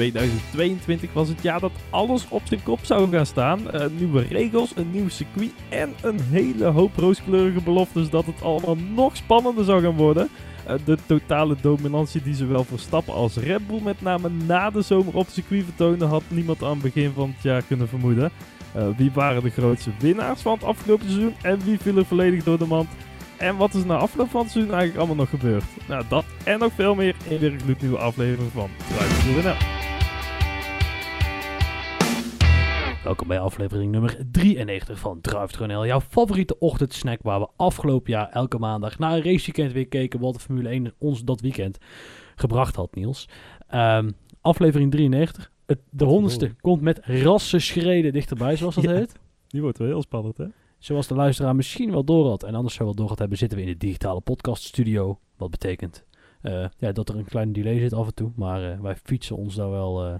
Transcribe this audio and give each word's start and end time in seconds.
2022 0.00 1.12
was 1.12 1.28
het 1.28 1.42
jaar 1.42 1.60
dat 1.60 1.72
alles 1.90 2.26
op 2.28 2.42
zijn 2.44 2.62
kop 2.62 2.78
zou 2.82 3.10
gaan 3.10 3.26
staan. 3.26 3.60
Uh, 3.74 3.84
nieuwe 3.98 4.22
regels, 4.22 4.72
een 4.76 4.90
nieuw 4.90 5.08
circuit 5.08 5.52
en 5.68 5.94
een 6.02 6.20
hele 6.20 6.64
hoop 6.64 6.96
rooskleurige 6.96 7.62
beloftes 7.62 8.10
dat 8.10 8.26
het 8.26 8.42
allemaal 8.42 8.76
nog 8.76 9.16
spannender 9.16 9.64
zou 9.64 9.82
gaan 9.82 9.96
worden. 9.96 10.28
Uh, 10.68 10.74
de 10.84 10.98
totale 11.06 11.56
dominantie 11.60 12.22
die 12.22 12.34
zowel 12.34 12.64
Verstappen 12.64 13.14
als 13.14 13.36
Red 13.36 13.66
Bull 13.66 13.80
met 13.82 14.02
name 14.02 14.28
na 14.46 14.70
de 14.70 14.82
zomer 14.82 15.14
op 15.14 15.24
het 15.24 15.34
circuit 15.34 15.64
vertoonde, 15.64 16.04
had 16.04 16.22
niemand 16.28 16.62
aan 16.62 16.70
het 16.70 16.82
begin 16.82 17.12
van 17.14 17.32
het 17.34 17.42
jaar 17.42 17.62
kunnen 17.62 17.88
vermoeden. 17.88 18.30
Uh, 18.76 18.88
wie 18.96 19.10
waren 19.14 19.42
de 19.42 19.50
grootste 19.50 19.90
winnaars 19.98 20.40
van 20.40 20.52
het 20.52 20.64
afgelopen 20.64 21.06
seizoen 21.10 21.34
en 21.42 21.58
wie 21.64 21.78
viel 21.78 21.96
er 21.96 22.04
volledig 22.04 22.44
door 22.44 22.58
de 22.58 22.66
mand? 22.66 22.88
En 23.36 23.56
wat 23.56 23.74
is 23.74 23.84
na 23.84 23.96
afloop 23.96 24.30
van 24.30 24.42
het 24.42 24.50
seizoen 24.50 24.74
eigenlijk 24.74 24.98
allemaal 24.98 25.24
nog 25.24 25.40
gebeurd? 25.40 25.64
Nou, 25.88 26.04
dat 26.08 26.24
en 26.44 26.58
nog 26.58 26.72
veel 26.74 26.94
meer 26.94 27.14
in 27.28 27.38
weer 27.38 27.52
een 27.52 27.76
nieuwe 27.80 27.98
aflevering 27.98 28.50
van 28.52 28.70
Drive 28.88 29.79
Welkom 33.04 33.28
bij 33.28 33.40
aflevering 33.40 33.92
nummer 33.92 34.18
93 34.30 34.98
van 34.98 35.20
Drive 35.20 35.66
jouw 35.66 36.00
favoriete 36.00 36.58
ochtendsnack 36.58 37.22
waar 37.22 37.40
we 37.40 37.48
afgelopen 37.56 38.10
jaar 38.10 38.28
elke 38.28 38.58
maandag 38.58 38.98
na 38.98 39.16
een 39.16 39.22
raceweekend 39.22 39.72
weer 39.72 39.88
keken 39.88 40.20
wat 40.20 40.34
de 40.34 40.40
Formule 40.40 40.68
1 40.68 40.94
ons 40.98 41.24
dat 41.24 41.40
weekend 41.40 41.78
gebracht 42.34 42.76
had, 42.76 42.94
Niels. 42.94 43.28
Um, 43.74 44.12
aflevering 44.40 44.90
93, 44.90 45.50
het, 45.66 45.78
de 45.90 46.04
honderdste 46.04 46.54
komt 46.60 46.80
met 46.80 47.00
schreden 47.40 48.12
dichterbij, 48.12 48.56
zoals 48.56 48.74
dat 48.74 48.84
heet. 48.84 49.18
Die 49.48 49.60
wordt 49.60 49.78
wel 49.78 49.88
heel 49.88 50.02
spannend, 50.02 50.36
hè? 50.36 50.46
Zoals 50.78 51.06
de 51.06 51.14
luisteraar 51.14 51.56
misschien 51.56 51.90
wel 51.90 52.04
door 52.04 52.28
had 52.28 52.42
en 52.42 52.54
anders 52.54 52.74
zou 52.74 52.88
wel 52.88 52.96
door 52.96 53.08
had 53.08 53.18
hebben, 53.18 53.38
zitten 53.38 53.58
we 53.58 53.64
in 53.64 53.70
de 53.70 53.76
digitale 53.76 54.20
podcast 54.20 54.62
studio. 54.64 55.18
Wat 55.36 55.50
betekent 55.50 56.04
uh, 56.42 56.66
ja, 56.76 56.92
dat 56.92 57.08
er 57.08 57.16
een 57.16 57.24
kleine 57.24 57.52
delay 57.52 57.78
zit 57.78 57.92
af 57.92 58.06
en 58.06 58.14
toe, 58.14 58.32
maar 58.36 58.62
uh, 58.62 58.80
wij 58.80 58.96
fietsen 58.96 59.36
ons 59.36 59.54
daar 59.54 59.70
wel 59.70 60.06
uh, 60.06 60.14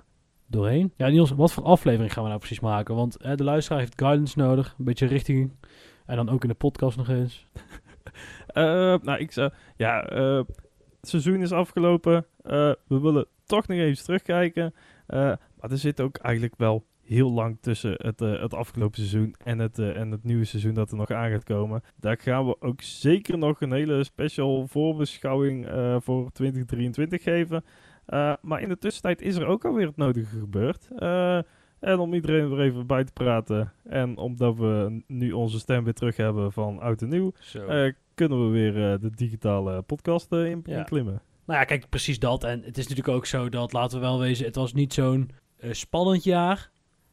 doorheen. 0.50 0.92
Ja, 0.96 1.08
Niels, 1.08 1.30
wat 1.30 1.52
voor 1.52 1.64
aflevering 1.64 2.12
gaan 2.12 2.22
we 2.22 2.28
nou 2.28 2.40
precies 2.40 2.60
maken? 2.60 2.94
Want 2.94 3.18
de 3.36 3.44
luisteraar 3.44 3.80
heeft 3.80 4.00
guidance 4.00 4.38
nodig, 4.38 4.74
een 4.78 4.84
beetje 4.84 5.06
richting. 5.06 5.52
En 6.06 6.16
dan 6.16 6.28
ook 6.28 6.42
in 6.42 6.48
de 6.48 6.54
podcast 6.54 6.96
nog 6.96 7.08
eens. 7.08 7.46
nou, 9.04 9.18
ik 9.18 9.32
zou... 9.32 9.52
Ja, 9.76 10.04
het 11.00 11.08
seizoen 11.08 11.40
is 11.40 11.52
afgelopen. 11.52 12.26
we 12.42 12.76
willen 13.00 13.26
toch 13.44 13.66
nog 13.66 13.78
even 13.78 14.04
terugkijken. 14.04 14.74
maar 15.06 15.70
er 15.70 15.78
zit 15.78 16.00
ook 16.00 16.16
eigenlijk 16.16 16.54
wel 16.56 16.84
heel 17.02 17.32
lang 17.32 17.58
tussen 17.60 17.94
het, 17.96 18.20
het 18.20 18.54
afgelopen 18.54 18.98
seizoen 18.98 19.34
en 19.44 19.58
het, 19.58 19.78
en 19.78 20.10
het 20.10 20.24
nieuwe 20.24 20.44
seizoen 20.44 20.74
dat 20.74 20.90
er 20.90 20.96
nog 20.96 21.10
aan 21.10 21.30
gaat 21.30 21.44
komen. 21.44 21.82
Daar 21.96 22.18
gaan 22.18 22.46
we 22.46 22.60
ook 22.60 22.82
zeker 22.82 23.38
nog 23.38 23.60
een 23.60 23.72
hele 23.72 24.04
special 24.04 24.66
voorbeschouwing 24.68 25.66
voor 26.02 26.32
2023 26.32 27.22
geven. 27.22 27.64
Maar 28.40 28.60
in 28.60 28.68
de 28.68 28.78
tussentijd 28.78 29.22
is 29.22 29.36
er 29.36 29.46
ook 29.46 29.64
alweer 29.64 29.86
het 29.86 29.96
nodige 29.96 30.38
gebeurd. 30.38 30.88
en 31.80 31.98
om 31.98 32.14
iedereen 32.14 32.48
weer 32.48 32.60
even 32.60 32.86
bij 32.86 33.04
te 33.04 33.12
praten 33.12 33.72
en 33.84 34.16
omdat 34.16 34.56
we 34.56 35.02
nu 35.06 35.32
onze 35.32 35.58
stem 35.58 35.84
weer 35.84 35.94
terug 35.94 36.16
hebben 36.16 36.52
van 36.52 36.80
oud 36.80 37.02
en 37.02 37.08
nieuw, 37.08 37.32
kunnen 38.14 38.46
we 38.46 38.52
weer 38.52 38.98
de 38.98 39.10
digitale 39.14 39.82
podcast 39.82 40.32
in, 40.32 40.62
ja. 40.64 40.82
klimmen. 40.82 41.22
Nou 41.44 41.58
ja, 41.60 41.64
kijk, 41.64 41.88
precies 41.88 42.18
dat. 42.18 42.44
En 42.44 42.62
het 42.62 42.78
is 42.78 42.88
natuurlijk 42.88 43.16
ook 43.16 43.26
zo 43.26 43.48
dat, 43.48 43.72
laten 43.72 44.00
we 44.00 44.06
wel 44.06 44.18
wezen, 44.18 44.46
het 44.46 44.54
was 44.54 44.72
niet 44.72 44.92
zo'n 44.92 45.30
spannend 45.70 46.24
jaar. 46.24 46.70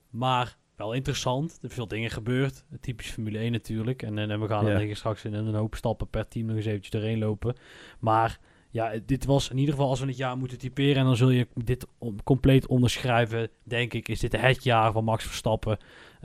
Maar 0.09 0.58
wel 0.75 0.94
interessant. 0.94 1.52
Er 1.52 1.58
zijn 1.59 1.72
veel 1.72 1.88
dingen 1.88 2.09
gebeurd. 2.09 2.64
Typisch 2.81 3.09
Formule 3.09 3.38
1 3.38 3.52
natuurlijk. 3.52 4.03
En, 4.03 4.18
en, 4.18 4.40
we 4.40 4.48
gaan 4.48 4.66
dan 4.66 4.95
straks 4.95 5.25
in 5.25 5.34
een 5.34 5.53
hoop 5.53 5.75
stappen 5.75 6.09
per 6.09 6.28
team 6.28 6.45
nog 6.45 6.56
eens 6.56 6.66
eventjes 6.66 7.02
erheen 7.02 7.20
lopen. 7.20 7.56
Maar 8.00 8.40
ja, 8.78 9.00
dit 9.06 9.25
was 9.25 9.50
in 9.50 9.58
ieder 9.58 9.73
geval 9.73 9.89
als 9.89 10.00
we 10.00 10.08
het 10.08 10.17
jaar 10.17 10.38
moeten 10.38 10.58
typeren. 10.58 10.95
En 10.95 11.06
dan 11.06 11.16
zul 11.16 11.30
je 11.30 11.47
dit 11.53 11.88
compleet 12.23 12.67
onderschrijven. 12.67 13.50
Denk 13.64 13.94
ik, 13.94 14.08
is 14.08 14.19
dit 14.19 14.42
het 14.42 14.64
jaar 14.64 14.92
van 14.92 15.03
Max 15.03 15.23
Verstappen. 15.23 15.78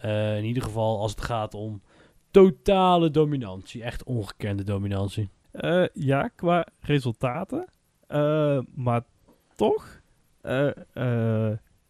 Uh, 0.05 0.37
in 0.37 0.45
ieder 0.45 0.63
geval 0.63 1.01
als 1.01 1.11
het 1.11 1.21
gaat 1.21 1.55
om 1.55 1.83
totale 2.31 3.11
dominantie. 3.11 3.83
Echt 3.83 4.05
ongekende 4.05 4.65
dominantie. 4.65 5.29
Uh, 5.53 5.87
ja, 5.93 6.29
qua 6.29 6.67
resultaten. 6.81 7.69
Uh, 8.09 8.59
maar 8.75 9.03
toch 9.55 10.01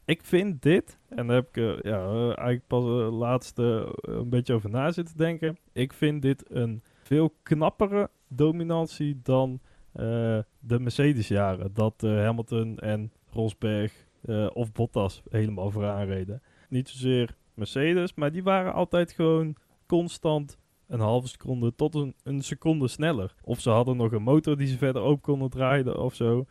ik 0.05 0.25
vind 0.25 0.63
dit, 0.63 0.99
en 1.09 1.27
daar 1.27 1.37
heb 1.37 1.57
ik 1.57 1.85
ja, 1.85 2.25
eigenlijk 2.25 2.67
pas 2.67 2.85
de 2.85 2.91
laatste 3.13 3.97
een 4.01 4.29
beetje 4.29 4.55
over 4.55 4.71
na 4.71 4.91
zitten 4.91 5.17
denken. 5.17 5.59
Ik 5.73 5.93
vind 5.93 6.23
dit 6.23 6.45
een 6.51 6.83
veel 7.03 7.35
knappere 7.43 8.11
dominantie 8.29 9.21
dan 9.23 9.61
de 9.93 10.81
Mercedes-jaren. 10.81 11.73
Dat 11.73 12.01
Hamilton 12.01 12.79
en 12.79 13.13
Rosberg 13.31 14.07
of 14.53 14.73
Bottas 14.73 15.23
helemaal 15.31 15.71
vooraan 15.71 16.07
reden. 16.07 16.43
Niet 16.69 16.89
zozeer 16.89 17.37
Mercedes, 17.55 18.15
maar 18.15 18.33
die 18.33 18.43
waren 18.43 18.73
altijd 18.73 19.13
gewoon 19.13 19.57
constant 19.87 20.59
een 20.87 21.01
halve 21.01 21.29
seconde 21.29 21.75
tot 21.75 21.95
een, 21.95 22.15
een 22.23 22.43
seconde 22.43 22.89
sneller. 22.89 23.35
Of 23.43 23.61
ze 23.61 23.71
hadden 23.71 23.97
nog 23.97 24.13
een 24.13 24.23
motor 24.23 24.57
die 24.57 24.67
ze 24.67 24.79
verder 24.79 25.03
op 25.03 25.23
konden 25.23 25.51
draaien 25.51 25.99
of 25.99 26.15
zo. 26.15 26.47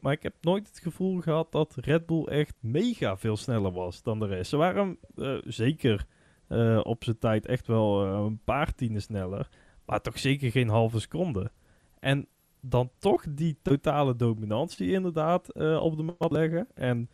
Maar 0.00 0.12
ik 0.12 0.22
heb 0.22 0.34
nooit 0.40 0.68
het 0.68 0.78
gevoel 0.78 1.20
gehad 1.20 1.52
dat 1.52 1.76
Red 1.80 2.06
Bull 2.06 2.24
echt 2.24 2.56
mega 2.60 3.16
veel 3.16 3.36
sneller 3.36 3.72
was 3.72 4.02
dan 4.02 4.18
de 4.18 4.26
rest. 4.26 4.50
Ze 4.50 4.56
waren 4.56 4.98
zeker 5.44 6.06
op 6.82 7.04
zijn 7.04 7.18
tijd 7.18 7.46
echt 7.46 7.66
wel 7.66 8.04
een 8.06 8.40
paar 8.44 8.74
tienden 8.74 9.02
sneller. 9.02 9.48
Maar 9.86 10.00
toch 10.00 10.18
zeker 10.18 10.50
geen 10.50 10.68
halve 10.68 11.00
seconde. 11.00 11.50
En 11.98 12.26
dan 12.60 12.90
toch 12.98 13.24
die 13.28 13.58
totale 13.62 14.16
dominantie 14.16 14.90
inderdaad 14.90 15.52
op 15.80 15.96
de 15.96 16.14
mat 16.18 16.32
leggen. 16.32 16.66
En 16.74 17.08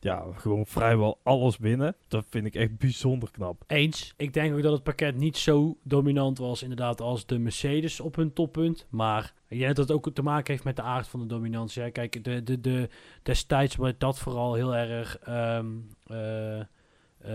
ja, 0.00 0.24
gewoon 0.32 0.66
vrijwel 0.66 1.18
alles 1.22 1.56
winnen. 1.58 1.96
Dat 2.08 2.24
vind 2.28 2.46
ik 2.46 2.54
echt 2.54 2.78
bijzonder 2.78 3.30
knap. 3.30 3.64
Eens. 3.66 4.14
Ik 4.16 4.32
denk 4.32 4.54
ook 4.54 4.62
dat 4.62 4.72
het 4.72 4.82
pakket 4.82 5.16
niet 5.16 5.36
zo 5.36 5.76
dominant 5.82 6.38
was 6.38 6.62
inderdaad 6.62 7.00
als 7.00 7.26
de 7.26 7.38
Mercedes 7.38 8.00
op 8.00 8.16
hun 8.16 8.32
toppunt. 8.32 8.86
Maar 8.88 9.34
ik 9.48 9.58
denk 9.58 9.76
dat 9.76 9.92
ook 9.92 10.10
te 10.12 10.22
maken 10.22 10.52
heeft 10.52 10.64
met 10.64 10.76
de 10.76 10.82
aard 10.82 11.08
van 11.08 11.20
de 11.20 11.26
dominantie. 11.26 11.90
Kijk, 11.90 12.24
de, 12.24 12.42
de, 12.42 12.60
de, 12.60 12.88
destijds 13.22 13.76
werd 13.76 14.00
dat 14.00 14.18
vooral 14.18 14.54
heel 14.54 14.76
erg 14.76 15.28
um, 15.28 15.88
uh, 16.10 16.56
uh, 16.58 16.64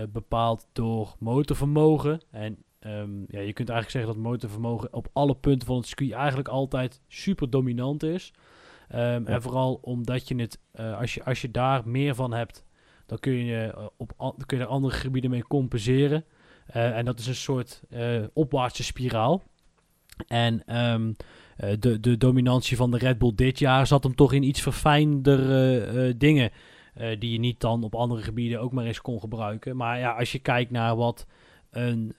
bepaald 0.08 0.66
door 0.72 1.14
motorvermogen. 1.18 2.20
En 2.30 2.63
um, 2.86 3.24
ja, 3.28 3.40
je 3.40 3.52
kunt 3.52 3.68
eigenlijk 3.68 3.90
zeggen 3.90 4.14
dat 4.14 4.30
motorvermogen 4.30 4.92
op 4.92 5.08
alle 5.12 5.34
punten 5.34 5.66
van 5.66 5.76
het 5.76 5.86
circuit 5.86 6.12
eigenlijk 6.12 6.48
altijd 6.48 7.00
super 7.08 7.50
dominant 7.50 8.02
is. 8.02 8.32
Um, 8.94 9.26
En 9.26 9.42
vooral 9.42 9.78
omdat 9.82 10.28
je 10.28 10.36
het, 10.36 10.58
uh, 10.80 10.98
als, 10.98 11.14
je, 11.14 11.24
als 11.24 11.40
je 11.40 11.50
daar 11.50 11.88
meer 11.88 12.14
van 12.14 12.32
hebt, 12.32 12.64
dan 13.06 13.18
kun 13.18 13.44
je, 13.44 13.90
op, 13.96 14.12
dan 14.16 14.46
kun 14.46 14.58
je 14.58 14.62
er 14.62 14.68
andere 14.68 14.94
gebieden 14.94 15.30
mee 15.30 15.42
compenseren. 15.42 16.24
en 16.66 17.04
dat 17.04 17.18
is 17.18 17.26
een 17.26 17.34
soort 17.34 17.82
opwaartse 18.32 18.84
spiraal. 18.84 19.42
En 20.26 20.76
um, 20.92 21.16
uh, 21.64 21.70
de, 21.78 22.00
de 22.00 22.16
dominantie 22.16 22.76
van 22.76 22.90
de 22.90 22.98
Red 22.98 23.18
Bull 23.18 23.32
dit 23.34 23.58
jaar 23.58 23.86
zat 23.86 24.02
hem 24.02 24.14
toch 24.14 24.32
in 24.32 24.42
iets 24.42 24.62
verfijndere 24.62 26.16
dingen. 26.16 26.50
Die 27.18 27.32
je 27.32 27.38
niet 27.38 27.60
dan 27.60 27.82
op 27.82 27.94
andere 27.94 28.22
gebieden 28.22 28.60
ook 28.60 28.72
maar 28.72 28.84
eens 28.84 29.00
kon 29.00 29.20
gebruiken. 29.20 29.76
Maar 29.76 29.98
ja, 29.98 30.12
als 30.12 30.32
je 30.32 30.38
kijkt 30.38 30.70
naar 30.70 30.96
wat 30.96 31.26
een. 31.76 32.14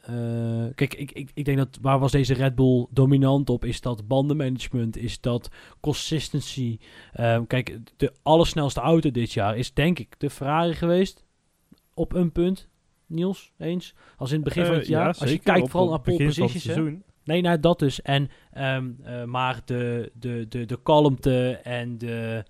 kijk, 0.76 0.94
ik, 0.94 1.12
ik, 1.12 1.30
ik 1.34 1.46
denk 1.46 1.58
dat 1.58 1.78
waar 1.82 2.00
was 2.00 2.12
deze 2.12 2.34
Red 2.34 2.56
Bull 2.56 2.88
dominant 2.90 3.50
op? 3.50 3.66
Is 3.66 3.82
dat 3.82 4.08
bandenmanagement? 4.08 4.98
Is 4.98 5.22
dat 5.22 5.50
consistency? 5.80 6.78
Ehm, 7.14 7.46
kijk, 7.46 7.78
de 7.98 8.14
allersnelste 8.24 8.80
auto 8.80 9.12
dit 9.12 9.32
jaar 9.32 9.58
is 9.58 9.74
denk 9.74 10.00
ik 10.00 10.16
de 10.18 10.30
Ferrari 10.30 10.74
geweest. 10.74 11.24
Op 11.94 12.14
een 12.14 12.32
punt. 12.32 12.68
Niels, 13.08 13.52
eens? 13.58 13.96
Als 14.18 14.30
in 14.30 14.36
het 14.36 14.46
begin 14.46 14.66
van 14.66 14.76
het 14.76 14.88
jaar. 14.88 15.14
Ja, 15.14 15.20
als 15.20 15.32
je 15.32 15.40
kijkt 15.40 15.70
vooral 15.70 15.90
naar 15.90 16.02
pole 16.02 16.26
positions. 16.26 16.94
Nee, 17.24 17.42
nou 17.42 17.60
dat 17.60 17.80
dus. 17.80 18.02
En, 18.02 18.30
um, 18.58 18.98
uh, 19.06 19.24
maar 19.24 19.62
de, 19.66 20.12
de, 20.14 20.46
de, 20.50 20.66
de 20.66 20.80
kalmte 20.84 21.60
en 21.64 21.98
de, 21.98 22.44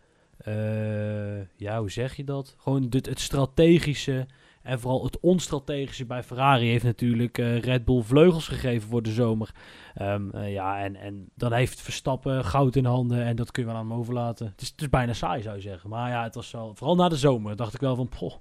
ja, 1.55 1.79
hoe 1.79 1.91
zeg 1.91 2.16
je 2.16 2.23
dat? 2.23 2.55
Gewoon 2.58 2.90
de, 2.90 2.97
het 2.97 3.19
strategische 3.19 4.28
en 4.66 4.79
vooral 4.79 5.03
het 5.03 5.20
onstrategische 5.20 6.06
bij 6.06 6.23
Ferrari 6.23 6.67
heeft 6.67 6.84
natuurlijk 6.84 7.38
uh, 7.38 7.59
Red 7.59 7.85
Bull 7.85 8.02
vleugels 8.02 8.47
gegeven 8.47 8.90
voor 8.90 9.02
de 9.02 9.12
zomer. 9.12 9.56
Um, 10.02 10.38
ja, 10.38 10.84
en, 10.84 10.96
en 10.96 11.29
dan 11.35 11.53
heeft 11.53 11.82
Verstappen 11.82 12.46
goud 12.46 12.76
in 12.76 12.85
handen 12.85 13.23
en 13.23 13.35
dat 13.35 13.52
kun 13.52 13.64
je 13.64 13.70
wel 13.70 13.78
aan 13.78 13.90
hem 13.90 13.97
overlaten. 13.97 14.47
Het 14.47 14.62
is, 14.62 14.67
het 14.67 14.82
is 14.82 14.90
bijna 14.90 15.14
saai, 15.14 15.41
zou 15.41 15.56
je 15.56 15.62
zeggen. 15.62 15.90
Maar 15.90 16.09
ja, 16.09 16.23
het 16.23 16.35
was 16.35 16.52
wel, 16.52 16.76
vooral 16.76 16.96
na 16.96 17.09
de 17.09 17.17
zomer 17.17 17.56
dacht 17.56 17.73
ik 17.73 17.79
wel 17.79 17.96
van, 17.96 18.09
poh. 18.09 18.34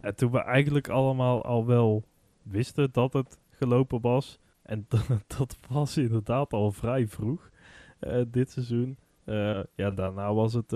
En 0.00 0.14
toen 0.14 0.30
we 0.30 0.42
eigenlijk 0.42 0.88
allemaal 0.88 1.44
al 1.44 1.66
wel 1.66 2.04
wisten 2.42 2.88
dat 2.92 3.12
het 3.12 3.38
gelopen 3.50 4.00
was 4.00 4.38
en 4.62 4.86
dat 5.38 5.58
was 5.68 5.96
inderdaad 5.96 6.52
al 6.52 6.72
vrij 6.72 7.06
vroeg 7.06 7.50
uh, 8.00 8.22
dit 8.28 8.50
seizoen. 8.50 8.98
Ja, 9.74 9.90
daarna 9.90 10.34
was 10.34 10.52
het... 10.52 10.74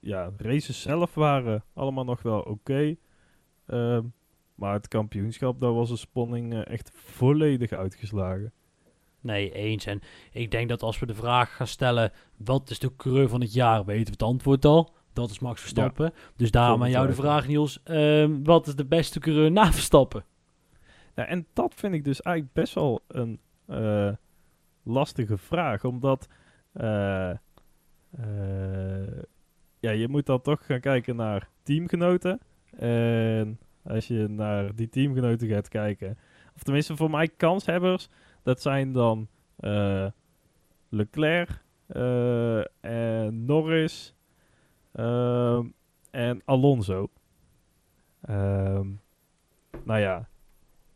Ja, 0.00 0.32
races 0.36 0.82
zelf 0.82 1.14
waren 1.14 1.64
allemaal 1.74 2.04
nog 2.04 2.22
wel 2.22 2.40
oké. 2.40 2.96
Ehm, 3.66 4.02
maar 4.54 4.72
het 4.72 4.88
kampioenschap, 4.88 5.60
daar 5.60 5.74
was 5.74 5.88
de 5.88 5.96
spanning 5.96 6.64
echt 6.64 6.90
volledig 6.94 7.72
uitgeslagen. 7.72 8.52
Nee, 9.20 9.52
eens. 9.52 9.86
En 9.86 10.00
ik 10.32 10.50
denk 10.50 10.68
dat 10.68 10.82
als 10.82 10.98
we 10.98 11.06
de 11.06 11.14
vraag 11.14 11.56
gaan 11.56 11.66
stellen... 11.66 12.12
wat 12.36 12.70
is 12.70 12.78
de 12.78 12.96
coureur 12.96 13.28
van 13.28 13.40
het 13.40 13.52
jaar, 13.52 13.84
weten 13.84 14.04
we 14.04 14.10
het 14.10 14.22
antwoord 14.22 14.64
al. 14.64 14.94
Dat 15.12 15.30
is 15.30 15.38
Max 15.38 15.60
Verstappen. 15.60 16.12
Dus 16.36 16.50
daarom 16.50 16.82
aan 16.82 16.90
jou 16.90 17.06
de 17.06 17.14
vraag, 17.14 17.46
Niels. 17.46 17.82
Ehm, 17.82 18.42
wat 18.42 18.66
is 18.66 18.74
de 18.74 18.84
beste 18.84 19.20
coureur 19.20 19.52
na 19.52 19.72
Verstappen? 19.72 20.24
En 21.14 21.46
dat 21.52 21.74
vind 21.74 21.94
ik 21.94 22.04
dus 22.04 22.22
eigenlijk 22.22 22.54
best 22.54 22.74
wel 22.74 23.00
een 23.08 23.40
eh, 23.66 24.12
lastige 24.82 25.38
vraag. 25.38 25.84
Omdat 25.84 26.28
eh, 26.72 27.30
eh, 27.30 27.36
ja, 29.78 29.90
je 29.90 30.08
moet 30.08 30.26
dan 30.26 30.40
toch 30.40 30.66
gaan 30.66 30.80
kijken 30.80 31.16
naar 31.16 31.48
teamgenoten. 31.62 32.40
En 32.78 33.58
als 33.82 34.06
je 34.06 34.28
naar 34.28 34.74
die 34.74 34.88
teamgenoten 34.88 35.48
gaat 35.48 35.68
kijken, 35.68 36.18
of 36.54 36.62
tenminste 36.62 36.96
voor 36.96 37.10
mij 37.10 37.28
kanshebbers, 37.28 38.08
dat 38.42 38.62
zijn 38.62 38.92
dan 38.92 39.28
eh, 39.56 40.06
Leclerc 40.88 41.64
eh, 41.86 42.58
en 42.80 43.44
Norris 43.44 44.14
ehm, 44.92 45.66
en 46.10 46.42
Alonso. 46.44 47.10
Ehm, 48.20 48.88
nou 49.84 50.00
ja, 50.00 50.28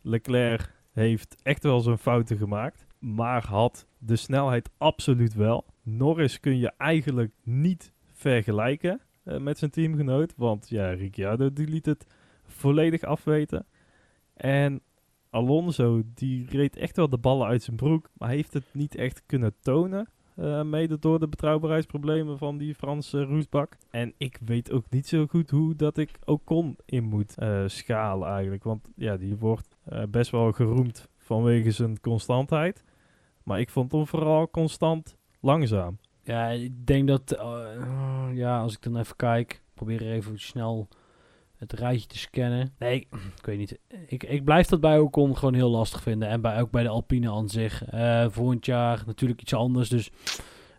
Leclerc 0.02 0.74
heeft 0.92 1.36
echt 1.42 1.62
wel 1.62 1.80
zijn 1.80 1.98
fouten 1.98 2.36
gemaakt, 2.36 2.86
maar 2.98 3.46
had 3.46 3.86
de 3.98 4.16
snelheid 4.16 4.70
absoluut 4.78 5.34
wel. 5.34 5.64
Norris 5.82 6.40
kun 6.40 6.58
je 6.58 6.72
eigenlijk 6.76 7.32
niet 7.42 7.92
vergelijken 8.12 9.00
eh, 9.30 9.38
met 9.38 9.58
zijn 9.58 9.70
teamgenoot, 9.70 10.34
want 10.36 10.68
ja, 10.68 10.90
Ricciardo 10.90 11.52
die 11.52 11.68
liet 11.68 11.86
het 11.86 12.06
volledig 12.44 13.02
afweten. 13.02 13.66
En 14.34 14.80
Alonso 15.30 16.02
die 16.14 16.46
reed 16.50 16.76
echt 16.76 16.96
wel 16.96 17.08
de 17.08 17.18
ballen 17.18 17.46
uit 17.46 17.62
zijn 17.62 17.76
broek, 17.76 18.10
maar 18.18 18.28
heeft 18.28 18.52
het 18.52 18.64
niet 18.72 18.94
echt 18.94 19.22
kunnen 19.26 19.54
tonen. 19.60 20.08
eh, 20.36 20.62
mede 20.62 20.98
door 20.98 21.18
de 21.18 21.28
betrouwbaarheidsproblemen 21.28 22.38
van 22.38 22.58
die 22.58 22.74
Franse 22.74 23.22
roestbak. 23.22 23.76
En 23.90 24.14
ik 24.16 24.38
weet 24.44 24.72
ook 24.72 24.84
niet 24.90 25.06
zo 25.06 25.26
goed 25.26 25.50
hoe 25.50 25.76
dat 25.76 25.96
ik 25.96 26.10
Ocon 26.24 26.76
in 26.84 27.04
moet 27.04 27.38
eh, 27.38 27.62
schalen 27.66 28.28
eigenlijk. 28.28 28.64
Want 28.64 28.88
ja, 28.96 29.16
die 29.16 29.36
wordt 29.36 29.76
best 30.10 30.30
wel 30.30 30.52
geroemd 30.52 31.08
vanwege 31.18 31.70
zijn 31.70 32.00
constantheid. 32.00 32.84
Maar 33.42 33.60
ik 33.60 33.70
vond 33.70 33.92
hem 33.92 34.06
vooral 34.06 34.50
constant 34.50 35.16
langzaam. 35.40 35.98
Ja, 36.30 36.48
ik 36.48 36.86
denk 36.86 37.08
dat... 37.08 37.32
eh, 37.32 38.28
ja, 38.32 38.60
als 38.60 38.74
ik 38.74 38.82
dan 38.82 38.96
even 38.96 39.16
kijk... 39.16 39.62
Probeer 39.74 40.02
even 40.02 40.40
snel 40.40 40.88
het 41.56 41.72
rijtje 41.72 42.06
te 42.06 42.18
scannen. 42.18 42.74
Nee, 42.78 42.94
ik, 42.94 43.06
ik 43.36 43.44
weet 43.44 43.58
niet. 43.58 43.78
Ik, 44.06 44.22
ik 44.22 44.44
blijf 44.44 44.66
dat 44.66 44.80
bij 44.80 44.98
Ocon 44.98 45.36
gewoon 45.36 45.54
heel 45.54 45.70
lastig 45.70 46.02
vinden. 46.02 46.28
En 46.28 46.40
bij, 46.40 46.60
ook 46.60 46.70
bij 46.70 46.82
de 46.82 46.88
Alpine 46.88 47.30
aan 47.30 47.48
zich. 47.48 47.84
Eh 47.84 48.26
volgend 48.28 48.66
jaar 48.66 49.02
natuurlijk 49.06 49.40
iets 49.40 49.54
anders. 49.54 49.88
Dus 49.88 50.10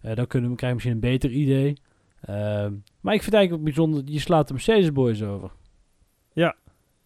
eh 0.02 0.16
dan 0.16 0.28
kunnen 0.28 0.50
we 0.50 0.56
krijgen 0.56 0.78
misschien 0.78 0.94
een 1.04 1.12
beter 1.12 1.32
idee. 1.32 1.78
Ehm, 2.22 2.74
maar 3.02 3.14
ik 3.14 3.22
vind 3.24 3.34
eigenlijk 3.34 3.54
ook 3.54 3.64
bijzonder... 3.64 4.04
Je 4.06 4.20
slaat 4.20 4.48
de 4.48 4.54
Mercedes 4.54 4.92
Boys 4.92 5.24
over. 5.24 5.52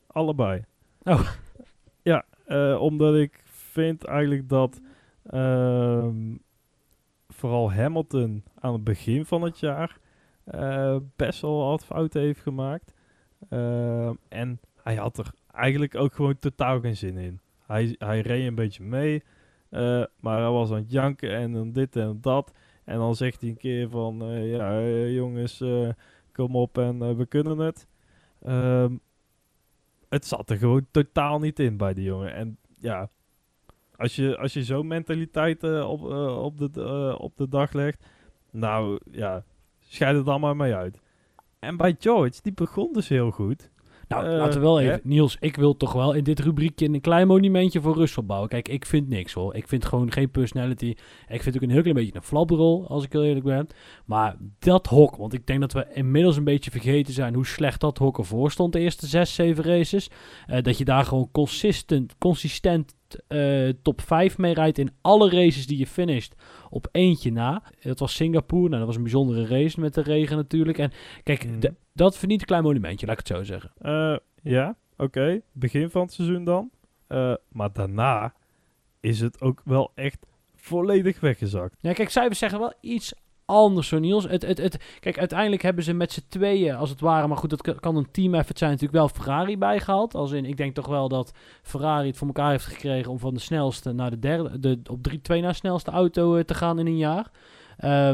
Allebei. 0.07 0.63
Oh. 1.03 1.29
Ja, 2.01 2.25
omdat 2.77 3.15
ik 3.15 3.43
vind 3.45 4.03
eigenlijk 4.03 4.49
dat 4.49 4.81
ehm, 5.23 6.35
vooral 7.45 7.73
Hamilton 7.73 8.43
aan 8.59 8.73
het 8.73 8.83
begin 8.83 9.25
van 9.25 9.41
het 9.41 9.59
jaar 9.59 9.99
eh, 10.43 10.97
best 11.15 11.41
wel 11.41 11.57
wat 11.57 11.85
fouten 11.85 12.21
heeft 12.21 12.41
gemaakt. 12.41 12.93
Ehm, 13.49 14.13
en 14.29 14.59
hij 14.83 14.95
had 14.95 15.17
er 15.17 15.31
eigenlijk 15.51 15.95
ook 15.95 16.13
gewoon 16.13 16.39
totaal 16.39 16.79
geen 16.79 16.97
zin 16.97 17.17
in. 17.17 17.39
Hij, 17.65 17.95
hij 17.97 18.21
reed 18.21 18.47
een 18.47 18.55
beetje 18.55 18.83
mee, 18.83 19.23
eh, 19.69 20.03
maar 20.19 20.39
hij 20.39 20.49
was 20.49 20.71
aan 20.71 20.77
het 20.77 20.91
janken 20.91 21.35
en 21.35 21.53
dan 21.53 21.71
dit 21.71 21.95
en 21.95 22.17
dat. 22.21 22.51
En 22.83 22.97
dan 22.97 23.15
zegt 23.15 23.41
hij 23.41 23.49
een 23.49 23.57
keer 23.57 23.89
van, 23.89 24.21
eh, 24.21 24.51
ja 24.51 24.79
eh, 24.79 25.13
jongens, 25.15 25.61
eh, 25.61 25.89
kom 26.31 26.55
op 26.55 26.77
en 26.77 27.01
eh, 27.01 27.15
we 27.15 27.25
kunnen 27.25 27.57
het. 27.57 27.87
Ehm, 28.41 28.95
het 30.09 30.25
zat 30.25 30.49
er 30.49 30.57
gewoon 30.57 30.87
totaal 30.91 31.39
niet 31.39 31.59
in 31.59 31.77
bij 31.77 31.93
die 31.93 32.03
jongen. 32.03 32.33
En 32.33 32.57
ja, 32.79 33.09
als 33.97 34.15
je, 34.15 34.37
als 34.37 34.53
je 34.53 34.63
zo'n 34.63 34.87
mentaliteit 34.87 35.63
eh, 35.63 35.89
op, 35.89 36.11
eh, 36.11 36.43
op, 36.43 36.57
de, 36.57 36.69
eh, 36.81 37.21
op 37.21 37.37
de 37.37 37.47
dag 37.47 37.73
legt, 37.73 38.05
nou 38.51 38.99
ja, 39.11 39.43
scheid 39.79 40.25
het 40.25 40.39
maar 40.39 40.55
mee 40.55 40.75
uit. 40.75 41.01
En 41.59 41.77
bij 41.77 41.95
George, 41.99 42.39
die 42.41 42.53
begon 42.53 42.93
dus 42.93 43.07
heel 43.07 43.31
goed. 43.31 43.69
Nou, 44.07 44.25
laten 44.25 44.59
we 44.59 44.65
wel 44.65 44.75
hè? 44.75 44.83
even... 44.83 44.99
Niels, 45.03 45.37
ik 45.39 45.55
wil 45.55 45.77
toch 45.77 45.93
wel 45.93 46.13
in 46.13 46.23
dit 46.23 46.39
rubriekje 46.39 46.85
een 46.85 47.01
klein 47.01 47.27
monumentje 47.27 47.81
voor 47.81 47.95
Russell 47.95 48.23
bouwen. 48.23 48.49
Kijk, 48.49 48.67
ik 48.67 48.85
vind 48.85 49.07
niks 49.07 49.33
hoor. 49.33 49.55
Ik 49.55 49.67
vind 49.67 49.85
gewoon 49.85 50.11
geen 50.11 50.31
personality. 50.31 50.95
Ik 51.27 51.43
vind 51.43 51.55
ook 51.55 51.61
een 51.61 51.69
heel 51.69 51.81
klein 51.81 51.95
beetje 51.95 52.15
een 52.15 52.23
flapperol, 52.23 52.87
als 52.87 53.03
ik 53.03 53.11
heel 53.11 53.23
eerlijk 53.23 53.45
ben. 53.45 53.67
Maar 54.05 54.35
dat 54.59 54.87
hok, 54.87 55.15
want 55.15 55.33
ik 55.33 55.47
denk 55.47 55.59
dat 55.59 55.73
we 55.73 55.87
inmiddels 55.93 56.37
een 56.37 56.43
beetje 56.43 56.71
vergeten 56.71 57.13
zijn 57.13 57.33
hoe 57.33 57.45
slecht 57.45 57.79
dat 57.79 57.97
hok 57.97 58.17
ervoor 58.17 58.51
stond 58.51 58.73
de 58.73 58.79
eerste 58.79 59.07
zes, 59.07 59.33
zeven 59.33 59.63
races. 59.63 60.09
Dat 60.61 60.77
je 60.77 60.85
daar 60.85 61.05
gewoon 61.05 61.29
consistent, 61.31 62.15
consistent 62.17 62.94
eh, 63.27 63.69
top 63.81 64.01
5 64.01 64.37
mee 64.37 64.53
rijdt 64.53 64.77
in 64.77 64.91
alle 65.01 65.29
races 65.29 65.67
die 65.67 65.77
je 65.77 65.87
finisht 65.87 66.35
op 66.69 66.87
eentje 66.91 67.31
na. 67.31 67.63
Dat 67.81 67.99
was 67.99 68.15
Singapore, 68.15 68.67
nou 68.67 68.77
dat 68.77 68.85
was 68.87 68.95
een 68.95 69.01
bijzondere 69.03 69.45
race 69.47 69.79
met 69.79 69.93
de 69.93 70.01
regen 70.01 70.35
natuurlijk. 70.37 70.77
En 70.77 70.91
kijk, 71.23 71.45
Mhm. 71.45 71.59
dat 71.93 72.17
verdient 72.17 72.41
een 72.41 72.47
klein 72.47 72.63
monumentje, 72.63 73.05
laat 73.07 73.19
ik 73.19 73.27
het 73.27 73.37
zo 73.37 73.43
zeggen. 73.43 73.71
Eh, 73.77 74.17
ja, 74.43 74.75
oké, 74.97 75.41
begin 75.51 75.89
van 75.89 76.01
het 76.01 76.13
seizoen 76.13 76.43
dan. 76.43 76.69
Eh, 77.07 77.33
maar 77.51 77.73
daarna 77.73 78.33
is 78.99 79.19
het 79.19 79.41
ook 79.41 79.61
wel 79.65 79.91
echt 79.95 80.25
volledig 80.55 81.19
weggezakt. 81.19 81.75
Ja, 81.79 81.93
kijk, 81.93 82.09
cijfers 82.09 82.39
zeggen 82.39 82.59
wel 82.59 82.73
iets 82.81 83.13
anders, 83.45 83.87
zo 83.87 83.99
Niels. 83.99 84.27
Het, 84.27 84.41
het, 84.45 84.57
het, 84.57 84.77
kijk, 84.99 85.19
uiteindelijk 85.19 85.61
hebben 85.61 85.83
ze 85.83 85.93
met 85.93 86.11
z'n 86.11 86.25
tweeën, 86.29 86.75
als 86.75 86.89
het 86.89 86.99
ware, 86.99 87.27
maar 87.27 87.37
goed, 87.37 87.49
dat 87.49 87.79
kan- 87.79 87.95
een 87.95 88.11
team 88.11 88.33
effort 88.33 88.57
zijn, 88.57 88.71
natuurlijk 88.71 88.97
wel 88.99 89.09
Ferrari 89.09 89.57
bijgehaald. 89.57 90.15
Als 90.15 90.31
in, 90.31 90.45
ik 90.45 90.57
denk 90.57 90.75
toch 90.75 90.87
wel 90.87 91.07
dat 91.09 91.31
Ferrari 91.61 92.07
het 92.07 92.17
voor 92.17 92.27
elkaar 92.27 92.49
heeft 92.51 92.65
gekregen 92.65 93.11
om 93.11 93.19
van 93.19 93.33
de 93.33 93.39
snelste 93.39 93.91
naar 93.91 94.09
de 94.09 94.19
derde, 94.19 94.59
de, 94.59 94.79
op 94.89 95.03
drie, 95.03 95.21
twee 95.21 95.41
na 95.41 95.53
snelste 95.53 95.91
auto 95.91 96.35
eh, 96.35 96.43
te 96.43 96.53
gaan 96.53 96.79
in 96.79 96.85
een 96.87 96.97
jaar. 96.97 97.31
Eh, 97.77 98.11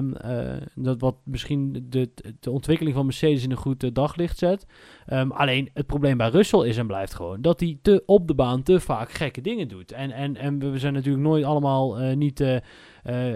dat 0.75 1.01
wat 1.01 1.15
misschien 1.23 1.85
de, 1.89 2.09
de 2.39 2.51
ontwikkeling 2.51 2.95
van 2.95 3.05
Mercedes 3.05 3.43
in 3.43 3.51
een 3.51 3.57
goed 3.57 3.83
eh, 3.83 3.89
daglicht 3.93 4.37
zet. 4.37 4.65
Ehm, 5.05 5.31
alleen 5.31 5.69
het 5.73 5.85
probleem 5.85 6.17
bij 6.17 6.29
Russell 6.29 6.67
is 6.67 6.77
en 6.77 6.87
blijft 6.87 7.13
gewoon 7.13 7.41
dat 7.41 7.59
hij 7.59 7.77
te, 7.81 8.03
op 8.05 8.27
de 8.27 8.33
baan 8.33 8.63
te 8.63 8.79
vaak 8.79 9.11
gekke 9.11 9.41
dingen 9.41 9.67
doet. 9.67 9.91
En, 9.91 10.11
en, 10.11 10.37
en 10.37 10.71
we 10.71 10.79
zijn 10.79 10.93
natuurlijk 10.93 11.23
nooit 11.23 11.43
allemaal 11.43 11.99
eh, 11.99 12.15
niet 12.15 12.39
eh 12.39 12.57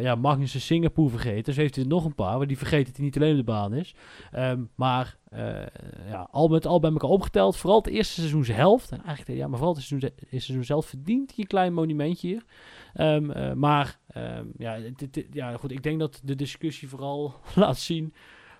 ja, 0.01 0.15
Magnussen 0.15 0.61
Singapore 0.61 1.09
vergeten. 1.09 1.43
Dus 1.43 1.55
heeft 1.55 1.75
hij 1.75 1.83
er 1.83 1.89
nog 1.89 2.05
een 2.05 2.15
paar, 2.15 2.37
maar 2.37 2.47
die 2.47 2.57
vergeet 2.57 2.85
dat 2.85 2.95
hij 2.95 3.05
niet 3.05 3.15
alleen 3.15 3.31
op 3.31 3.37
de 3.37 3.43
baan 3.43 3.73
is. 3.73 3.95
Ehm, 4.31 4.63
maar 4.75 5.17
ja, 6.07 6.27
al 6.31 6.47
met 6.47 6.65
al 6.65 6.79
bij 6.79 6.91
elkaar 6.91 7.09
opgeteld, 7.09 7.57
vooral 7.57 7.77
het 7.77 7.87
eerste 7.87 8.13
seizoenshelft. 8.13 8.91
En 8.91 9.03
eigenlijk, 9.03 9.39
ja, 9.39 9.47
maar 9.47 9.57
vooral 9.57 9.75
het 9.75 9.83
seizoen, 9.83 10.11
seizoen 10.29 10.63
zelf 10.63 10.85
verdient 10.85 11.29
hij 11.29 11.39
een 11.39 11.47
klein 11.47 11.73
monumentje 11.73 12.27
hier. 12.27 12.43
Ehm, 12.95 13.31
eh, 13.31 13.53
maar 13.53 13.99
ehm, 14.07 14.45
ja, 14.57 14.77
dit- 14.95 15.13
dit- 15.13 15.27
ja, 15.31 15.57
goed, 15.57 15.71
ik 15.71 15.83
denk 15.83 15.99
dat 15.99 16.21
de 16.23 16.35
discussie 16.35 16.87
vooral 16.87 17.33
laat 17.55 17.77
zien 17.77 18.13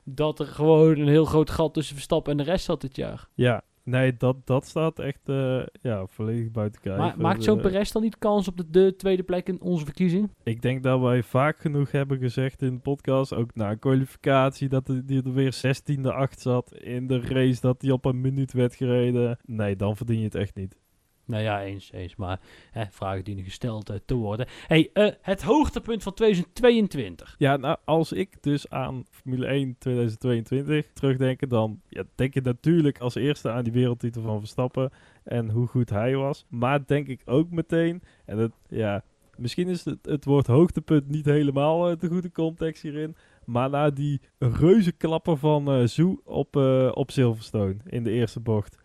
dat 0.04 0.39
er 0.39 0.46
gewoon 0.48 1.00
een 1.00 1.08
heel 1.08 1.25
groot 1.25 1.50
gat 1.50 1.74
tussen 1.74 1.96
Verstappen 1.96 2.32
en 2.32 2.38
de 2.38 2.44
rest 2.51 2.65
zat 2.65 2.82
dit 2.82 2.96
jaar. 2.96 3.27
Ja, 3.34 3.62
nee, 3.84 4.18
dat, 4.18 4.36
dat 4.48 4.65
staat 4.65 5.00
echt 5.00 5.30
eh, 5.30 5.62
ja, 5.82 6.06
volledig 6.08 6.51
buiten 6.51 6.82
kijf. 6.82 6.98
Maar 6.98 7.13
maakt 7.18 7.44
zo'n 7.44 7.56
Eh, 7.58 7.62
Perez 7.63 7.92
dan 7.92 8.01
niet 8.01 8.18
kans 8.18 8.48
op 8.48 8.58
de, 8.58 8.70
de 8.70 8.96
tweede 8.96 9.24
plek 9.24 9.48
in 9.48 9.62
onze 9.62 9.86
verkiezing? 9.86 10.30
Ik 10.44 10.62
denk 10.62 10.84
dat 10.84 11.00
wij 11.01 11.24
vaak 11.24 11.60
genoeg 11.60 11.92
hebben 11.92 12.18
gezegd 12.20 12.62
in 12.62 12.74
de 12.74 12.80
podcast, 12.80 13.34
ook 13.34 13.56
na 13.56 13.75
kwalificatie, 13.75 14.70
dat 14.70 14.88
hij 14.88 15.04
er 15.08 15.34
weer 15.34 15.54
16e 15.65 16.01
acht 16.08 16.39
zat. 16.42 16.74
In 16.75 17.08
de 17.08 17.20
race 17.20 17.62
dat 17.62 17.82
hij 17.82 17.92
op 17.92 18.06
een 18.06 18.22
minuut 18.22 18.54
werd 18.54 18.75
gereden. 18.75 19.38
Nee, 19.46 19.75
dan 19.75 19.96
verdien 19.96 20.18
je 20.20 20.24
het 20.25 20.36
echt 20.36 20.56
niet. 20.56 20.77
Nou 21.25 21.44
ja, 21.44 21.63
eens, 21.63 21.91
eens. 21.91 22.15
Maar 22.15 22.39
hè, 22.72 22.84
vragen 22.89 23.24
dienen 23.24 23.44
gesteld 23.44 23.89
eh, 23.89 23.96
te 24.05 24.13
worden. 24.13 24.48
hey, 24.67 24.89
eh, 24.94 25.12
het 25.22 25.41
hoogtepunt 25.41 26.03
van 26.03 26.13
2022. 26.13 27.36
Ja, 27.38 27.58
nou, 27.58 27.77
als 27.84 28.12
ik 28.12 28.44
dus 28.44 28.70
aan 28.70 29.05
Formule 29.10 29.46
1 29.46 29.75
2022 29.77 30.88
terugdenk, 30.94 31.50
dan 31.50 31.82
ja, 31.89 32.03
denk 32.15 32.34
je 32.34 32.41
natuurlijk 32.41 33.00
als 33.00 33.15
eerste 33.15 33.51
aan 33.51 33.63
die 33.63 33.74
wereldtitel 33.74 34.22
van 34.22 34.39
Verstappen 34.39 34.91
en 35.24 35.50
hoe 35.50 35.67
goed 35.67 35.89
hij 35.89 36.15
was. 36.15 36.46
Maar 36.50 36.86
denk 36.86 37.08
ik 37.08 37.22
ook 37.25 37.51
meteen, 37.51 38.01
en 38.25 38.53
ja, 38.67 39.03
misschien 39.38 39.67
is 39.67 39.86
het, 39.86 40.05
het 40.05 40.25
woord 40.25 40.48
hoogtepunt 40.48 41.10
niet 41.10 41.25
helemaal 41.25 41.89
eh, 41.89 42.00
de 42.00 42.08
goede 42.08 42.32
context 42.32 42.82
hierin, 42.82 43.15
maar 43.46 43.70
na 43.70 43.89
die 43.89 44.22
reuze 44.39 44.91
klapper 44.91 45.38
van 45.38 45.88
Zoe 45.88 46.20
op, 46.24 46.55
op 46.94 47.12
Silverstone 47.12 47.75
in 47.86 48.03
de 48.03 48.12
eerste 48.12 48.39
bocht. 48.39 48.84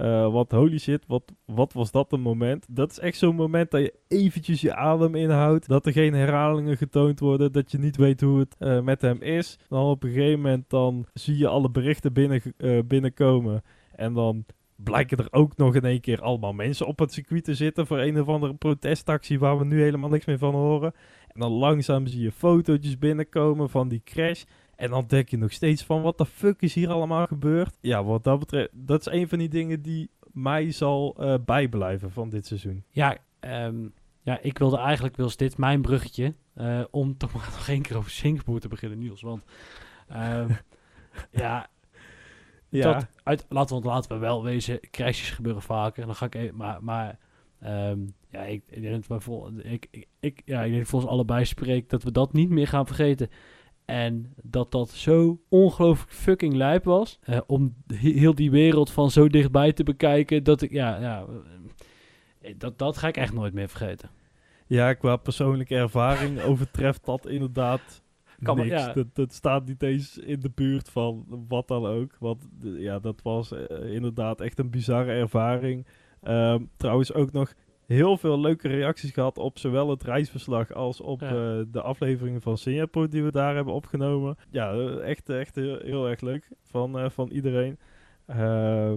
Eh, 0.00 0.32
wat 0.32 0.50
holy 0.50 0.78
shit, 0.78 1.04
wat, 1.06 1.22
wat 1.44 1.72
was 1.72 1.90
dat 1.90 2.12
een 2.12 2.20
moment? 2.20 2.66
Dat 2.68 2.90
is 2.90 2.98
echt 2.98 3.18
zo'n 3.18 3.34
moment 3.34 3.70
dat 3.70 3.80
je 3.80 3.94
eventjes 4.08 4.60
je 4.60 4.74
adem 4.74 5.14
inhoudt. 5.14 5.68
Dat 5.68 5.86
er 5.86 5.92
geen 5.92 6.14
herhalingen 6.14 6.76
getoond 6.76 7.20
worden. 7.20 7.52
Dat 7.52 7.70
je 7.70 7.78
niet 7.78 7.96
weet 7.96 8.20
hoe 8.20 8.38
het 8.38 8.56
eh, 8.58 8.80
met 8.80 9.00
hem 9.02 9.22
is. 9.22 9.58
Dan 9.68 9.84
op 9.84 10.02
een 10.02 10.10
gegeven 10.10 10.40
moment 10.40 10.70
dan 10.70 11.06
zie 11.12 11.36
je 11.36 11.48
alle 11.48 11.70
berichten 11.70 12.12
binnen, 12.12 12.42
eh, 12.56 12.78
binnenkomen. 12.84 13.62
En 13.94 14.12
dan 14.12 14.44
blijken 14.76 15.18
er 15.18 15.28
ook 15.30 15.56
nog 15.56 15.74
in 15.74 15.84
één 15.84 16.00
keer 16.00 16.20
allemaal 16.20 16.52
mensen 16.52 16.86
op 16.86 16.98
het 16.98 17.12
circuit 17.12 17.44
te 17.44 17.54
zitten 17.54 17.86
voor 17.86 17.98
een 17.98 18.20
of 18.20 18.28
andere 18.28 18.54
protestactie 18.54 19.38
waar 19.38 19.58
we 19.58 19.64
nu 19.64 19.82
helemaal 19.82 20.10
niks 20.10 20.24
meer 20.24 20.38
van 20.38 20.54
horen. 20.54 20.92
En 21.28 21.40
dan 21.40 21.52
langzaam 21.52 22.06
zie 22.06 22.22
je 22.22 22.32
fotootjes 22.32 22.98
binnenkomen 22.98 23.70
van 23.70 23.88
die 23.88 24.02
crash. 24.04 24.44
En 24.80 24.90
dan 24.90 25.04
denk 25.06 25.28
je 25.28 25.36
nog 25.36 25.52
steeds 25.52 25.84
van, 25.84 26.02
wat 26.02 26.18
de 26.18 26.26
fuck 26.26 26.62
is 26.62 26.74
hier 26.74 26.88
allemaal 26.88 27.26
gebeurd? 27.26 27.78
Ja, 27.80 28.04
wat 28.04 28.24
dat 28.24 28.38
betreft, 28.38 28.68
dat 28.72 29.00
is 29.00 29.12
een 29.12 29.28
van 29.28 29.38
die 29.38 29.48
dingen 29.48 29.82
die 29.82 30.10
mij 30.32 30.70
zal 30.70 31.16
eh, 31.18 31.34
bijblijven 31.44 32.10
van 32.10 32.28
dit 32.28 32.46
seizoen. 32.46 32.84
Ja, 32.90 33.16
ehm, 33.40 33.88
ja, 34.22 34.38
ik 34.42 34.58
wilde 34.58 34.78
eigenlijk, 34.78 35.16
was 35.16 35.36
dit 35.36 35.58
mijn 35.58 35.82
bruggetje, 35.82 36.34
eh, 36.54 36.80
om 36.90 37.16
toch 37.16 37.32
maar 37.32 37.48
nog 37.56 37.68
één 37.68 37.82
keer 37.82 37.96
over 37.96 38.10
Singapore 38.10 38.60
te 38.60 38.68
beginnen, 38.68 38.98
Niels. 38.98 39.22
Want 39.22 39.44
ehm, 40.08 40.48
ja, 41.30 41.68
Ja, 42.68 42.92
dat, 42.92 43.06
uit, 43.22 43.46
laten, 43.48 43.80
we, 43.80 43.86
laten 43.86 44.10
we 44.10 44.18
wel 44.18 44.42
wezen, 44.42 44.80
crashes 44.90 45.30
gebeuren 45.30 45.62
vaker. 45.62 46.06
Dan 46.06 46.14
ga 46.14 46.26
ik 46.26 46.34
even, 46.34 46.56
maar, 46.56 46.84
maar 46.84 47.18
ehm, 47.60 47.98
ja, 48.30 48.42
ik, 48.42 48.62
ik 48.66 48.82
denk 48.82 48.94
dat 48.94 49.06
we 49.06 49.20
vol, 49.20 49.50
ik, 49.58 49.86
ik, 49.90 50.06
ik, 50.20 50.42
ja, 50.44 50.62
ik 50.62 50.66
denk 50.66 50.82
dat 50.82 50.90
volgens 50.90 51.12
allebei 51.12 51.44
spreek 51.44 51.88
dat 51.88 52.02
we 52.02 52.12
dat 52.12 52.32
niet 52.32 52.50
meer 52.50 52.68
gaan 52.68 52.86
vergeten. 52.86 53.28
En 53.90 54.34
dat 54.42 54.70
dat 54.72 54.90
zo 54.90 55.40
ongelooflijk 55.48 56.12
fucking 56.12 56.54
lijp 56.54 56.84
was. 56.84 57.18
eh, 57.22 57.40
om 57.46 57.74
he- 57.86 58.10
heel 58.12 58.34
die 58.34 58.50
wereld 58.50 58.90
van 58.90 59.10
zo 59.10 59.28
dichtbij 59.28 59.72
te 59.72 59.82
bekijken. 59.82 60.44
Dat 60.44 60.62
ik, 60.62 60.70
ja, 60.70 61.00
ja 61.00 61.24
eh, 62.40 62.54
dat, 62.58 62.78
dat 62.78 62.96
ga 62.98 63.08
ik 63.08 63.16
echt 63.16 63.32
nooit 63.32 63.52
meer 63.54 63.68
vergeten. 63.68 64.10
ja, 64.66 64.92
qua 64.94 65.16
persoonlijke 65.16 65.74
ervaring 65.76 66.40
overtreft 66.50 67.04
dat 67.04 67.26
inderdaad 67.26 68.02
Kan 68.42 68.56
maar- 68.56 68.66
niks. 68.66 68.80
ja. 68.84 68.92
Dat, 68.92 69.06
dat 69.14 69.32
staat 69.32 69.66
niet 69.66 69.82
eens 69.82 70.18
in 70.18 70.40
de 70.40 70.50
buurt 70.54 70.88
van 70.90 71.26
wat 71.48 71.68
dan 71.68 71.86
ook. 71.86 72.16
Want 72.18 72.48
eh, 72.64 72.80
ja, 72.80 72.98
dat 72.98 73.22
was 73.22 73.52
inderdaad 73.84 74.40
echt 74.40 74.58
een 74.58 74.70
bizarre 74.70 75.12
ervaring. 75.12 75.86
Ehm, 76.22 76.62
trouwens 76.76 77.12
ook 77.12 77.32
nog 77.32 77.52
heel 77.94 78.16
veel 78.16 78.40
leuke 78.40 78.68
reacties 78.68 79.10
gehad 79.12 79.38
op 79.38 79.58
zowel 79.58 79.90
het 79.90 80.02
reisverslag 80.02 80.72
als 80.72 81.00
op 81.00 81.20
Ja. 81.20 81.28
eh, 81.28 81.60
de 81.72 81.82
afleveringen 81.82 82.40
van 82.40 82.58
Singapore 82.58 83.08
die 83.08 83.22
we 83.22 83.30
daar 83.32 83.54
hebben 83.54 83.74
opgenomen. 83.74 84.36
Ja, 84.50 84.72
echt, 84.98 85.28
echt 85.28 85.54
heel, 85.54 85.78
heel 85.82 86.08
erg 86.08 86.20
leuk 86.20 86.48
van, 86.62 86.98
eh, 86.98 87.10
van 87.10 87.30
iedereen. 87.30 87.78
Eh, 88.26 88.92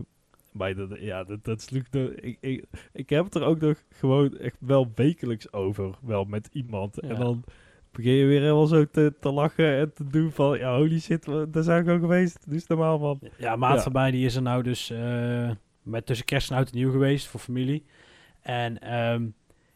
maar 0.51 0.75
dat, 0.75 0.99
ja, 0.99 1.23
dat, 1.23 1.43
dat 1.43 1.61
sloeg 1.61 1.89
de, 1.89 2.15
ik, 2.21 2.37
ik, 2.39 2.65
ik 2.93 3.09
heb 3.09 3.25
het 3.25 3.35
er 3.35 3.43
ook 3.43 3.59
nog 3.59 3.83
gewoon 3.89 4.37
echt 4.37 4.57
wel 4.59 4.91
wekelijks 4.95 5.53
over, 5.53 5.89
wel 6.01 6.23
met 6.23 6.49
iemand. 6.51 6.97
Ja. 7.01 7.09
En 7.09 7.15
dan 7.19 7.43
begin 7.91 8.13
je 8.13 8.25
weer 8.25 8.41
helemaal 8.41 8.67
zo 8.67 8.85
te, 8.85 9.13
te 9.19 9.31
lachen 9.31 9.77
en 9.77 9.93
te 9.93 10.07
doen 10.07 10.31
van, 10.31 10.57
ja, 10.57 10.77
holy 10.77 10.99
shit, 10.99 11.25
daar 11.49 11.63
zijn 11.63 11.85
we 11.85 11.91
ook 11.91 11.99
geweest. 11.99 12.45
Eens 12.51 12.67
normaal, 12.67 12.99
man. 12.99 13.19
Ja, 13.37 13.55
maat 13.55 13.75
Ja. 13.75 13.81
van 13.83 13.91
mij 13.91 14.11
die 14.11 14.25
is 14.25 14.35
er 14.35 14.41
nou 14.41 14.63
dus 14.63 14.93
met 15.83 16.05
tussen 16.05 16.25
kerst 16.25 16.51
en 16.51 16.57
oud 16.57 16.69
en 16.71 16.77
nieuw 16.77 16.91
geweest 16.91 17.27
voor 17.27 17.39
familie. 17.39 17.83
En 18.43 18.79
ehm, 18.79 19.27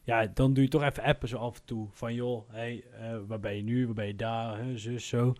ja, 0.04 0.26
dan 0.34 0.54
doe 0.54 0.64
je 0.64 0.70
toch 0.70 0.84
even 0.84 1.04
appen 1.04 1.28
zo 1.28 1.38
af 1.38 1.56
en 1.56 1.66
toe. 1.66 1.88
Van 1.92 2.14
joh, 2.14 2.50
hey, 2.50 2.84
eh, 3.00 3.18
waar 3.28 3.40
ben 3.40 3.56
je 3.56 3.64
nu? 3.64 3.86
Waar 3.86 3.96
ben 3.96 4.08
je 4.08 4.16
daar? 4.16 4.58
Hè, 4.58 4.78
zus, 4.78 5.08
zo. 5.08 5.34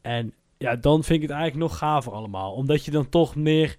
En 0.00 0.34
ja, 0.58 0.76
dan 0.76 1.04
vind 1.04 1.22
ik 1.22 1.28
het 1.28 1.38
eigenlijk 1.38 1.70
nog 1.70 1.78
gaver 1.78 2.12
allemaal. 2.12 2.52
Omdat 2.52 2.84
je 2.84 2.90
dan 2.90 3.08
toch 3.08 3.34
meer... 3.36 3.76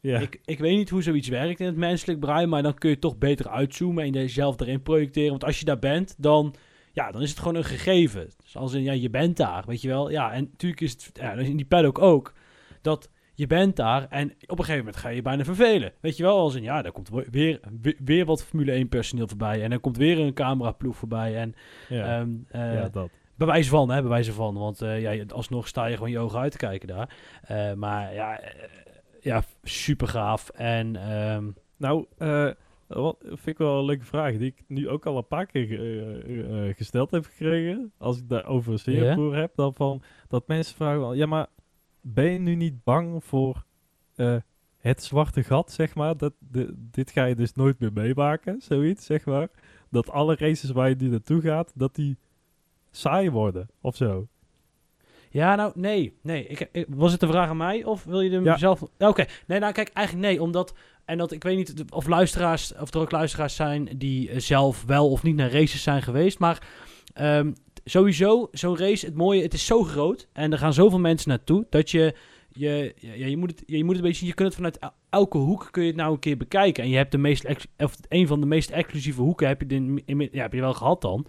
Ja, 0.00 0.18
Ik, 0.18 0.40
ik 0.44 0.58
weet 0.58 0.76
niet 0.76 0.90
hoe 0.90 1.02
zoiets 1.02 1.28
werkt 1.28 1.60
in 1.60 1.66
het 1.66 1.76
menselijk 1.76 2.20
brein, 2.20 2.48
maar 2.48 2.62
dan 2.62 2.74
kun 2.74 2.90
je 2.90 2.98
toch 2.98 3.18
beter 3.18 3.48
uitzoomen 3.48 4.04
en 4.04 4.12
jezelf 4.12 4.60
erin 4.60 4.82
projecteren. 4.82 5.30
Want 5.30 5.44
als 5.44 5.58
je 5.58 5.64
daar 5.64 5.78
bent, 5.78 6.14
dan, 6.18 6.54
ja, 6.92 7.10
dan 7.10 7.22
is 7.22 7.30
het 7.30 7.38
gewoon 7.38 7.54
een 7.54 7.64
gegeven. 7.64 8.30
Dus 8.42 8.56
als 8.56 8.72
in, 8.72 8.82
ja, 8.82 8.92
je 8.92 9.10
bent 9.10 9.36
daar, 9.36 9.64
weet 9.66 9.80
je 9.82 9.88
wel. 9.88 10.10
Ja, 10.10 10.32
en 10.32 10.44
natuurlijk 10.50 10.80
is 10.80 10.92
het, 10.92 11.10
ja, 11.14 11.32
in 11.32 11.56
die 11.56 11.66
paddock 11.66 11.98
ook, 11.98 12.34
dat 12.80 13.10
je 13.34 13.46
bent 13.46 13.76
daar 13.76 14.06
en 14.08 14.30
op 14.46 14.58
een 14.58 14.64
gegeven 14.64 14.84
moment 14.84 14.96
ga 14.96 15.08
je 15.08 15.14
je 15.14 15.22
bijna 15.22 15.44
vervelen. 15.44 15.92
Weet 16.00 16.16
je 16.16 16.22
wel, 16.22 16.38
als 16.38 16.54
in, 16.54 16.62
ja, 16.62 16.82
daar 16.82 16.92
komt 16.92 17.10
weer, 17.30 17.60
weer, 17.80 17.96
weer 18.04 18.24
wat 18.24 18.44
Formule 18.44 18.72
1 18.72 18.88
personeel 18.88 19.28
voorbij 19.28 19.62
en 19.62 19.70
dan 19.70 19.80
komt 19.80 19.96
weer 19.96 20.18
een 20.18 20.34
cameraploeg 20.34 20.96
voorbij 20.96 21.36
en... 21.36 21.54
ja, 21.88 22.20
ehm, 22.20 22.30
eh, 22.48 22.74
ja, 22.74 22.88
dat. 22.88 23.10
bij 23.34 23.46
wijze 23.46 23.70
van, 23.70 23.90
hè, 23.90 24.00
bij 24.00 24.10
wijze 24.10 24.32
van. 24.32 24.54
Want 24.54 24.82
eh, 24.82 25.00
ja, 25.00 25.24
alsnog 25.28 25.68
sta 25.68 25.86
je 25.86 25.94
gewoon 25.94 26.10
je 26.10 26.18
ogen 26.18 26.40
uit 26.40 26.52
te 26.52 26.58
kijken 26.58 26.88
daar. 26.88 27.16
Eh, 27.42 27.72
maar 27.72 28.14
ja, 28.14 28.40
ja, 29.20 29.42
super 29.62 30.08
gaaf. 30.08 30.48
En 30.48 30.96
ehm, 30.96 31.50
Nou, 31.76 32.06
wat 32.86 33.16
vind 33.20 33.46
ik 33.46 33.58
wel 33.58 33.78
een 33.78 33.84
leuke 33.84 34.04
vraag 34.04 34.36
die 34.36 34.54
ik 34.56 34.62
nu 34.66 34.88
ook 34.88 35.06
al 35.06 35.16
een 35.16 35.26
paar 35.26 35.46
keer 35.46 36.74
gesteld 36.76 37.10
heb 37.10 37.24
gekregen. 37.24 37.92
Als 37.98 38.18
ik 38.18 38.28
daar 38.28 38.46
over 38.46 38.78
Singapore 38.78 39.36
heb, 39.36 39.54
dan 39.54 39.74
van 39.74 40.02
dat 40.28 40.46
mensen 40.46 40.76
vragen 40.76 41.00
wel, 41.00 41.14
ja, 41.14 41.26
maar 41.26 41.46
ben 42.02 42.30
je 42.32 42.38
nu 42.38 42.54
niet 42.54 42.84
bang 42.84 43.24
voor 43.24 43.64
eh, 44.14 44.36
het 44.78 45.02
zwarte 45.02 45.42
gat, 45.42 45.72
zeg 45.72 45.94
maar? 45.94 46.16
Dat, 46.16 46.32
de, 46.38 46.74
dit 46.76 47.10
ga 47.10 47.24
je 47.24 47.34
dus 47.34 47.52
nooit 47.54 47.78
meer 47.78 47.92
meemaken, 47.92 48.60
zoiets, 48.62 49.06
zeg 49.06 49.24
maar. 49.24 49.48
Dat 49.90 50.10
alle 50.10 50.36
races 50.36 50.70
waar 50.70 50.88
je 50.88 50.94
nu 50.98 51.08
naartoe 51.08 51.40
gaat, 51.40 51.72
dat 51.74 51.94
die 51.94 52.18
saai 52.90 53.30
worden, 53.30 53.68
of 53.80 53.96
zo. 53.96 54.26
ja, 55.30 55.54
nou, 55.54 55.72
nee. 55.74 56.16
nee. 56.22 56.46
Ik, 56.46 56.68
ik- 56.72 56.86
was 56.88 57.12
het 57.12 57.22
een 57.22 57.28
vraag 57.28 57.48
aan 57.48 57.56
mij 57.56 57.84
of 57.84 58.04
wil 58.04 58.20
je 58.20 58.30
hem 58.30 58.44
Ja. 58.44 58.56
zelf... 58.56 58.82
Oké, 58.98 59.24
nee, 59.46 59.58
nou 59.58 59.72
kijk, 59.72 59.88
eigenlijk 59.88 60.26
nee. 60.26 60.42
Omdat, 60.42 60.74
en 61.04 61.18
dat, 61.18 61.32
ik 61.32 61.42
weet 61.42 61.56
niet 61.56 61.84
of 61.92 62.06
luisteraars, 62.06 62.74
of 62.74 62.94
er 62.94 63.00
ook 63.00 63.10
luisteraars 63.10 63.54
zijn 63.56 63.88
die 63.98 64.30
eh, 64.30 64.38
zelf 64.38 64.84
wel 64.84 65.10
of 65.10 65.22
niet 65.22 65.36
naar 65.36 65.50
races 65.52 65.82
zijn 65.82 66.02
geweest. 66.02 66.38
Maar 66.38 66.66
ehm, 67.14 67.52
sowieso, 67.84 68.48
zo'n 68.52 68.76
race, 68.78 69.06
het 69.06 69.14
mooie, 69.14 69.42
het 69.42 69.54
is 69.54 69.66
zo 69.66 69.82
groot. 69.82 70.28
En 70.32 70.52
er 70.52 70.58
gaan 70.58 70.72
zoveel 70.74 70.98
mensen 71.00 71.28
naartoe, 71.28 71.66
dat 71.70 71.90
je... 71.90 72.14
Je, 72.54 72.94
ja, 72.96 73.26
je, 73.26 73.36
moet 73.36 73.50
het, 73.50 73.62
je 73.66 73.84
moet 73.84 73.96
het 73.96 74.04
een 74.04 74.10
beetje, 74.10 74.26
je 74.26 74.34
kunt 74.34 74.46
het 74.48 74.56
vanuit 74.56 74.78
el- 74.78 74.92
elke 75.10 75.38
hoek 75.38 75.68
kun 75.70 75.82
je 75.82 75.88
het 75.88 75.96
nou 75.96 76.12
een 76.12 76.18
keer 76.18 76.36
bekijken. 76.36 76.82
En 76.84 76.90
je 76.90 76.96
hebt 76.96 77.12
de 77.12 77.18
meest, 77.18 77.46
of 77.78 77.94
een 78.08 78.26
van 78.26 78.40
de 78.40 78.46
meest 78.46 78.70
exclusieve 78.70 79.20
hoeken 79.20 79.46
heb 79.48 79.60
je, 79.60 79.66
in- 80.04 80.28
ja, 80.32 80.42
heb 80.42 80.52
je 80.52 80.60
wel 80.60 80.74
gehad 80.74 81.00
dan. 81.00 81.26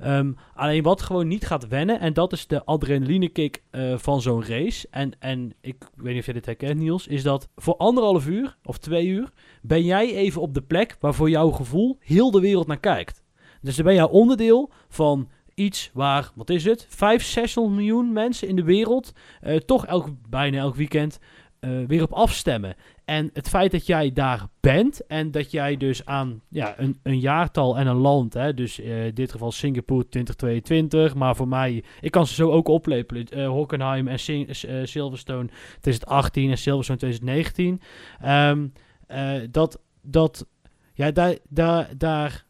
Ehm, 0.00 0.32
alleen 0.54 0.82
wat 0.82 1.02
gewoon 1.02 1.28
niet 1.28 1.46
gaat 1.46 1.68
wennen, 1.68 2.00
en 2.00 2.12
dat 2.12 2.32
is 2.32 2.46
de 2.46 2.64
adrenaline 2.64 3.28
kick 3.28 3.62
eh, 3.70 3.98
van 3.98 4.22
zo'n 4.22 4.44
race. 4.44 4.86
En, 4.90 5.12
en 5.18 5.52
ik 5.60 5.76
weet 5.96 6.12
niet 6.12 6.20
of 6.20 6.26
je 6.26 6.32
dit 6.32 6.46
herkent, 6.46 6.80
Niels, 6.80 7.06
is 7.06 7.22
dat 7.22 7.48
voor 7.56 7.76
anderhalf 7.76 8.26
uur 8.26 8.56
of 8.64 8.78
twee 8.78 9.06
uur 9.06 9.32
ben 9.62 9.84
jij 9.84 10.14
even 10.14 10.40
op 10.40 10.54
de 10.54 10.62
plek 10.62 10.96
waar 11.00 11.14
voor 11.14 11.30
jouw 11.30 11.50
gevoel 11.50 11.96
heel 12.00 12.30
de 12.30 12.40
wereld 12.40 12.66
naar 12.66 12.80
kijkt. 12.80 13.22
Dus 13.60 13.76
dan 13.76 13.84
ben 13.84 13.94
jij 13.94 14.08
onderdeel 14.08 14.70
van 14.88 15.28
iets 15.54 15.90
waar, 15.92 16.30
wat 16.34 16.50
is 16.50 16.64
het, 16.64 16.86
5, 16.88 17.22
600 17.24 17.76
miljoen 17.76 18.12
mensen 18.12 18.48
in 18.48 18.56
de 18.56 18.64
wereld 18.64 19.12
eh, 19.40 19.56
toch 19.56 19.86
elk, 19.86 20.08
bijna 20.28 20.58
elk 20.58 20.74
weekend 20.74 21.18
eh, 21.60 21.70
weer 21.86 22.02
op 22.02 22.12
afstemmen. 22.12 22.74
En 23.04 23.30
het 23.32 23.48
feit 23.48 23.70
dat 23.70 23.86
jij 23.86 24.12
daar 24.12 24.46
bent 24.60 25.06
en 25.06 25.30
dat 25.30 25.50
jij 25.50 25.76
dus 25.76 26.04
aan 26.04 26.40
ja, 26.48 26.74
een, 26.78 26.98
een 27.02 27.20
jaartal 27.20 27.78
en 27.78 27.86
een 27.86 27.96
land, 27.96 28.34
hè, 28.34 28.54
dus 28.54 28.80
eh, 28.80 29.06
in 29.06 29.14
dit 29.14 29.32
geval 29.32 29.52
Singapore 29.52 30.08
2022, 30.08 31.14
maar 31.14 31.36
voor 31.36 31.48
mij, 31.48 31.84
ik 32.00 32.10
kan 32.10 32.26
ze 32.26 32.34
zo 32.34 32.50
ook 32.50 32.68
oplepelen, 32.68 33.28
eh, 33.28 33.48
Hockenheim 33.48 34.08
en 34.08 34.18
Sing- 34.18 34.48
Silverstone 34.82 35.48
2018 35.80 36.50
en 36.50 36.58
Silverstone 36.58 36.98
2019. 36.98 37.80
Ehm, 38.20 38.66
eh, 39.06 39.48
dat, 39.50 39.80
dat, 40.02 40.46
ja, 40.94 41.10
daar, 41.10 41.38
daar, 41.48 41.90
daar, 41.96 42.44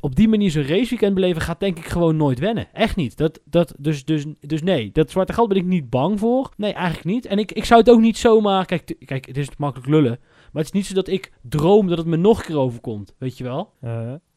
op 0.00 0.16
die 0.16 0.28
manier 0.28 0.50
zo'n 0.50 0.66
raceweekend 0.66 1.14
beleven 1.14 1.42
gaat 1.42 1.60
denk 1.60 1.78
ik 1.78 1.84
gewoon 1.84 2.16
nooit 2.16 2.38
wennen. 2.38 2.68
Echt 2.72 2.96
niet. 2.96 3.16
Dat, 3.16 3.40
dat, 3.44 3.74
dus, 3.78 4.04
dus, 4.04 4.24
dus 4.40 4.62
nee, 4.62 4.92
dat 4.92 5.10
zwarte 5.10 5.32
gat 5.32 5.48
ben 5.48 5.56
ik 5.56 5.64
niet 5.64 5.90
bang 5.90 6.18
voor. 6.18 6.50
Nee, 6.56 6.72
eigenlijk 6.72 7.04
niet. 7.04 7.26
En 7.26 7.38
ik, 7.38 7.52
ik 7.52 7.64
zou 7.64 7.80
het 7.80 7.90
ook 7.90 8.00
niet 8.00 8.18
zomaar... 8.18 8.64
Kijk, 8.64 8.94
kijk, 9.04 9.26
het 9.26 9.36
is 9.36 9.48
makkelijk 9.56 9.88
lullen. 9.88 10.18
Maar 10.52 10.64
het 10.64 10.74
is 10.74 10.80
niet 10.80 10.86
zo 10.86 10.94
dat 10.94 11.08
ik 11.08 11.32
droom 11.42 11.86
dat 11.88 11.98
het 11.98 12.06
me 12.06 12.16
nog 12.16 12.38
een 12.38 12.44
keer 12.44 12.58
overkomt. 12.58 13.14
Weet 13.18 13.38
je 13.38 13.44
wel? 13.44 13.72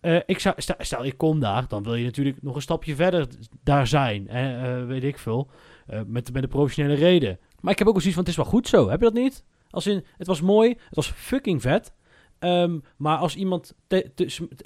Eh, 0.02 0.16
ik 0.26 0.40
zou, 0.40 0.56
stel, 0.58 0.76
stel, 0.78 1.06
ik 1.06 1.18
kom 1.18 1.40
daar, 1.40 1.68
dan 1.68 1.84
wil 1.84 1.96
je 1.96 2.06
natuurlijk 2.06 2.42
nog 2.42 2.56
een 2.56 2.62
stapje 2.62 2.96
verder 2.96 3.28
daar 3.64 3.88
zijn. 3.88 4.28
Eh, 4.28 4.86
weet 4.86 5.04
ik 5.04 5.18
veel. 5.18 5.50
Eh, 5.88 6.02
met, 6.08 6.34
met 6.34 6.42
de 6.42 6.48
professionele 6.48 6.96
reden. 6.96 7.40
Maar 7.60 7.72
ik 7.72 7.80
heb 7.80 7.88
ook 7.88 7.94
wel 7.94 8.02
zoiets 8.02 8.20
van, 8.20 8.24
het 8.24 8.28
is 8.28 8.36
wel 8.36 8.52
goed 8.52 8.68
zo. 8.68 8.90
Heb 8.90 9.00
je 9.00 9.06
dat 9.06 9.22
niet? 9.24 9.44
Als 9.70 9.88
in, 9.88 10.06
het 10.18 10.28
was 10.28 10.42
mooi, 10.42 10.70
het 10.70 10.96
was 10.96 11.12
fucking 11.12 11.62
vet. 11.62 11.94
Ehm, 12.40 12.80
maar 12.98 13.18
als 13.18 13.36
iemand 13.36 13.76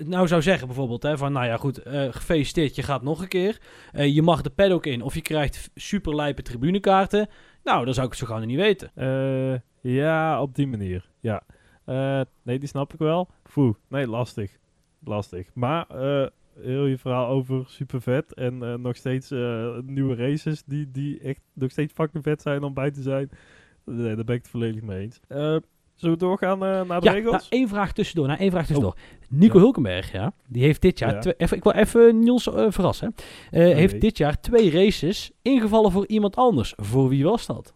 nou 0.05 0.27
zou 0.27 0.41
zeggen 0.41 0.67
bijvoorbeeld, 0.67 1.03
hè, 1.03 1.17
van 1.17 1.31
nou 1.31 1.45
ja 1.45 1.57
goed, 1.57 1.77
eh, 1.77 2.07
gefeliciteerd, 2.11 2.75
je 2.75 2.83
gaat 2.83 3.01
nog 3.01 3.21
een 3.21 3.27
keer. 3.27 3.61
Eh, 3.91 4.15
je 4.15 4.21
mag 4.21 4.41
de 4.41 4.49
paddock 4.49 4.85
in 4.85 5.01
of 5.01 5.13
je 5.13 5.21
krijgt 5.21 5.69
super 5.75 6.15
lijpe 6.15 6.41
tribunekaarten. 6.41 7.27
Nou, 7.63 7.85
dan 7.85 7.93
zou 7.93 8.05
ik 8.05 8.11
het 8.11 8.21
zo 8.21 8.33
gaan 8.33 8.47
niet 8.47 8.57
weten. 8.57 8.91
Eh, 8.95 9.59
ja, 9.93 10.41
op 10.41 10.55
die 10.55 10.67
manier. 10.67 11.09
Ja. 11.19 11.43
Nee, 12.43 12.59
die 12.59 12.67
snap 12.67 12.93
ik 12.93 12.99
wel. 12.99 13.29
Foe, 13.43 13.75
nee, 13.87 14.07
lastig. 14.07 14.57
Lastig. 15.03 15.47
Maar 15.53 15.85
heel 16.59 16.85
je 16.85 16.97
verhaal 16.97 17.27
over 17.27 17.63
super 17.67 18.01
vet 18.01 18.33
en 18.33 18.81
nog 18.81 18.95
steeds 18.95 19.29
nieuwe 19.85 20.15
races 20.15 20.63
die, 20.63 20.91
die 20.91 21.19
echt 21.19 21.41
nog 21.53 21.71
steeds 21.71 21.93
fucking 21.93 22.23
vet 22.23 22.41
zijn 22.41 22.63
om 22.63 22.73
bij 22.73 22.91
te 22.91 23.01
zijn. 23.01 23.29
Nee, 23.85 24.15
daar 24.15 24.25
ben 24.25 24.35
ik 24.35 24.41
het 24.41 24.51
volledig 24.51 24.81
mee 24.81 24.99
eens. 24.99 25.19
Zullen 26.03 26.17
we 26.17 26.25
doorgaan 26.25 26.63
eh, 26.65 26.81
naar 26.81 27.01
de 27.01 27.05
Ja, 27.07 27.11
regels? 27.13 27.31
nou, 27.31 27.43
één 27.49 27.67
vraag 27.67 27.93
tussendoor. 27.93 28.27
Nou, 28.27 28.39
één 28.39 28.51
vraag 28.51 28.65
tussendoor. 28.65 28.95
Nico 29.29 29.57
Ja. 29.57 29.63
Hulkenberg, 29.63 30.11
ja, 30.11 30.33
die 30.47 30.63
heeft 30.63 30.81
dit 30.81 30.99
jaar... 30.99 31.13
Ja. 31.13 31.19
twee- 31.19 31.33
even, 31.37 31.57
ik 31.57 31.63
wil 31.63 31.71
even 31.73 32.19
Niels 32.19 32.53
eh, 32.53 32.65
verrassen. 32.69 33.07
Oh, 33.17 33.59
heeft 33.59 34.01
dit 34.01 34.17
jaar 34.17 34.39
twee 34.39 34.71
races 34.71 35.31
ingevallen 35.41 35.91
voor 35.91 36.07
iemand 36.07 36.35
anders. 36.35 36.73
Voor 36.77 37.09
wie 37.09 37.23
was 37.23 37.45
dat? 37.45 37.73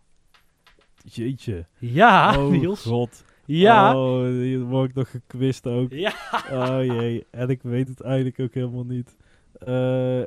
Jeetje. 1.04 1.66
Ja, 1.80 2.38
oh 2.46 2.50
Niels. 2.60 2.82
god. 2.82 3.24
Ja. 3.46 3.98
Oh, 3.98 4.22
hier 4.26 4.60
word 4.64 4.90
ik 4.90 4.96
nog 4.96 5.10
gekwist 5.12 5.68
ook. 5.68 5.92
Ja. 5.92 6.14
Oh 6.52 6.78
jee, 6.86 7.26
en 7.32 7.50
ik 7.50 7.62
weet 7.62 7.88
het 7.88 8.02
eigenlijk 8.02 8.40
ook 8.40 8.54
helemaal 8.54 8.84
niet. 8.86 9.16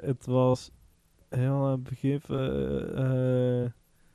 Het 0.07 0.27
was 0.27 0.71
heel 1.29 1.65
aan 1.65 1.71
het 1.71 1.83
begin 1.83 2.21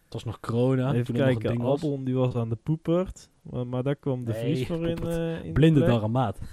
Het 0.06 0.14
was 0.14 0.24
nog 0.24 0.40
corona. 0.40 0.94
even 0.94 1.14
kijken. 1.14 1.62
Albon 1.62 2.04
die 2.04 2.16
was 2.16 2.36
aan 2.36 2.50
de 2.50 2.58
poepert. 2.64 3.30
Maar, 3.52 3.84
daar 3.84 3.96
kwam 3.96 4.26
de 4.26 4.32
Nee, 4.32 4.42
Vries 4.42 4.68
voor 4.68 4.88
in. 4.88 4.98
eh, 4.98 5.44
in 5.44 5.54
Blinde 5.54 5.80
darmaat. 5.86 6.40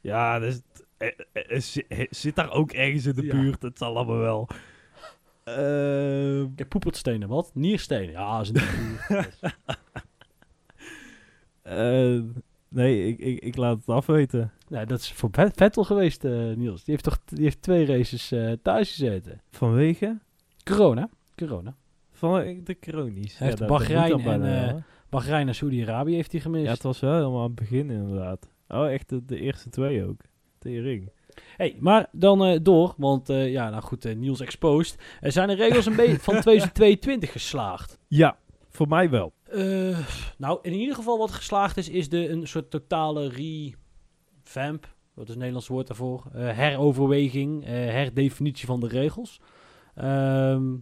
Ja, 0.00 0.38
dus, 0.38 0.60
eh, 0.96 1.08
eh, 1.32 1.60
zi- 1.60 1.86
zit 2.10 2.34
daar 2.36 2.50
ook 2.52 2.72
ergens 2.72 3.06
in 3.06 3.14
de 3.14 3.24
Ja. 3.24 3.32
buurt. 3.40 3.62
Het 3.62 3.78
zal 3.78 3.96
allemaal 3.96 4.18
wel. 4.18 4.48
Ehm, 5.44 6.54
Kijk, 6.54 6.68
poepertstenen, 6.68 7.28
wat? 7.28 7.50
Nierstenen. 7.54 8.10
Ja, 8.10 8.40
is 8.40 8.48
een 8.48 8.60
eh, 11.62 12.20
nee, 12.68 13.06
ik, 13.08 13.18
ik, 13.18 13.38
ik 13.40 13.56
laat 13.56 13.76
het 13.76 13.88
afweten. 13.88 14.52
Nee, 14.68 14.86
dat 14.86 15.00
is 15.00 15.12
voor 15.12 15.28
Vet- 15.32 15.56
Vettel 15.56 15.84
geweest, 15.84 16.22
Niels. 16.22 16.84
Die 16.84 16.94
heeft 16.94 17.04
toch 17.04 17.18
die 17.24 17.42
heeft 17.42 17.62
twee 17.62 17.86
races 17.86 18.32
eh, 18.32 18.52
thuis 18.62 18.90
gezeten. 18.90 19.40
Vanwege? 19.50 20.18
Corona. 20.64 21.08
Corona. 21.36 21.76
Van 22.12 22.60
de 22.64 22.74
kronies. 22.74 23.38
Hij 23.38 23.46
heeft 23.46 23.58
dat 23.58 23.68
moet 23.68 23.78
Bahrein 23.78 24.20
en? 24.42 24.84
Bahrein 25.08 25.48
en 25.48 25.54
Saudi-Arabië 25.54 26.14
heeft 26.14 26.32
hij 26.32 26.40
gemist. 26.40 26.64
Ja, 26.64 26.72
het 26.72 26.82
was 26.82 27.00
wel 27.00 27.14
helemaal 27.14 27.40
aan 27.40 27.46
het 27.46 27.54
begin 27.54 27.90
inderdaad. 27.90 28.48
Oh, 28.68 28.92
echt 28.92 29.08
de, 29.08 29.24
de 29.24 29.40
eerste 29.40 29.68
twee 29.68 30.04
ook. 30.04 30.20
Tering. 30.58 31.10
Hey, 31.56 31.76
maar 31.80 32.06
dan 32.12 32.44
eh, 32.44 32.58
door, 32.62 32.94
want 32.96 33.28
eh, 33.28 33.52
ja, 33.52 33.70
nou 33.70 33.82
goed, 33.82 34.04
eh, 34.04 34.16
Niels 34.16 34.40
exposed. 34.40 34.98
Er 35.20 35.32
zijn 35.32 35.48
de 35.48 35.54
regels 35.54 35.86
een 35.86 35.96
beetje 35.96 36.18
van 36.18 36.40
2022 36.40 37.32
geslaagd. 37.32 37.98
Ja, 38.08 38.38
voor 38.68 38.88
mij 38.88 39.10
wel. 39.10 39.32
Nou, 40.38 40.58
in 40.62 40.72
ieder 40.72 40.94
geval 40.94 41.18
wat 41.18 41.30
geslaagd 41.30 41.76
is, 41.76 41.88
is 41.88 42.08
de, 42.08 42.28
een 42.28 42.48
soort 42.48 42.70
totale 42.70 43.28
revamp. 43.28 44.94
Wat 45.14 45.24
is 45.24 45.28
het 45.28 45.38
Nederlands 45.38 45.68
woord 45.68 45.86
daarvoor? 45.86 46.24
Heroverweging, 46.32 47.64
herdefinitie 47.64 48.66
van 48.66 48.80
de 48.80 48.88
regels. 48.88 49.40
Ehm, 49.94 50.74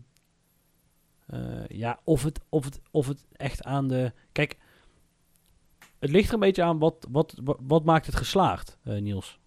eh, 1.27 1.67
ja, 1.69 1.99
of 2.05 2.23
het, 2.23 2.41
of, 2.49 2.65
het, 2.65 2.81
of 2.91 3.09
het 3.09 3.25
echt 3.33 3.65
aan 3.65 3.89
de... 3.89 4.13
Kijk, 4.33 4.59
het 5.99 6.11
ligt 6.11 6.29
er 6.29 6.35
een 6.35 6.41
beetje 6.41 6.63
aan 6.63 6.79
wat, 6.79 7.07
wat, 7.11 7.41
wat, 7.45 7.59
wat 7.67 7.85
maakt 7.85 8.07
het 8.07 8.17
geslaagd, 8.17 8.79
eh, 8.83 9.01
Niels? 9.01 9.41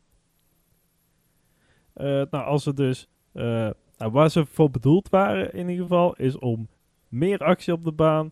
Eh, 1.93 2.05
nou, 2.05 2.45
als 2.45 2.65
het 2.65 2.77
dus... 2.77 3.09
nou, 3.31 4.11
waar 4.11 4.29
ze 4.29 4.45
voor 4.45 4.71
bedoeld 4.71 5.09
waren 5.09 5.53
in 5.53 5.69
ieder 5.69 5.83
geval... 5.83 6.15
is 6.15 6.37
om 6.37 6.67
meer 7.07 7.39
actie 7.39 7.73
op 7.73 7.83
de 7.83 7.91
baan... 7.91 8.31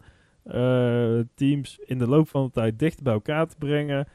teams 1.36 1.78
in 1.78 1.98
de 1.98 2.08
loop 2.08 2.30
van 2.30 2.46
de 2.46 2.52
tijd 2.52 2.80
dichter 2.80 3.04
bij 3.04 3.14
elkaar 3.14 3.48
te 3.48 3.58
brengen. 3.58 4.08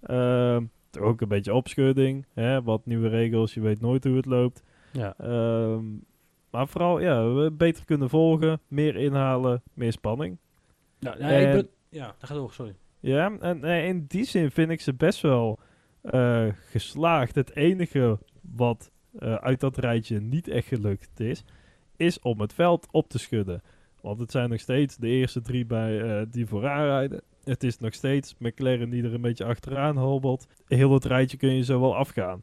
Ehm, 0.00 0.64
ook 1.00 1.20
een 1.20 1.28
beetje 1.28 1.54
opschudding. 1.54 2.26
Hè? 2.34 2.62
Wat 2.62 2.86
nieuwe 2.86 3.08
regels, 3.08 3.54
je 3.54 3.60
weet 3.60 3.80
nooit 3.80 4.04
hoe 4.04 4.16
het 4.16 4.26
loopt. 4.26 4.62
Ja. 4.92 5.14
Ehm, 5.18 5.84
maar 6.50 6.68
vooral, 6.68 7.00
ja, 7.00 7.32
we 7.32 7.50
beter 7.52 7.84
kunnen 7.84 8.08
volgen. 8.08 8.60
Meer 8.68 8.96
inhalen, 8.96 9.62
meer 9.74 9.92
spanning. 9.92 10.38
Nou, 11.00 11.18
ja, 11.18 11.28
ik 11.28 11.52
ben, 11.52 11.68
ja, 11.88 12.06
dat 12.18 12.28
gaat 12.28 12.36
door, 12.36 12.52
sorry. 12.52 12.74
Ja, 13.00 13.38
en 13.40 13.64
in 13.64 14.04
die 14.08 14.24
zin 14.24 14.50
vind 14.50 14.70
ik 14.70 14.80
ze 14.80 14.94
best 14.94 15.20
wel 15.20 15.58
eh, 16.00 16.46
geslaagd. 16.70 17.34
Het 17.34 17.56
enige 17.56 18.18
wat 18.40 18.90
eh, 19.18 19.34
uit 19.34 19.60
dat 19.60 19.76
rijtje 19.76 20.20
niet 20.20 20.48
echt 20.48 20.66
gelukt 20.66 21.20
is, 21.20 21.44
is 21.96 22.20
om 22.20 22.40
het 22.40 22.52
veld 22.52 22.88
op 22.90 23.08
te 23.08 23.18
schudden. 23.18 23.62
Want 24.00 24.20
het 24.20 24.30
zijn 24.30 24.50
nog 24.50 24.60
steeds 24.60 24.96
de 24.96 25.08
eerste 25.08 25.40
drie 25.40 25.66
bij, 25.66 26.00
eh, 26.00 26.26
die 26.30 26.46
vooraan 26.46 26.84
rijden. 26.84 27.22
Het 27.44 27.64
is 27.64 27.78
nog 27.78 27.94
steeds 27.94 28.34
McLaren 28.38 28.90
die 28.90 29.02
er 29.02 29.14
een 29.14 29.20
beetje 29.20 29.44
achteraan 29.44 29.96
hobbelt. 29.96 30.46
Heel 30.66 30.92
het 30.92 31.04
rijtje 31.04 31.36
kun 31.36 31.54
je 31.54 31.64
zo 31.64 31.80
wel 31.80 31.96
afgaan. 31.96 32.42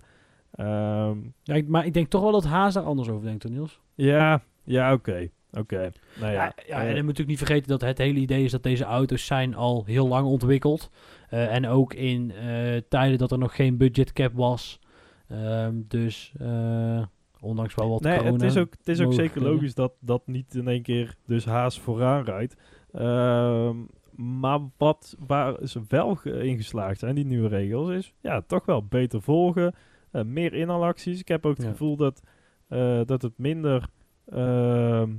Ehm, 0.55 1.17
Ja, 1.43 1.53
ik- 1.53 1.67
maar 1.67 1.85
ik 1.85 1.93
denk 1.93 2.07
toch 2.09 2.21
wel 2.21 2.31
dat 2.31 2.45
Haas 2.45 2.73
daar 2.73 2.83
anders 2.83 3.09
over 3.09 3.25
denkt, 3.25 3.49
Niels. 3.49 3.79
ja, 3.95 4.41
ja, 4.63 4.93
oké. 4.93 5.29
Oké. 5.59 5.91
Nou 6.19 6.31
ja, 6.31 6.43
Ja, 6.43 6.53
ja, 6.67 6.75
eh, 6.75 6.79
en 6.79 6.79
dan 6.79 6.87
moet 6.87 6.95
je 6.95 7.01
natuurlijk 7.01 7.27
niet 7.27 7.37
vergeten 7.37 7.67
dat 7.69 7.81
het 7.81 7.97
hele 7.97 8.19
idee 8.19 8.43
is 8.43 8.51
dat 8.51 8.63
deze 8.63 8.83
auto's 8.83 9.25
zijn 9.25 9.55
al 9.55 9.83
heel 9.85 10.07
lang 10.07 10.27
ontwikkeld. 10.27 10.89
Eh, 11.29 11.53
en 11.55 11.67
ook 11.67 11.93
in 11.93 12.31
eh, 12.31 12.81
tijden 12.89 13.17
dat 13.17 13.31
er 13.31 13.37
nog 13.37 13.55
geen 13.55 13.77
budgetcap 13.77 14.33
was. 14.33 14.79
Ehm, 15.27 15.73
dus 15.87 16.33
eh, 16.39 17.03
ondanks 17.39 17.75
wel 17.75 17.89
wat 17.89 18.01
Nee, 18.01 18.17
corona... 18.17 18.33
het 18.33 18.41
is 18.43 18.57
ook, 18.57 18.71
het 18.77 18.87
is 18.87 19.01
ook 19.01 19.13
zeker 19.13 19.41
logisch 19.43 19.73
dat 19.75 19.93
dat 19.99 20.27
niet 20.27 20.55
in 20.55 20.67
één 20.67 20.81
keer 20.81 21.15
dus 21.25 21.45
Haas 21.45 21.79
vooraan 21.79 22.23
rijdt. 22.23 22.55
Ehm, 22.93 23.75
maar 24.15 24.59
wat 24.77 25.15
waar 25.27 25.55
ze 25.67 25.81
wel 25.87 26.15
ge- 26.15 26.43
in 26.47 26.57
geslaagd 26.57 26.99
zijn, 26.99 27.15
die 27.15 27.25
nieuwe 27.25 27.47
regels, 27.47 27.89
is 27.89 28.13
ja, 28.21 28.41
toch 28.41 28.65
wel 28.65 28.83
beter 28.85 29.21
volgen. 29.21 29.73
Eh, 30.15 30.23
meer 30.23 30.53
inhalacties. 30.53 31.19
Ik 31.19 31.27
heb 31.27 31.45
ook 31.45 31.55
het 31.55 31.65
Ja. 31.65 31.71
gevoel 31.71 31.95
dat, 31.95 32.21
eh, 32.67 33.01
dat 33.05 33.21
het 33.21 33.37
minder 33.37 33.87
ehm, 34.25 35.09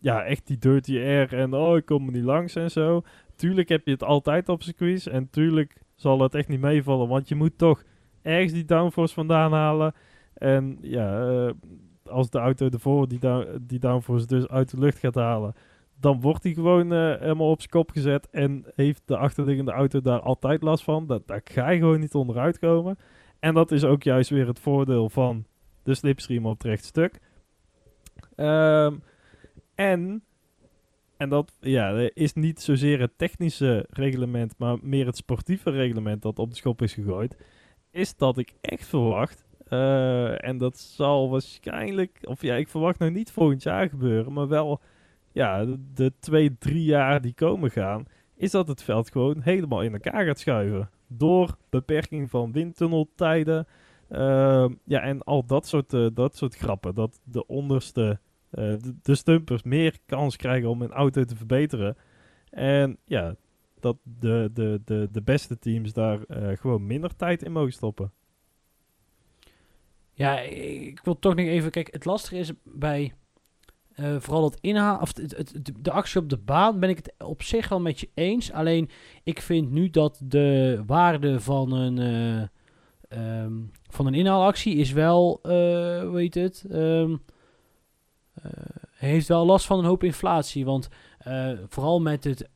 ja, 0.00 0.24
echt 0.24 0.46
die 0.46 0.58
dirty 0.58 0.96
air 0.96 1.34
en 1.34 1.54
oh, 1.54 1.76
ik 1.76 1.84
kom 1.84 2.06
er 2.06 2.12
niet 2.12 2.24
langs 2.24 2.54
en 2.54 2.70
zo. 2.70 3.02
Tuurlijk 3.36 3.68
heb 3.68 3.86
je 3.86 3.92
het 3.92 4.02
altijd 4.02 4.48
op 4.48 4.62
circuits 4.62 5.08
en 5.08 5.30
tuurlijk 5.30 5.80
zal 5.94 6.20
het 6.20 6.34
echt 6.34 6.48
niet 6.48 6.60
meevallen, 6.60 7.08
want 7.08 7.28
je 7.28 7.34
moet 7.34 7.58
toch 7.58 7.82
ergens 8.22 8.52
die 8.52 8.64
downforce 8.64 9.14
vandaan 9.14 9.52
halen. 9.52 9.94
En 10.34 10.78
ja, 10.80 11.28
eh, 11.30 11.50
als 12.04 12.30
de 12.30 12.38
auto 12.38 12.68
ervoor 12.68 13.08
die, 13.08 13.18
down, 13.18 13.46
die 13.66 13.78
downforce 13.78 14.26
dus 14.26 14.48
uit 14.48 14.70
de 14.70 14.78
lucht 14.78 14.98
gaat 14.98 15.14
halen, 15.14 15.54
dan 16.00 16.20
wordt 16.20 16.42
hij 16.42 16.52
gewoon 16.52 16.92
helemaal 16.92 17.50
op 17.50 17.58
zijn 17.58 17.70
kop 17.70 17.90
gezet 17.90 18.28
en 18.30 18.64
heeft 18.74 19.02
de 19.04 19.16
achterliggende 19.16 19.72
auto 19.72 20.00
daar 20.00 20.20
altijd 20.20 20.62
last 20.62 20.84
van. 20.84 21.06
Dat, 21.06 21.26
daar 21.26 21.40
ga 21.44 21.70
je 21.70 21.78
gewoon 21.78 22.00
niet 22.00 22.14
onderuit 22.14 22.58
komen. 22.58 22.98
En 23.42 23.54
dat 23.54 23.70
is 23.70 23.84
ook 23.84 24.02
juist 24.02 24.30
weer 24.30 24.46
het 24.46 24.58
voordeel 24.58 25.08
van 25.08 25.44
de 25.82 25.94
slipstream 25.94 26.46
op 26.46 26.52
het 26.52 26.62
rechtstuk. 26.62 27.18
Ehm, 28.36 28.94
en, 29.74 30.24
en 31.16 31.28
dat 31.28 31.52
ja, 31.60 32.08
is 32.14 32.32
niet 32.32 32.60
zozeer 32.60 33.00
het 33.00 33.18
technische 33.18 33.86
reglement, 33.90 34.54
maar 34.58 34.76
meer 34.82 35.06
het 35.06 35.16
sportieve 35.16 35.70
reglement 35.70 36.22
dat 36.22 36.38
op 36.38 36.50
de 36.50 36.56
schop 36.56 36.82
is 36.82 36.94
gegooid. 36.94 37.36
Is 37.90 38.16
dat 38.16 38.38
ik 38.38 38.54
echt 38.60 38.86
verwacht, 38.86 39.44
eh, 39.68 40.44
en 40.44 40.58
dat 40.58 40.78
zal 40.78 41.30
waarschijnlijk, 41.30 42.18
of 42.22 42.42
ja, 42.42 42.54
ik 42.54 42.68
verwacht 42.68 42.98
nog 42.98 43.10
niet 43.10 43.30
volgend 43.32 43.62
jaar 43.62 43.88
gebeuren, 43.88 44.32
maar 44.32 44.48
wel 44.48 44.80
ja, 45.32 45.64
de, 45.64 45.78
de 45.94 46.12
twee, 46.20 46.58
drie 46.58 46.84
jaar 46.84 47.20
die 47.20 47.34
komen 47.34 47.70
gaan, 47.70 48.04
is 48.34 48.50
dat 48.50 48.68
het 48.68 48.82
veld 48.82 49.10
gewoon 49.10 49.40
helemaal 49.40 49.82
in 49.82 49.92
elkaar 49.92 50.24
gaat 50.24 50.38
schuiven. 50.38 50.90
Door 51.16 51.56
beperking 51.70 52.30
van 52.30 52.52
windtunneltijden. 52.52 53.66
ehm, 54.08 54.74
ja, 54.84 55.00
en 55.00 55.22
al 55.22 55.46
dat 55.46 55.66
soort, 55.66 55.92
eh, 55.92 56.06
dat 56.14 56.36
soort 56.36 56.56
grappen. 56.56 56.94
Dat 56.94 57.20
de 57.24 57.46
onderste, 57.46 58.20
eh, 58.50 58.74
de, 59.02 59.14
stumpers 59.14 59.62
meer 59.62 59.98
kans 60.06 60.36
krijgen 60.36 60.68
om 60.68 60.80
hun 60.80 60.90
auto 60.90 61.24
te 61.24 61.36
verbeteren. 61.36 61.96
En 62.50 62.98
ja, 63.04 63.34
dat 63.80 63.96
de, 64.02 64.50
de, 64.52 64.80
de, 64.84 65.08
de 65.12 65.22
beste 65.22 65.58
teams 65.58 65.92
daar 65.92 66.22
eh, 66.22 66.56
gewoon 66.56 66.86
minder 66.86 67.16
tijd 67.16 67.42
in 67.42 67.52
mogen 67.52 67.72
stoppen. 67.72 68.12
Ja, 70.12 70.40
ik 70.40 71.00
wil 71.04 71.18
toch 71.18 71.34
nog 71.34 71.46
even... 71.46 71.70
Kijk, 71.70 71.92
het 71.92 72.04
lastige 72.04 72.36
is 72.38 72.52
bij... 72.64 73.12
eh, 73.94 74.16
vooral 74.18 74.44
het 74.44 74.58
inhaal... 74.60 74.98
Of 75.00 75.16
het, 75.16 75.60
de 75.80 75.90
actie 75.90 76.20
op 76.20 76.28
de 76.28 76.36
baan 76.36 76.80
ben 76.80 76.88
ik 76.88 76.96
het 76.96 77.14
op 77.18 77.42
zich 77.42 77.68
wel 77.68 77.80
met 77.80 78.00
je 78.00 78.08
eens. 78.14 78.52
Alleen, 78.52 78.90
ik 79.22 79.40
vind 79.40 79.70
nu 79.70 79.90
dat 79.90 80.20
de 80.24 80.82
waarde 80.86 81.40
van 81.40 81.72
een... 81.72 81.98
eh, 81.98 83.42
ehm, 83.42 83.52
van 83.90 84.06
een 84.06 84.14
inhaalactie 84.14 84.76
is 84.76 84.92
wel... 84.92 85.38
eh 85.42 85.50
hoe 86.02 86.18
heet 86.18 86.34
het? 86.34 86.64
Ehm, 86.70 87.16
eh, 88.34 88.50
heeft 88.92 89.28
wel 89.28 89.46
last 89.46 89.66
van 89.66 89.78
een 89.78 89.84
hoop 89.84 90.04
inflatie. 90.04 90.64
Want 90.64 90.88
vooral 91.68 92.00
met 92.00 92.24
het... 92.24 92.48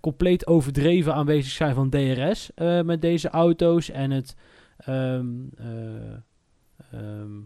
compleet 0.00 0.46
overdreven 0.46 1.14
aanwezig 1.14 1.52
zijn 1.52 1.74
van 1.74 1.90
DRS 1.90 2.50
met 2.84 3.02
deze 3.02 3.28
auto's 3.28 3.90
en 3.90 4.10
het 4.10 4.36
ehm, 4.78 5.26
eh, 5.56 6.16
Ehm, 6.90 7.40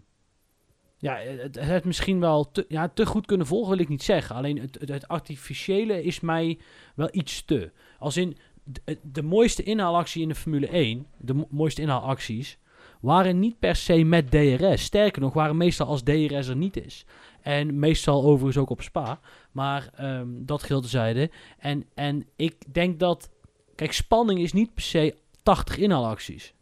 ja, 1.03 1.17
het, 1.17 1.61
het 1.61 1.85
misschien 1.85 2.21
wel 2.21 2.51
te, 2.51 2.65
ja, 2.69 2.89
te 2.89 3.07
goed 3.07 3.27
kunnen 3.27 3.47
volgen, 3.47 3.71
wil 3.71 3.79
ik 3.79 3.89
niet 3.89 4.03
zeggen. 4.03 4.37
Alleen 4.37 4.59
het, 4.59 4.79
het, 4.87 5.09
artificiële 5.09 6.03
is 6.03 6.21
mij 6.21 6.59
wel 6.95 7.09
iets 7.13 7.45
te. 7.45 7.71
Als 7.99 8.17
in 8.17 8.37
de, 8.65 8.99
de 9.03 9.23
mooiste 9.23 9.63
inhaalactie 9.63 10.23
in 10.23 10.29
de 10.29 10.35
Formule 10.35 10.69
1, 10.69 11.07
de 11.19 11.35
mo- 11.35 11.47
mooiste 11.51 11.83
inhaalacties, 11.83 12.59
waren 13.01 13.39
niet 13.39 13.59
per 13.59 13.77
se 13.77 14.05
met 14.05 14.31
DRS. 14.31 14.83
Sterker 14.83 15.23
nog, 15.23 15.33
waren 15.33 15.57
meestal 15.57 15.87
als 15.87 16.03
DRS 16.03 16.49
er 16.49 16.57
niet 16.57 16.85
is. 16.85 17.05
En 17.41 17.79
meestal 17.79 18.23
overigens 18.23 18.57
ook 18.57 18.71
op 18.71 18.83
Spa. 18.83 19.21
Maar 19.53 19.91
ehm, 19.95 20.29
dat 20.29 20.63
geldt 20.63 20.89
zijde. 20.89 21.31
En, 21.59 21.85
en 21.95 22.27
ik 22.37 22.75
denk 22.75 22.99
dat... 22.99 23.31
Kijk, 23.75 23.93
spanning 23.93 24.41
is 24.41 24.53
niet 24.53 24.75
per 24.75 24.83
se 24.83 25.17
80 25.43 25.79
inhaalacties. 25.79 26.55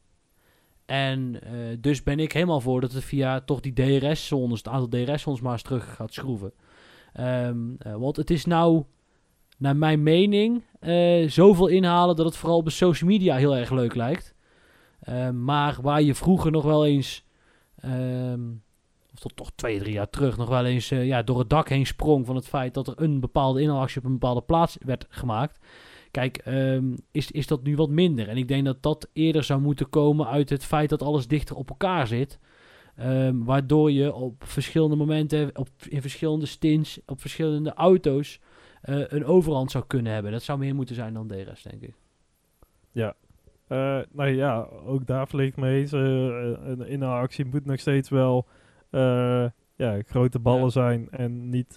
En 0.91 1.43
eh, 1.43 1.53
dus 1.81 2.03
ben 2.03 2.19
ik 2.19 2.33
helemaal 2.33 2.61
voor 2.61 2.81
dat 2.81 2.93
het 2.93 3.05
via 3.05 3.41
toch 3.41 3.61
die 3.61 3.73
DRS-zones, 3.73 4.59
het 4.59 4.69
aantal 4.69 4.89
DRS-zones 4.89 5.41
maar 5.41 5.53
eens 5.53 5.63
terug 5.63 5.95
gaat 5.95 6.13
schroeven. 6.13 6.53
Ehm, 7.13 7.59
eh, 7.79 7.95
want 7.95 8.17
het 8.17 8.31
is 8.31 8.45
nou, 8.45 8.85
naar 9.59 9.77
mijn 9.77 10.03
mening, 10.03 10.63
eh, 10.81 11.29
zoveel 11.29 11.67
inhalen 11.67 12.17
dat 12.17 12.27
het 12.27 12.37
vooral 12.37 12.59
op 12.59 12.65
de 12.65 12.71
social 12.71 13.11
media 13.11 13.37
heel 13.37 13.57
erg 13.57 13.71
leuk 13.71 13.95
lijkt. 13.95 14.35
Ehm, 15.01 15.45
maar 15.45 15.79
waar 15.83 16.03
je 16.03 16.15
vroeger 16.15 16.51
nog 16.51 16.65
wel 16.65 16.87
eens, 16.87 17.25
ehm, 17.77 18.41
of 19.13 19.33
toch 19.35 19.51
twee, 19.55 19.79
drie 19.79 19.93
jaar 19.93 20.11
terug, 20.11 20.37
nog 20.37 20.49
wel 20.49 20.65
eens 20.65 20.89
ja, 20.89 21.23
door 21.23 21.39
het 21.39 21.51
dak 21.51 21.69
heen 21.69 21.87
sprong 21.87 22.27
van 22.27 22.37
het 22.37 22.49
feit 22.49 22.75
dat 22.75 22.89
er 22.89 22.95
een 22.97 23.21
bepaalde 23.21 23.61
inhaalactie 23.61 23.99
op 23.99 24.05
een 24.05 24.19
bepaalde 24.19 24.43
plaats 24.43 24.77
werd 24.81 25.07
gemaakt. 25.09 25.59
Kijk, 26.11 26.37
ehm, 26.37 26.97
is, 27.11 27.31
is 27.31 27.47
dat 27.47 27.63
nu 27.63 27.77
wat 27.77 27.91
minder? 27.91 28.29
En 28.29 28.37
ik 28.37 28.49
denk 28.49 28.65
dat 28.65 28.83
dat 28.83 29.09
eerder 29.13 29.45
zou 29.45 29.61
moeten 29.61 29.89
komen 29.89 30.27
uit 30.27 30.51
het 30.51 30.65
feit 30.65 30.89
dat 30.89 31.03
alles 31.03 31.29
dichter 31.29 31.57
op 31.57 31.69
elkaar 31.69 32.07
zit. 32.07 32.39
Ehm, 32.97 33.45
waardoor 33.45 33.91
je 33.91 34.15
op 34.15 34.45
verschillende 34.45 34.97
momenten, 34.97 35.51
op, 35.59 35.69
in 35.89 36.01
verschillende 36.01 36.47
stints, 36.47 37.01
op 37.07 37.21
verschillende 37.21 37.75
auto's 37.75 38.41
eh, 38.81 39.03
een 39.09 39.25
overhand 39.25 39.71
zou 39.71 39.85
kunnen 39.87 40.13
hebben. 40.13 40.33
Dat 40.33 40.43
zou 40.43 40.59
meer 40.59 40.75
moeten 40.75 40.95
zijn 40.95 41.15
dan 41.15 41.27
DRS, 41.29 41.63
denk 41.63 41.83
ik. 41.83 41.95
Ja. 42.93 43.15
Uh, 43.69 43.99
nou 44.13 44.29
ja, 44.29 44.69
ook 44.87 45.07
daar 45.07 45.29
vlieg 45.29 45.49
ik 45.49 45.57
mee 45.57 45.81
eens. 45.81 45.93
Uh, 45.93 46.01
in 46.67 47.03
een 47.03 47.03
actie 47.03 47.45
moet 47.45 47.65
nog 47.65 47.81
steeds 47.81 48.09
wel 48.09 48.47
ja, 49.77 50.03
grote 50.07 50.39
ballen 50.39 50.63
Ja. 50.65 50.69
zijn 50.69 51.11
en 51.11 51.49
niet 51.49 51.77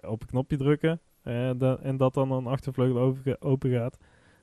op 0.00 0.20
een 0.20 0.26
knopje 0.26 0.56
drukken. 0.56 1.00
En, 1.24 1.58
da- 1.58 1.78
en 1.82 1.96
dat 1.96 2.14
dan 2.14 2.30
een 2.32 2.46
achtervleugel 2.46 2.98
open, 3.00 3.42
open 3.42 3.70
gaat. 3.70 3.98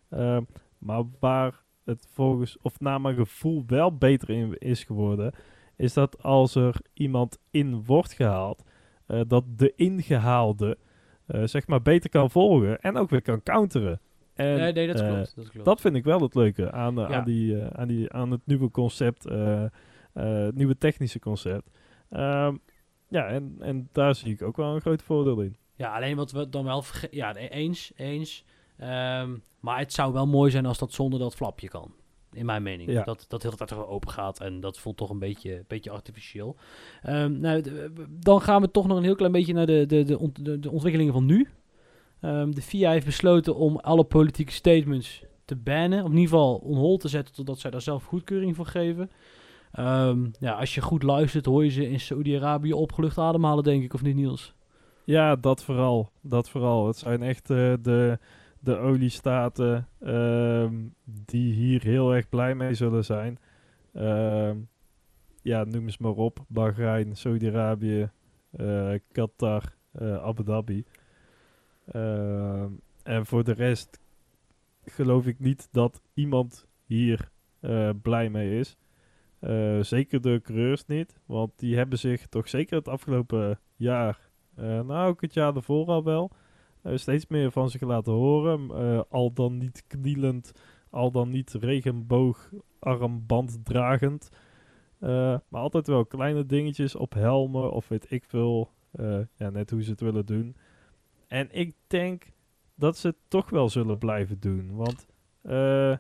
Ehm, 0.10 0.42
maar 0.78 1.04
waar 1.20 1.64
het 1.84 2.08
volgens, 2.12 2.58
of 2.62 2.80
naar 2.80 3.02
mijn 3.02 3.16
gevoel 3.16 3.64
wel 3.68 3.98
beter 3.98 4.30
in 4.30 4.58
is 4.58 4.84
geworden, 4.84 5.34
is 5.76 5.94
dat 5.94 6.24
als 6.24 6.56
er 6.56 6.76
iemand 6.94 7.38
in 7.52 7.84
wordt 7.86 8.14
gehaald, 8.14 8.64
eh, 9.08 9.22
dat 9.28 9.44
de 9.58 9.74
ingehaalde 9.76 10.78
eh, 11.26 11.44
zeg 11.44 11.68
maar 11.68 11.82
beter 11.82 12.10
kan 12.10 12.32
volgen 12.32 12.80
en 12.82 12.98
ook 12.98 13.10
weer 13.10 13.22
kan 13.22 13.44
counteren. 13.44 14.00
En, 14.34 14.58
nee, 14.58 14.74
nee, 14.74 14.88
dat 14.88 15.00
eh, 15.00 15.08
klopt. 15.14 15.36
Dat 15.36 15.50
klopt. 15.50 15.66
dat 15.66 15.82
vind 15.82 15.96
ik 15.96 16.04
wel 16.04 16.22
het 16.22 16.36
leuke 16.36 16.72
aan, 16.72 17.00
eh, 17.00 17.10
Ja. 17.10 17.16
aan, 17.16 17.26
die, 17.26 17.60
eh, 17.60 17.68
aan, 17.80 17.88
die, 17.88 18.12
aan 18.12 18.32
het 18.32 18.42
nieuwe 18.44 18.72
concept, 18.72 19.26
eh, 19.26 19.64
eh, 19.64 19.70
het 20.14 20.56
nieuwe 20.56 20.78
technische 20.78 21.20
concept. 21.20 21.70
Ehm, 22.10 22.56
ja, 23.08 23.26
en, 23.28 23.56
en 23.60 23.90
daar 23.92 24.16
zie 24.16 24.34
ik 24.34 24.42
ook 24.42 24.58
wel 24.58 24.76
een 24.76 24.82
groot 24.82 25.02
voordeel 25.04 25.42
in. 25.42 25.56
Ja, 25.82 25.96
alleen 25.96 26.16
wat 26.16 26.32
we 26.32 26.50
dan 26.50 26.64
wel 26.64 26.84
Ja, 27.12 27.36
e- 27.36 27.48
eens, 27.48 27.92
eens. 27.96 28.44
Ehm, 28.78 29.30
maar 29.60 29.80
het 29.80 29.94
zou 29.94 30.14
wel 30.14 30.28
mooi 30.28 30.52
zijn 30.52 30.66
als 30.66 30.78
dat 30.78 30.94
zonder 30.94 31.20
dat 31.20 31.36
flapje 31.36 31.68
kan. 31.70 31.92
In 32.34 32.46
mijn 32.46 32.64
mening. 32.64 32.92
Ja. 32.92 33.04
Dat 33.04 33.26
dat 33.28 33.42
de 33.42 33.48
hele 33.48 33.66
tijd 33.66 33.86
open 33.86 34.10
gaat. 34.12 34.40
En 34.40 34.60
dat 34.60 34.80
voelt 34.80 34.98
toch 34.98 35.10
een 35.10 35.20
beetje, 35.20 35.64
beetje 35.68 35.90
artificieel. 35.90 36.56
Ehm, 37.02 37.40
nou, 37.40 37.64
dan 38.10 38.42
gaan 38.42 38.62
we 38.62 38.72
toch 38.72 38.88
nog 38.88 38.98
een 38.98 39.04
heel 39.04 39.16
klein 39.16 39.32
beetje 39.32 39.54
naar 39.54 39.66
de, 39.66 39.86
de, 39.86 40.04
de, 40.04 40.20
ont- 40.20 40.46
de, 40.46 40.60
de 40.60 40.72
ontwikkelingen 40.72 41.14
van 41.14 41.26
nu. 41.26 41.50
Ehm, 42.22 42.52
de 42.52 42.62
FIA 42.62 42.92
heeft 42.92 43.06
besloten 43.06 43.56
om 43.56 43.78
alle 43.78 44.04
politieke 44.04 44.52
statements 44.52 45.24
te 45.46 45.56
bannen. 45.56 46.00
Of 46.04 46.10
in 46.12 46.18
ieder 46.18 46.30
geval 46.30 46.56
on 46.56 46.76
hold 46.78 47.00
te 47.02 47.08
zetten 47.08 47.34
totdat 47.36 47.60
zij 47.60 47.72
daar 47.72 47.82
zelf 47.82 48.04
goedkeuring 48.04 48.56
voor 48.56 48.66
geven. 48.66 49.12
Ja, 50.40 50.52
als 50.60 50.76
je 50.76 50.82
goed 50.82 51.04
luistert 51.04 51.46
hoor 51.46 51.64
je 51.64 51.70
ze 51.70 51.90
in 51.90 52.00
Saudi-Arabië 52.00 52.74
opgelucht 52.74 53.18
ademhalen, 53.18 53.64
denk 53.64 53.84
ik. 53.84 53.94
Of 53.94 54.02
niet, 54.02 54.16
Niels? 54.16 54.54
Ja, 55.04 55.36
dat 55.36 55.64
vooral. 55.64 56.12
Dat 56.22 56.50
vooral. 56.50 56.88
Het 56.88 56.98
zijn 56.98 57.22
echt 57.22 57.50
eh, 57.50 57.74
de, 57.82 58.20
de 58.60 58.78
oliestaten 58.78 59.88
ehm, 60.00 60.76
die 61.04 61.54
hier 61.54 61.82
heel 61.84 62.14
erg 62.14 62.30
blij 62.30 62.56
mee 62.56 62.74
zullen 62.74 63.06
zijn. 63.06 63.40
Ehm, 63.94 64.58
ja, 65.42 65.64
noem 65.64 65.84
eens 65.84 65.98
maar 65.98 66.12
op. 66.12 66.46
Bahrein, 66.48 67.16
Saudi-Arabië, 67.16 68.10
eh, 68.52 68.94
Qatar, 69.12 69.76
eh, 69.92 70.24
Abu 70.24 70.44
Dhabi. 70.44 70.86
Ehm, 71.86 72.70
en 73.04 73.26
voor 73.26 73.44
de 73.44 73.54
rest 73.54 74.00
geloof 74.86 75.26
ik 75.26 75.40
niet 75.40 75.68
dat 75.72 76.02
iemand 76.14 76.68
hier 76.86 77.30
blij 78.02 78.30
mee 78.30 78.60
is. 78.60 78.78
Zeker 79.88 80.22
de 80.22 80.40
coureurs 80.44 80.86
niet, 80.86 81.20
want 81.26 81.52
die 81.56 81.76
hebben 81.76 82.00
zich 82.00 82.28
toch 82.28 82.50
zeker 82.50 82.78
het 82.78 82.88
afgelopen 82.88 83.60
jaar 83.76 84.31
nou, 84.56 85.10
ook 85.10 85.22
het 85.22 85.34
jaar 85.34 85.56
ervoor 85.56 85.88
al 85.88 86.04
wel. 86.04 86.32
eh, 86.82 86.98
steeds 86.98 87.28
meer 87.28 87.52
van 87.52 87.70
zich 87.70 87.82
laten 87.82 88.14
horen. 88.14 88.70
eh, 88.72 89.02
al 89.10 89.34
dan 89.34 89.58
niet 89.58 89.84
knielend, 89.88 90.52
al 90.90 91.12
dan 91.12 91.30
niet 91.30 91.54
regenboogarmband 91.54 93.66
dragend. 93.66 94.30
Eh, 95.00 95.10
maar 95.48 95.62
altijd 95.62 95.88
wel 95.88 96.06
kleine 96.06 96.46
dingetjes 96.46 96.96
op 96.96 97.14
helmen 97.14 97.72
of 97.72 97.88
weet 97.88 98.12
ik 98.12 98.24
veel. 98.26 98.72
eh, 98.92 99.20
ja, 99.36 99.50
net 99.50 99.70
hoe 99.70 99.84
ze 99.84 99.92
het 99.92 100.02
willen 100.02 100.26
doen. 100.26 100.56
En 101.28 101.48
ik 101.52 101.76
denk 101.88 102.32
dat 102.76 102.98
ze 102.98 103.08
het 103.08 103.18
toch 103.28 103.50
wel 103.50 103.70
zullen 103.70 103.98
blijven 103.98 104.40
doen. 104.40 104.76
Want 104.76 105.08
eh, 105.42 105.98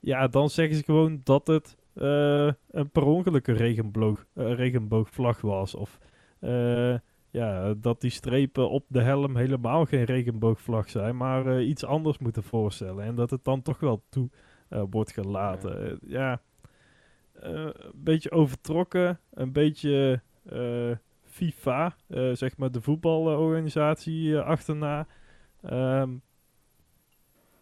ja, 0.00 0.28
dan 0.28 0.50
zeggen 0.50 0.76
ze 0.76 0.84
gewoon 0.84 1.20
dat 1.24 1.46
het 1.46 1.76
eh, 1.94 2.50
een 2.70 2.90
per 2.90 3.04
ongeluk 3.04 3.46
regenboog, 3.46 4.26
eh, 4.32 4.54
regenboogvlag 4.54 5.40
was. 5.40 5.74
Of 5.74 5.98
eh, 6.38 6.94
ja, 7.36 7.74
dat 7.74 8.00
die 8.00 8.10
strepen 8.10 8.70
op 8.70 8.84
de 8.88 9.02
helm 9.02 9.36
helemaal 9.36 9.84
geen 9.84 10.04
regenboogvlag 10.04 10.90
zijn, 10.90 11.16
maar 11.16 11.46
eh, 11.46 11.68
iets 11.68 11.84
anders 11.84 12.18
moeten 12.18 12.42
voorstellen. 12.42 13.04
En 13.04 13.14
dat 13.14 13.30
het 13.30 13.44
dan 13.44 13.62
toch 13.62 13.80
wel 13.80 14.04
toe 14.08 14.30
eh, 14.68 14.82
wordt 14.90 15.12
gelaten. 15.12 15.98
Ja, 16.06 16.40
Eh, 17.40 17.52
een 17.52 17.92
beetje 17.94 18.30
overtrokken, 18.30 19.20
een 19.30 19.52
beetje 19.52 20.20
FIFA, 21.24 21.96
zeg 22.32 22.56
maar 22.56 22.70
de 22.70 22.80
voetbalorganisatie 22.80 24.38
achterna. 24.38 25.06
Ehm, 25.62 26.10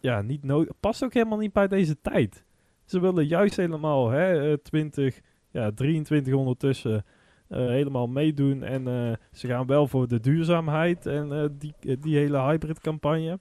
ja, 0.01 0.23
niet 0.23 0.45
nodig. 0.45 0.73
Past 0.81 1.05
ook 1.05 1.15
helemaal 1.15 1.39
niet 1.39 1.53
bij 1.53 1.69
deze 1.69 2.01
tijd. 2.01 2.45
Ze 2.85 3.01
willen 3.01 3.27
juist 3.27 3.57
helemaal 3.57 4.11
hè, 4.11 4.51
eh, 4.51 4.57
20, 4.63 5.21
ja, 5.51 5.73
23 5.73 6.35
ondertussen 6.35 7.05
helemaal 7.49 8.07
meedoen. 8.07 8.63
En 8.63 8.89
eh, 8.89 9.13
ze 9.33 9.47
gaan 9.47 9.67
wel 9.67 9.87
voor 9.89 10.09
de 10.09 10.21
duurzaamheid 10.21 11.07
en 11.07 11.33
eh, 11.33 11.45
die, 11.53 11.75
eh, 11.81 11.97
die 12.01 12.17
hele 12.17 12.39
hybrid 12.41 12.81
campagne. 12.81 13.39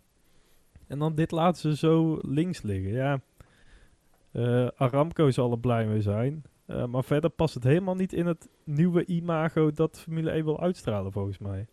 En 0.87 0.99
dan 0.99 1.15
dit 1.15 1.31
laten 1.31 1.61
ze 1.61 1.75
zo 1.75 2.19
links 2.21 2.61
liggen. 2.61 2.91
Ja, 2.91 3.21
Eh, 4.31 4.67
Aramco 4.75 5.31
zal 5.31 5.51
er 5.51 5.59
blij 5.59 5.85
mee 5.87 6.01
zijn. 6.01 6.43
Eh, 6.65 6.85
maar 6.85 7.03
verder 7.03 7.29
past 7.29 7.53
het 7.53 7.63
helemaal 7.63 7.95
niet 7.95 8.13
in 8.13 8.25
het 8.25 8.49
nieuwe 8.63 9.05
imago 9.05 9.71
dat 9.71 9.99
Formule 9.99 10.31
1 10.31 10.43
wil 10.45 10.59
uitstralen 10.61 11.11
volgens 11.11 11.37
mij. 11.37 11.67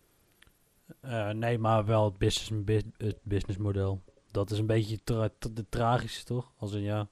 Eh, 0.99 1.29
nee, 1.29 1.57
maar 1.57 1.85
wel 1.85 2.05
het, 2.05 2.17
business, 2.17 2.63
bus- 2.63 2.83
het 2.97 3.17
businessmodel. 3.23 4.01
Dat 4.31 4.51
is 4.51 4.59
een 4.59 4.65
beetje 4.65 4.99
tra- 5.03 5.29
de 5.53 5.65
tragische, 5.69 6.25
toch? 6.25 6.51
Als 6.57 6.73
een 6.73 6.81
ja. 6.81 7.07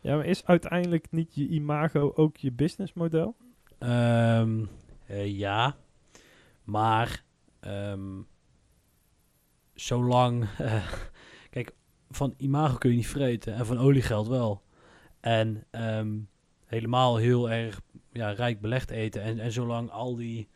Ja, 0.00 0.16
maar 0.16 0.26
is 0.26 0.46
uiteindelijk 0.46 1.06
niet 1.10 1.34
je 1.34 1.48
imago 1.48 2.12
ook 2.14 2.36
je 2.36 2.52
businessmodel? 2.52 3.34
Ehm, 3.78 4.64
eh, 5.06 5.38
ja, 5.38 5.76
maar 6.64 7.24
ehm, 7.60 8.20
zolang. 9.74 10.48
kijk, 11.50 11.72
van 12.10 12.34
imago 12.36 12.76
kun 12.76 12.90
je 12.90 12.96
niet 12.96 13.06
vreten 13.06 13.54
en 13.54 13.66
van 13.66 13.78
oliegeld 13.78 14.28
wel. 14.28 14.62
En 15.20 15.64
ehm, 15.70 16.18
helemaal 16.64 17.16
heel 17.16 17.50
erg 17.50 17.80
ja, 18.12 18.30
rijk 18.30 18.60
belegd 18.60 18.90
eten. 18.90 19.22
En, 19.22 19.38
en 19.38 19.52
zolang 19.52 19.90
al 19.90 20.16
die. 20.16 20.48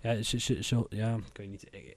Ja, 0.00 0.22
zo, 0.22 0.86
ja, 0.88 1.16
ik 1.16 1.36
weet 1.36 1.50
niet. 1.50 1.66
Ik, 1.70 1.96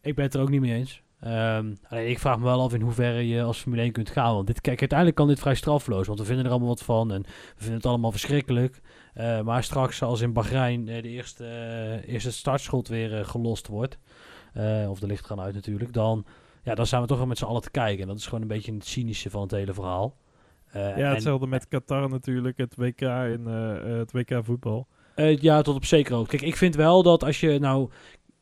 ik 0.00 0.14
ben 0.14 0.24
het 0.24 0.34
er 0.34 0.40
ook 0.40 0.50
niet 0.50 0.60
mee 0.60 0.74
eens. 0.74 1.02
Ehm, 1.22 1.74
alleen 1.88 2.08
ik 2.08 2.18
vraag 2.18 2.38
me 2.38 2.44
wel 2.44 2.60
af 2.60 2.74
in 2.74 2.80
hoeverre 2.80 3.28
je 3.28 3.42
als 3.42 3.58
Formule 3.58 3.82
1 3.82 3.92
kunt 3.92 4.10
gaan. 4.10 4.34
Want 4.34 4.46
dit, 4.46 4.60
kijk, 4.60 4.80
uiteindelijk 4.80 5.18
kan 5.18 5.28
dit 5.28 5.40
vrij 5.40 5.54
strafloos. 5.54 6.06
Want 6.06 6.18
we 6.18 6.24
vinden 6.24 6.44
er 6.44 6.50
allemaal 6.50 6.68
wat 6.68 6.82
van. 6.82 7.12
En 7.12 7.22
we 7.22 7.28
vinden 7.56 7.76
het 7.76 7.86
allemaal 7.86 8.10
verschrikkelijk. 8.10 8.80
Eh, 9.14 9.40
maar 9.40 9.64
straks, 9.64 10.02
als 10.02 10.20
in 10.20 10.32
Bahrein 10.32 10.88
eh, 10.88 11.02
de 11.02 11.08
eerste, 11.08 11.44
eh, 11.44 12.12
eerste 12.12 12.32
startschot 12.32 12.88
weer 12.88 13.24
gelost 13.24 13.66
wordt. 13.66 13.98
of 14.88 15.00
de 15.00 15.06
licht 15.06 15.26
gaan 15.26 15.40
uit 15.40 15.54
natuurlijk. 15.54 15.92
Dan, 15.92 16.24
ja, 16.62 16.74
dan 16.74 16.86
zijn 16.86 17.02
we 17.02 17.06
toch 17.08 17.18
wel 17.18 17.26
met 17.26 17.38
z'n 17.38 17.44
allen 17.44 17.62
te 17.62 17.70
kijken. 17.70 18.02
En 18.02 18.08
dat 18.08 18.18
is 18.18 18.24
gewoon 18.24 18.40
een 18.42 18.48
beetje 18.48 18.72
het 18.72 18.86
cynische 18.86 19.30
van 19.30 19.42
het 19.42 19.50
hele 19.50 19.74
verhaal. 19.74 20.16
Ja, 20.72 20.80
en- 20.80 21.10
hetzelfde 21.10 21.46
met 21.46 21.68
Qatar 21.68 22.08
natuurlijk, 22.08 22.58
het 22.58 22.74
WK 22.76 23.00
eh, 23.00 23.98
het 23.98 24.12
WK 24.12 24.38
voetbal. 24.44 24.86
Ja, 25.16 25.62
tot 25.62 25.76
op 25.76 25.84
zekere 25.84 26.14
hoogte. 26.14 26.36
Kijk, 26.36 26.48
ik 26.50 26.56
vind 26.56 26.74
wel 26.74 27.02
dat 27.02 27.24
als 27.24 27.40
je 27.40 27.58
nou... 27.58 27.90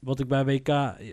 Wat 0.01 0.21
ik, 0.21 0.29
bij 0.29 0.45
WK, 0.45 0.69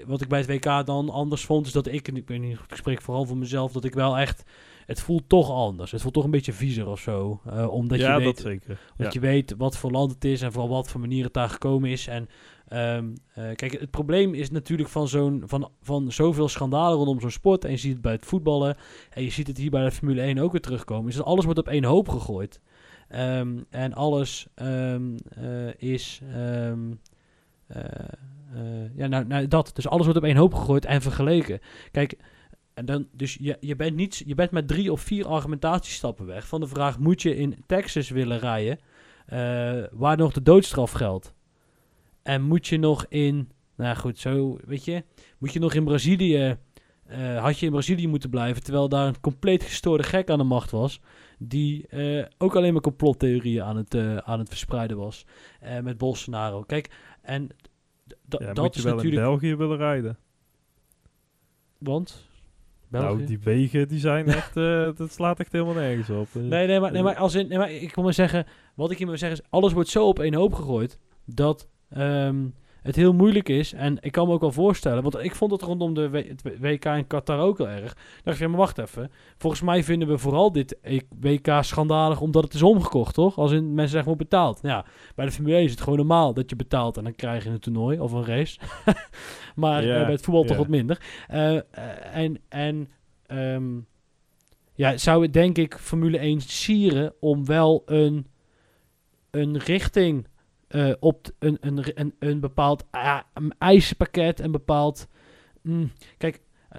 wat 0.05 0.21
ik 0.21 0.27
bij 0.27 0.39
het 0.39 0.47
WK 0.47 0.85
dan 0.85 1.09
anders 1.09 1.45
vond, 1.45 1.65
is 1.65 1.71
dat 1.71 1.87
ik, 1.87 2.07
en 2.07 2.15
ik 2.15 2.39
niet, 2.39 2.59
ik 2.67 2.75
spreek 2.75 3.01
vooral 3.01 3.25
voor 3.25 3.37
mezelf, 3.37 3.71
dat 3.71 3.83
ik 3.83 3.93
wel 3.93 4.17
echt, 4.17 4.43
het 4.87 5.01
voelt 5.01 5.29
toch 5.29 5.51
anders. 5.51 5.91
Het 5.91 6.01
voelt 6.01 6.13
toch 6.13 6.23
een 6.23 6.31
beetje 6.31 6.53
viezer 6.53 6.87
of 6.87 6.99
zo. 6.99 7.41
eh, 7.45 7.71
omdat 7.71 7.99
ja, 7.99 8.13
je 8.13 8.17
weet, 8.17 8.35
dat 8.35 8.45
zeker. 8.45 8.79
Ja. 8.97 9.09
je 9.11 9.19
weet 9.19 9.53
wat 9.57 9.77
voor 9.77 9.91
land 9.91 10.11
het 10.11 10.25
is 10.25 10.41
en 10.41 10.51
vooral 10.51 10.69
wat 10.69 10.89
voor 10.89 10.99
manier 10.99 11.23
het 11.23 11.33
daar 11.33 11.49
gekomen 11.49 11.89
is. 11.89 12.07
En 12.07 12.29
ehm, 12.67 13.05
eh, 13.33 13.55
kijk, 13.55 13.79
het 13.79 13.91
probleem 13.91 14.33
is 14.33 14.51
natuurlijk 14.51 14.89
van, 14.89 15.07
zo'n, 15.07 15.43
van, 15.45 15.71
van 15.81 16.11
zoveel 16.11 16.47
schandalen 16.47 16.97
rondom 16.97 17.19
zo'n 17.19 17.31
sport. 17.31 17.65
En 17.65 17.71
je 17.71 17.77
ziet 17.77 17.93
het 17.93 18.01
bij 18.01 18.11
het 18.11 18.25
voetballen 18.25 18.77
en 19.09 19.23
je 19.23 19.29
ziet 19.29 19.47
het 19.47 19.57
hier 19.57 19.69
bij 19.69 19.83
de 19.83 19.91
Formule 19.91 20.21
1 20.21 20.37
ook 20.37 20.51
weer 20.51 20.61
terugkomen. 20.61 21.09
Is 21.09 21.15
dat 21.15 21.25
alles 21.25 21.45
wordt 21.45 21.59
op 21.59 21.67
één 21.67 21.83
hoop 21.83 22.09
gegooid. 22.09 22.61
Ehm, 23.07 23.57
en 23.69 23.93
alles 23.93 24.47
ehm, 24.55 25.17
eh, 25.29 25.73
is. 25.77 26.21
Ja, 28.95 29.07
nou, 29.07 29.25
nou, 29.25 29.47
dat. 29.47 29.71
Dus 29.73 29.87
alles 29.87 30.03
wordt 30.03 30.19
op 30.19 30.25
één 30.25 30.35
hoop 30.35 30.53
gegooid 30.53 30.85
en 30.85 31.01
vergeleken. 31.01 31.59
Kijk, 31.91 32.17
en 32.73 32.85
dan, 32.85 33.07
dus 33.11 33.37
je, 33.39 33.57
je, 33.59 33.75
bent 33.75 33.95
niet, 33.95 34.23
je 34.25 34.35
bent 34.35 34.51
met 34.51 34.67
drie 34.67 34.91
of 34.91 35.01
vier 35.01 35.27
argumentatiestappen 35.27 36.25
weg 36.25 36.47
van 36.47 36.59
de 36.59 36.67
vraag: 36.67 36.99
moet 36.99 37.21
je 37.21 37.35
in 37.35 37.63
Texas 37.65 38.09
willen 38.09 38.39
rijden? 38.39 38.79
eh, 39.27 39.83
waar 39.91 40.17
nog 40.17 40.31
de 40.31 40.41
doodstraf 40.41 40.91
geldt. 40.91 41.33
En 42.23 42.41
moet 42.41 42.67
je 42.67 42.77
nog 42.77 43.05
in, 43.09 43.51
nou 43.75 43.95
goed, 43.95 44.19
zo, 44.19 44.57
weet 44.65 44.85
je, 44.85 45.03
moet 45.37 45.53
je 45.53 45.59
nog 45.59 45.73
in 45.73 45.83
Brazilië, 45.83 46.57
eh, 47.05 47.43
had 47.43 47.59
je 47.59 47.65
in 47.65 47.71
Brazilië 47.71 48.07
moeten 48.07 48.29
blijven, 48.29 48.63
terwijl 48.63 48.89
daar 48.89 49.07
een 49.07 49.19
compleet 49.21 49.63
gestoorde 49.63 50.03
gek 50.03 50.29
aan 50.29 50.37
de 50.37 50.43
macht 50.43 50.71
was, 50.71 51.01
die 51.39 51.87
eh, 51.87 52.25
ook 52.37 52.55
alleen 52.55 52.73
maar 52.73 52.81
complottheorieën 52.81 53.63
aan 53.63 53.77
het, 53.77 53.93
eh, 53.93 54.17
aan 54.17 54.39
het 54.39 54.49
verspreiden 54.49 54.97
was, 54.97 55.25
eh, 55.59 55.79
met 55.79 55.97
Bolsonaro. 55.97 56.61
Kijk, 56.61 56.89
en 57.21 57.49
Ja, 58.27 58.53
dat 58.53 58.63
moet 58.63 58.73
je 58.73 58.79
is 58.79 58.85
wel 58.85 58.95
natuurlijk, 58.95 59.21
in 59.21 59.29
België 59.29 59.55
willen 59.55 59.77
rijden. 59.77 60.17
want... 61.77 62.25
België? 62.87 63.05
Nou, 63.15 63.25
die 63.25 63.39
wegen 63.39 63.87
die 63.87 63.99
zijn 63.99 64.27
echt, 64.39 64.57
eh, 64.57 64.89
dat 64.95 65.11
slaat 65.11 65.39
echt 65.39 65.51
helemaal 65.51 65.73
nergens 65.73 66.09
op. 66.09 66.27
Eh, 66.33 66.41
Nee, 66.41 66.67
nee, 66.67 66.79
maar, 66.79 66.91
nee, 66.91 67.03
maar, 67.03 67.15
als 67.15 67.35
in, 67.35 67.47
nee, 67.47 67.57
maar 67.57 67.71
ik 67.71 67.95
wil 67.95 68.03
maar 68.03 68.13
zeggen, 68.13 68.45
wat 68.75 68.91
ik 68.91 68.97
hier 68.97 69.07
wil 69.07 69.17
zeggen 69.17 69.39
is, 69.39 69.49
alles 69.49 69.73
wordt 69.73 69.89
zo 69.89 70.07
op 70.07 70.19
één 70.19 70.33
hoop 70.33 70.53
gegooid, 70.53 70.99
dat 71.25 71.69
ehm, 71.89 72.45
het 72.87 72.95
heel 72.95 73.13
moeilijk 73.13 73.49
is. 73.49 73.73
En 73.73 73.97
ik 73.99 74.11
kan 74.11 74.27
me 74.27 74.33
ook 74.33 74.41
wel 74.41 74.51
voorstellen, 74.51 75.03
want 75.03 75.17
ik 75.23 75.35
vond 75.35 75.51
het 75.51 75.61
rondom 75.61 75.93
de 75.93 76.09
W- 76.09 76.27
het 76.27 76.41
WK 76.59 76.85
in 76.85 77.07
Qatar 77.07 77.39
ook 77.39 77.57
heel 77.57 77.69
erg. 77.69 77.97
dacht 78.23 78.37
ik, 78.37 78.43
ja, 78.43 78.47
maar 78.47 78.57
wacht 78.57 78.77
even. 78.77 79.11
Volgens 79.37 79.61
mij 79.61 79.83
vinden 79.83 80.07
we 80.07 80.17
vooral 80.17 80.51
dit 80.51 80.77
E- 80.81 80.99
WK 81.19 81.47
schandalig 81.61 82.21
omdat 82.21 82.43
het 82.43 82.53
is 82.53 82.63
omgekocht, 82.63 83.13
toch? 83.13 83.37
Als 83.37 83.51
in, 83.51 83.65
mensen 83.65 83.89
zeggen, 83.89 84.05
wordt 84.05 84.29
betaald. 84.29 84.59
Ja, 84.61 84.85
bij 85.15 85.25
de 85.25 85.31
Formule 85.31 85.55
1 85.55 85.65
is 85.65 85.71
het 85.71 85.81
gewoon 85.81 85.97
normaal 85.97 86.33
dat 86.33 86.49
je 86.49 86.55
betaalt 86.55 86.97
en 86.97 87.03
dan 87.03 87.15
krijg 87.15 87.43
je 87.43 87.49
een 87.49 87.59
toernooi 87.59 87.99
of 87.99 88.11
een 88.11 88.25
race. 88.25 88.59
maar 89.55 89.83
eh, 89.83 90.01
bij 90.03 90.11
het 90.11 90.21
voetbal 90.21 90.43
toch 90.43 90.57
wat 90.57 90.67
minder. 90.67 91.01
Eh, 91.27 91.55
eh, 91.55 91.63
en 92.13 92.39
en 92.49 92.89
ehm, 93.25 93.79
ja, 94.73 94.97
zou 94.97 95.21
het 95.21 95.33
denk 95.33 95.57
ik 95.57 95.77
Formule 95.79 96.17
1 96.17 96.41
sieren 96.41 97.13
om 97.19 97.45
wel 97.45 97.83
een, 97.85 98.27
een 99.31 99.57
richting 99.57 100.27
eh, 100.67 100.91
op 100.99 101.27
een, 101.39 101.57
een, 101.61 101.99
een, 101.99 102.13
een 102.19 102.39
bepaald 102.39 102.85
ah, 102.91 103.19
een 103.33 103.53
eisenpakket, 103.57 104.39
een 104.39 104.51
bepaald... 104.51 105.07
mm, 105.61 105.91
kijk, 106.17 106.41
eh, 106.69 106.77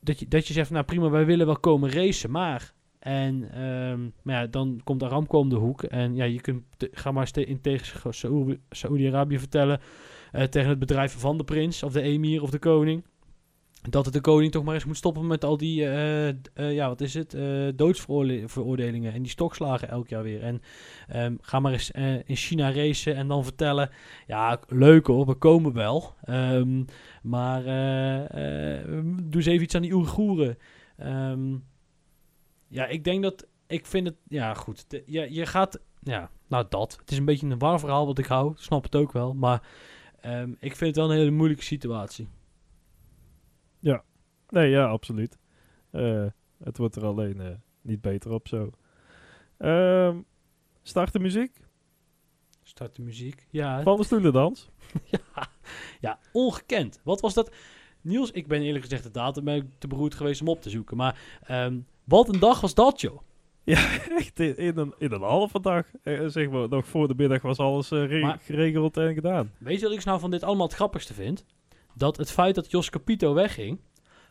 dat 0.00 0.18
je, 0.18 0.28
dat 0.28 0.46
je 0.46 0.52
zegt, 0.52 0.70
nou 0.70 0.84
prima, 0.84 1.10
wij 1.10 1.26
willen 1.26 1.46
wel 1.46 1.60
komen 1.60 1.90
racen, 1.90 2.30
maar... 2.30 2.72
En 2.98 3.50
ehm, 3.52 4.00
maar 4.22 4.34
ja, 4.40 4.46
dan 4.46 4.80
komt 4.84 5.02
Aramco 5.02 5.38
om 5.38 5.48
de 5.48 5.56
hoek. 5.56 5.82
En 5.82 6.14
ja, 6.14 6.24
je 6.24 6.40
kunt, 6.40 6.62
ga 6.78 7.12
maar 7.12 7.22
eens 7.34 7.46
in 7.46 7.60
tegen 7.60 8.14
Saoedi- 8.14 8.60
Saoedi-Arabië 8.70 9.38
vertellen... 9.38 9.80
eh, 10.32 10.42
tegen 10.42 10.68
het 10.68 10.78
bedrijf 10.78 11.18
van 11.18 11.36
de 11.36 11.44
prins, 11.44 11.82
of 11.82 11.92
de 11.92 12.00
emir, 12.00 12.42
of 12.42 12.50
de 12.50 12.58
koning 12.58 13.02
dat 13.88 14.12
de 14.12 14.20
koning 14.20 14.52
toch 14.52 14.64
maar 14.64 14.74
eens 14.74 14.84
moet 14.84 14.96
stoppen 14.96 15.26
met 15.26 15.44
al 15.44 15.56
die, 15.56 15.84
eh, 15.84 16.28
eh, 16.28 16.34
ja, 16.54 16.88
wat 16.88 17.00
is 17.00 17.14
het, 17.14 17.34
eh 17.34 17.68
doodsveroordelingen 17.74 19.12
en 19.12 19.22
die 19.22 19.30
stokslagen 19.30 19.88
elk 19.88 20.08
jaar 20.08 20.22
weer. 20.22 20.42
En 20.42 20.62
ehm, 21.08 21.36
ga 21.40 21.60
maar 21.60 21.72
eens 21.72 21.90
in 22.24 22.36
China 22.36 22.72
racen 22.72 23.16
en 23.16 23.28
dan 23.28 23.44
vertellen, 23.44 23.90
ja, 24.26 24.60
leuk 24.68 25.06
hoor, 25.06 25.26
we 25.26 25.34
komen 25.34 25.72
wel. 25.72 26.14
Ehm, 26.24 26.84
maar 27.22 27.62
doe 29.04 29.34
eens 29.34 29.46
even 29.46 29.62
iets 29.62 29.74
aan 29.74 29.82
die 29.82 29.94
Oeigoeren. 29.94 30.58
Ehm, 30.96 31.56
ja, 32.68 32.86
ik 32.86 33.04
denk 33.04 33.22
dat, 33.22 33.46
ik 33.66 33.86
vind 33.86 34.06
het, 34.06 34.16
ja 34.28 34.54
goed, 34.54 34.86
je, 35.06 35.46
gaat, 35.46 35.80
ja, 36.00 36.30
nou 36.48 36.66
dat. 36.68 36.96
Het 37.00 37.10
is 37.10 37.18
een 37.18 37.24
beetje 37.24 37.46
een 37.46 37.58
waar 37.58 37.80
verhaal 37.80 38.06
wat 38.06 38.18
ik 38.18 38.26
hou, 38.26 38.52
snap 38.56 38.82
het 38.82 38.96
ook 38.96 39.12
wel, 39.12 39.34
maar 39.34 39.62
ik 40.58 40.76
vind 40.76 40.80
het 40.80 40.96
wel 40.96 41.10
een 41.10 41.18
hele 41.18 41.30
moeilijke 41.30 41.64
situatie. 41.64 42.28
Nee, 44.48 44.70
ja, 44.70 44.86
absoluut. 44.86 45.38
Eh, 45.90 46.26
het 46.64 46.76
wordt 46.78 46.96
er 46.96 47.04
alleen 47.04 47.40
eh, 47.40 47.48
niet 47.82 48.00
beter 48.00 48.30
op 48.30 48.48
zo. 48.48 48.70
Ehm 49.58 50.16
start 50.82 51.12
de 51.12 51.18
muziek 51.18 51.56
Start 52.62 52.96
de 52.96 53.02
muziek. 53.02 53.46
Ja, 53.50 53.82
van 53.82 53.96
de 53.96 54.04
stoelendans. 54.04 54.68
ja, 55.10 55.48
ja, 56.00 56.18
ongekend. 56.32 57.00
Wat 57.04 57.20
was 57.20 57.34
dat? 57.34 57.54
Niels, 58.00 58.30
ik 58.30 58.46
ben 58.46 58.62
eerlijk 58.62 58.84
gezegd 58.84 59.02
de 59.02 59.10
datum 59.10 59.44
ben 59.44 59.72
te 59.78 59.86
beroerd 59.86 60.14
geweest 60.14 60.40
om 60.40 60.48
op 60.48 60.62
te 60.62 60.70
zoeken. 60.70 60.96
Maar 60.96 61.20
ehm, 61.42 61.78
wat 62.04 62.28
een 62.28 62.38
dag 62.40 62.60
was 62.60 62.74
dat, 62.74 63.00
joh. 63.00 63.20
Echt 64.18 64.40
in, 64.40 64.56
in 64.56 64.78
een, 64.78 64.94
in 64.98 65.12
een 65.12 65.22
halve 65.22 65.60
dag. 65.60 65.86
Eh, 66.02 66.26
zeg 66.26 66.50
maar, 66.50 66.68
nog 66.68 66.86
voor 66.86 67.08
de 67.08 67.14
middag 67.16 67.42
was 67.42 67.58
alles 67.58 67.90
Maar- 67.90 68.38
geregeld 68.42 68.96
en 68.96 69.14
gedaan. 69.14 69.52
Weet 69.58 69.80
je 69.80 69.86
wat 69.88 69.96
ik 69.98 70.04
nou 70.04 70.20
van 70.20 70.30
dit 70.30 70.42
allemaal 70.42 70.66
het 70.66 70.74
grappigste 70.76 71.14
vind? 71.14 71.44
Dat 71.94 72.16
het 72.16 72.30
feit 72.30 72.54
dat 72.54 72.70
Jos 72.70 72.90
Capito 72.90 73.34
wegging, 73.34 73.80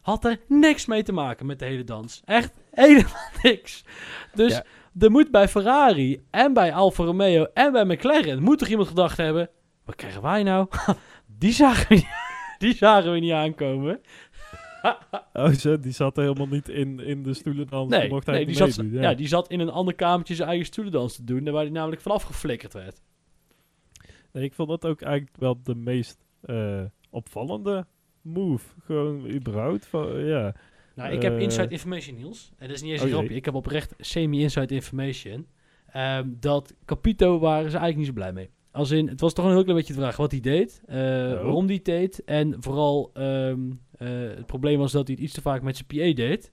had 0.01 0.25
er 0.25 0.39
niks 0.47 0.85
mee 0.85 1.03
te 1.03 1.11
maken 1.11 1.45
met 1.45 1.59
de 1.59 1.65
hele 1.65 1.83
dans. 1.83 2.21
Echt 2.25 2.53
helemaal 2.71 3.29
niks. 3.43 3.83
Dus 4.33 4.53
Ja. 4.53 4.63
er 4.99 5.11
moet 5.11 5.31
bij 5.31 5.47
Ferrari 5.47 6.21
en 6.29 6.53
bij 6.53 6.73
Alfa 6.73 7.03
Romeo 7.03 7.43
en 7.53 7.71
bij 7.71 7.85
McLaren, 7.85 8.43
moet 8.43 8.59
toch 8.59 8.67
iemand 8.67 8.87
gedacht 8.87 9.17
hebben, 9.17 9.49
wat 9.85 9.95
krijgen 9.95 10.21
wij 10.21 10.43
nou? 10.43 10.67
Die 11.39 11.51
zagen 11.53 11.87
we 11.87 11.95
niet, 11.95 12.07
die 12.57 12.75
zagen 12.75 13.11
we 13.11 13.19
niet 13.19 13.31
aankomen. 13.31 14.01
Oh, 15.33 15.49
zo, 15.49 15.79
die 15.79 15.91
zat 15.91 16.15
helemaal 16.15 16.47
niet 16.47 16.69
in, 16.69 16.99
in 16.99 17.23
de 17.23 17.33
stoelendans. 17.33 17.89
Nee, 17.89 18.09
mocht 18.09 18.25
hij 18.25 18.35
nee 18.35 18.45
die, 18.45 18.61
niet 18.63 18.73
zat, 18.75 18.85
ja. 18.91 19.13
die 19.13 19.27
zat 19.27 19.49
in 19.49 19.59
een 19.59 19.69
ander 19.69 19.95
kamertje 19.95 20.35
zijn 20.35 20.47
eigen 20.47 20.65
stoelendans 20.65 21.15
te 21.15 21.23
doen, 21.23 21.43
waar 21.43 21.61
hij 21.61 21.71
namelijk 21.71 22.01
vanaf 22.01 22.23
geflikkerd 22.23 22.73
werd. 22.73 23.01
Nee, 24.31 24.43
ik 24.43 24.53
vond 24.53 24.69
dat 24.69 24.85
ook 24.85 25.01
eigenlijk 25.01 25.37
wel 25.37 25.59
de 25.63 25.75
meest 25.75 26.17
eh, 26.41 26.81
opvallende 27.09 27.85
move. 28.21 28.65
Gewoon 28.83 29.29
überhaupt. 29.29 29.85
Van, 29.85 30.25
ja. 30.25 30.55
Nou, 30.95 31.11
ik 31.13 31.21
heb 31.21 31.35
Eh. 31.35 31.41
inside 31.41 31.67
information, 31.69 32.15
Niels. 32.15 32.51
En 32.57 32.67
dat 32.67 32.75
is 32.75 32.81
niet 32.81 32.91
eens 32.91 33.01
een 33.01 33.05
Oh, 33.07 33.11
jee. 33.11 33.19
grapje. 33.19 33.37
Ik 33.37 33.45
heb 33.45 33.53
oprecht 33.53 33.93
semi-inside 33.97 34.73
information. 34.73 35.47
ehm, 35.91 36.27
dat 36.39 36.75
Capito 36.85 37.39
waren 37.39 37.71
ze 37.71 37.77
eigenlijk 37.77 37.97
niet 37.97 38.05
zo 38.07 38.13
blij 38.13 38.33
mee. 38.33 38.49
Als 38.71 38.91
in, 38.91 39.07
het 39.07 39.19
was 39.21 39.33
toch 39.33 39.45
een 39.45 39.51
heel 39.51 39.61
klein 39.63 39.77
beetje 39.77 39.93
de 39.93 39.99
vraag 39.99 40.17
wat 40.17 40.31
hij 40.31 40.39
deed. 40.39 40.81
eh, 40.85 40.95
Waarom 41.33 41.65
hij 41.65 41.75
het 41.75 41.85
deed. 41.85 42.23
En 42.23 42.55
vooral 42.59 43.09
ehm, 43.13 43.59
eh, 43.97 44.07
het 44.09 44.45
probleem 44.45 44.77
was 44.79 44.91
dat 44.91 45.07
hij 45.07 45.15
het 45.15 45.25
iets 45.25 45.33
te 45.33 45.41
vaak 45.41 45.61
met 45.61 45.75
zijn 45.77 45.87
PA 45.87 46.15
deed. 46.21 46.51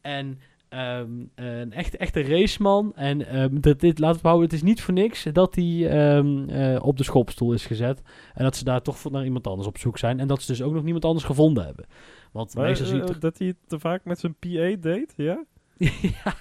En 0.00 0.38
ehm, 0.74 1.10
een 1.34 1.72
echte, 1.72 1.98
echte 1.98 2.22
raceman. 2.22 2.92
En 2.96 3.26
ehm, 3.26 3.60
dat 3.60 3.80
dit, 3.80 3.98
laten 3.98 4.20
we 4.20 4.28
houden, 4.28 4.48
het 4.48 4.56
is 4.56 4.62
niet 4.62 4.82
voor 4.82 4.94
niks 4.94 5.22
dat 5.32 5.54
hij 5.54 5.88
ehm, 5.88 6.48
eh, 6.48 6.84
op 6.84 6.96
de 6.96 7.04
schopstoel 7.04 7.52
is 7.52 7.66
gezet. 7.66 8.02
En 8.34 8.44
dat 8.44 8.56
ze 8.56 8.64
daar 8.64 8.82
toch 8.82 9.10
naar 9.10 9.24
iemand 9.24 9.46
anders 9.46 9.68
op 9.68 9.78
zoek 9.78 9.98
zijn. 9.98 10.20
En 10.20 10.26
dat 10.26 10.42
ze 10.42 10.52
dus 10.52 10.62
ook 10.62 10.72
nog 10.72 10.82
niemand 10.82 11.04
anders 11.04 11.24
gevonden 11.24 11.64
hebben. 11.64 11.86
Want 12.32 12.54
Maar, 12.54 12.66
meestal 12.66 12.86
zie 12.86 12.96
je 12.96 13.02
eh, 13.02 13.20
dat 13.20 13.38
hij 13.38 13.46
het 13.46 13.56
te 13.66 13.78
vaak 13.78 14.04
met 14.04 14.18
zijn 14.18 14.34
PA 14.34 14.76
deed, 14.80 15.12
ja? 15.16 15.44
ja, 16.24 16.34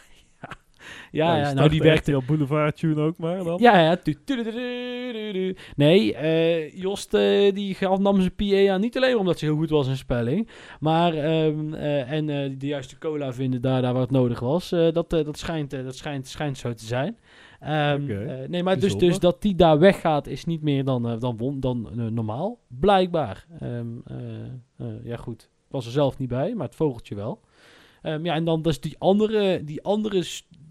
ja. 1.11 1.37
Ja, 1.37 1.53
nou 1.53 1.69
die 1.69 1.81
werkt 1.81 2.05
werkte... 2.05 2.11
heel 2.11 2.23
Boulevard 2.27 2.77
Tune 2.77 3.01
ook 3.01 3.17
maar 3.17 3.43
dan. 3.43 3.57
Ja, 3.61 3.79
ja. 3.79 3.95
tu- 3.95 4.17
tu- 4.25 4.43
tu-. 4.43 5.55
Nee, 5.75 6.15
eh 6.15 6.73
Jost 6.73 7.11
die 7.53 7.75
gaf, 7.75 7.99
nam 7.99 8.19
zijn 8.21 8.35
PA 8.35 8.73
aan. 8.73 8.81
Niet 8.81 8.97
alleen 8.97 9.17
omdat 9.17 9.39
ze 9.39 9.45
heel 9.45 9.55
goed 9.55 9.69
was 9.69 9.87
in 9.87 9.97
spelling. 9.97 10.49
Maar, 10.79 11.13
ehm, 11.13 11.73
eh, 11.73 12.11
en 12.11 12.29
eh, 12.29 12.49
de 12.57 12.67
juiste 12.67 12.97
cola 12.97 13.33
vinden 13.33 13.61
daar, 13.61 13.81
daar 13.81 13.93
waar 13.93 14.01
het 14.01 14.11
nodig 14.11 14.39
was. 14.39 14.71
Eh, 14.71 14.91
dat, 14.91 15.09
dat, 15.09 15.37
schijnt, 15.37 15.71
dat 15.71 15.95
schijnt, 15.95 16.27
schijnt 16.27 16.57
zo 16.57 16.73
te 16.73 16.85
zijn. 16.85 17.17
Ehm, 17.59 18.09
eh, 18.09 18.47
nee, 18.47 18.63
maar 18.63 18.79
dus, 18.79 18.97
dus 18.97 19.19
dat 19.19 19.41
die 19.41 19.55
daar 19.55 19.79
weggaat 19.79 20.27
is 20.27 20.45
niet 20.45 20.61
meer 20.61 20.83
dan, 20.83 21.19
dan, 21.19 21.59
dan 21.59 21.89
normaal. 22.13 22.59
Blijkbaar. 22.67 23.45
Eh, 23.59 23.79
ja 25.03 25.15
goed, 25.17 25.49
was 25.67 25.85
er 25.85 25.91
zelf 25.91 26.17
niet 26.17 26.29
bij, 26.29 26.55
maar 26.55 26.67
het 26.67 26.75
vogeltje 26.75 27.15
wel. 27.15 27.41
Ja, 28.01 28.33
en 28.33 28.45
dan 28.45 28.61
dus 28.61 28.79
die 28.79 28.95
andere, 28.97 29.63
die 29.63 29.83
andere 29.83 30.23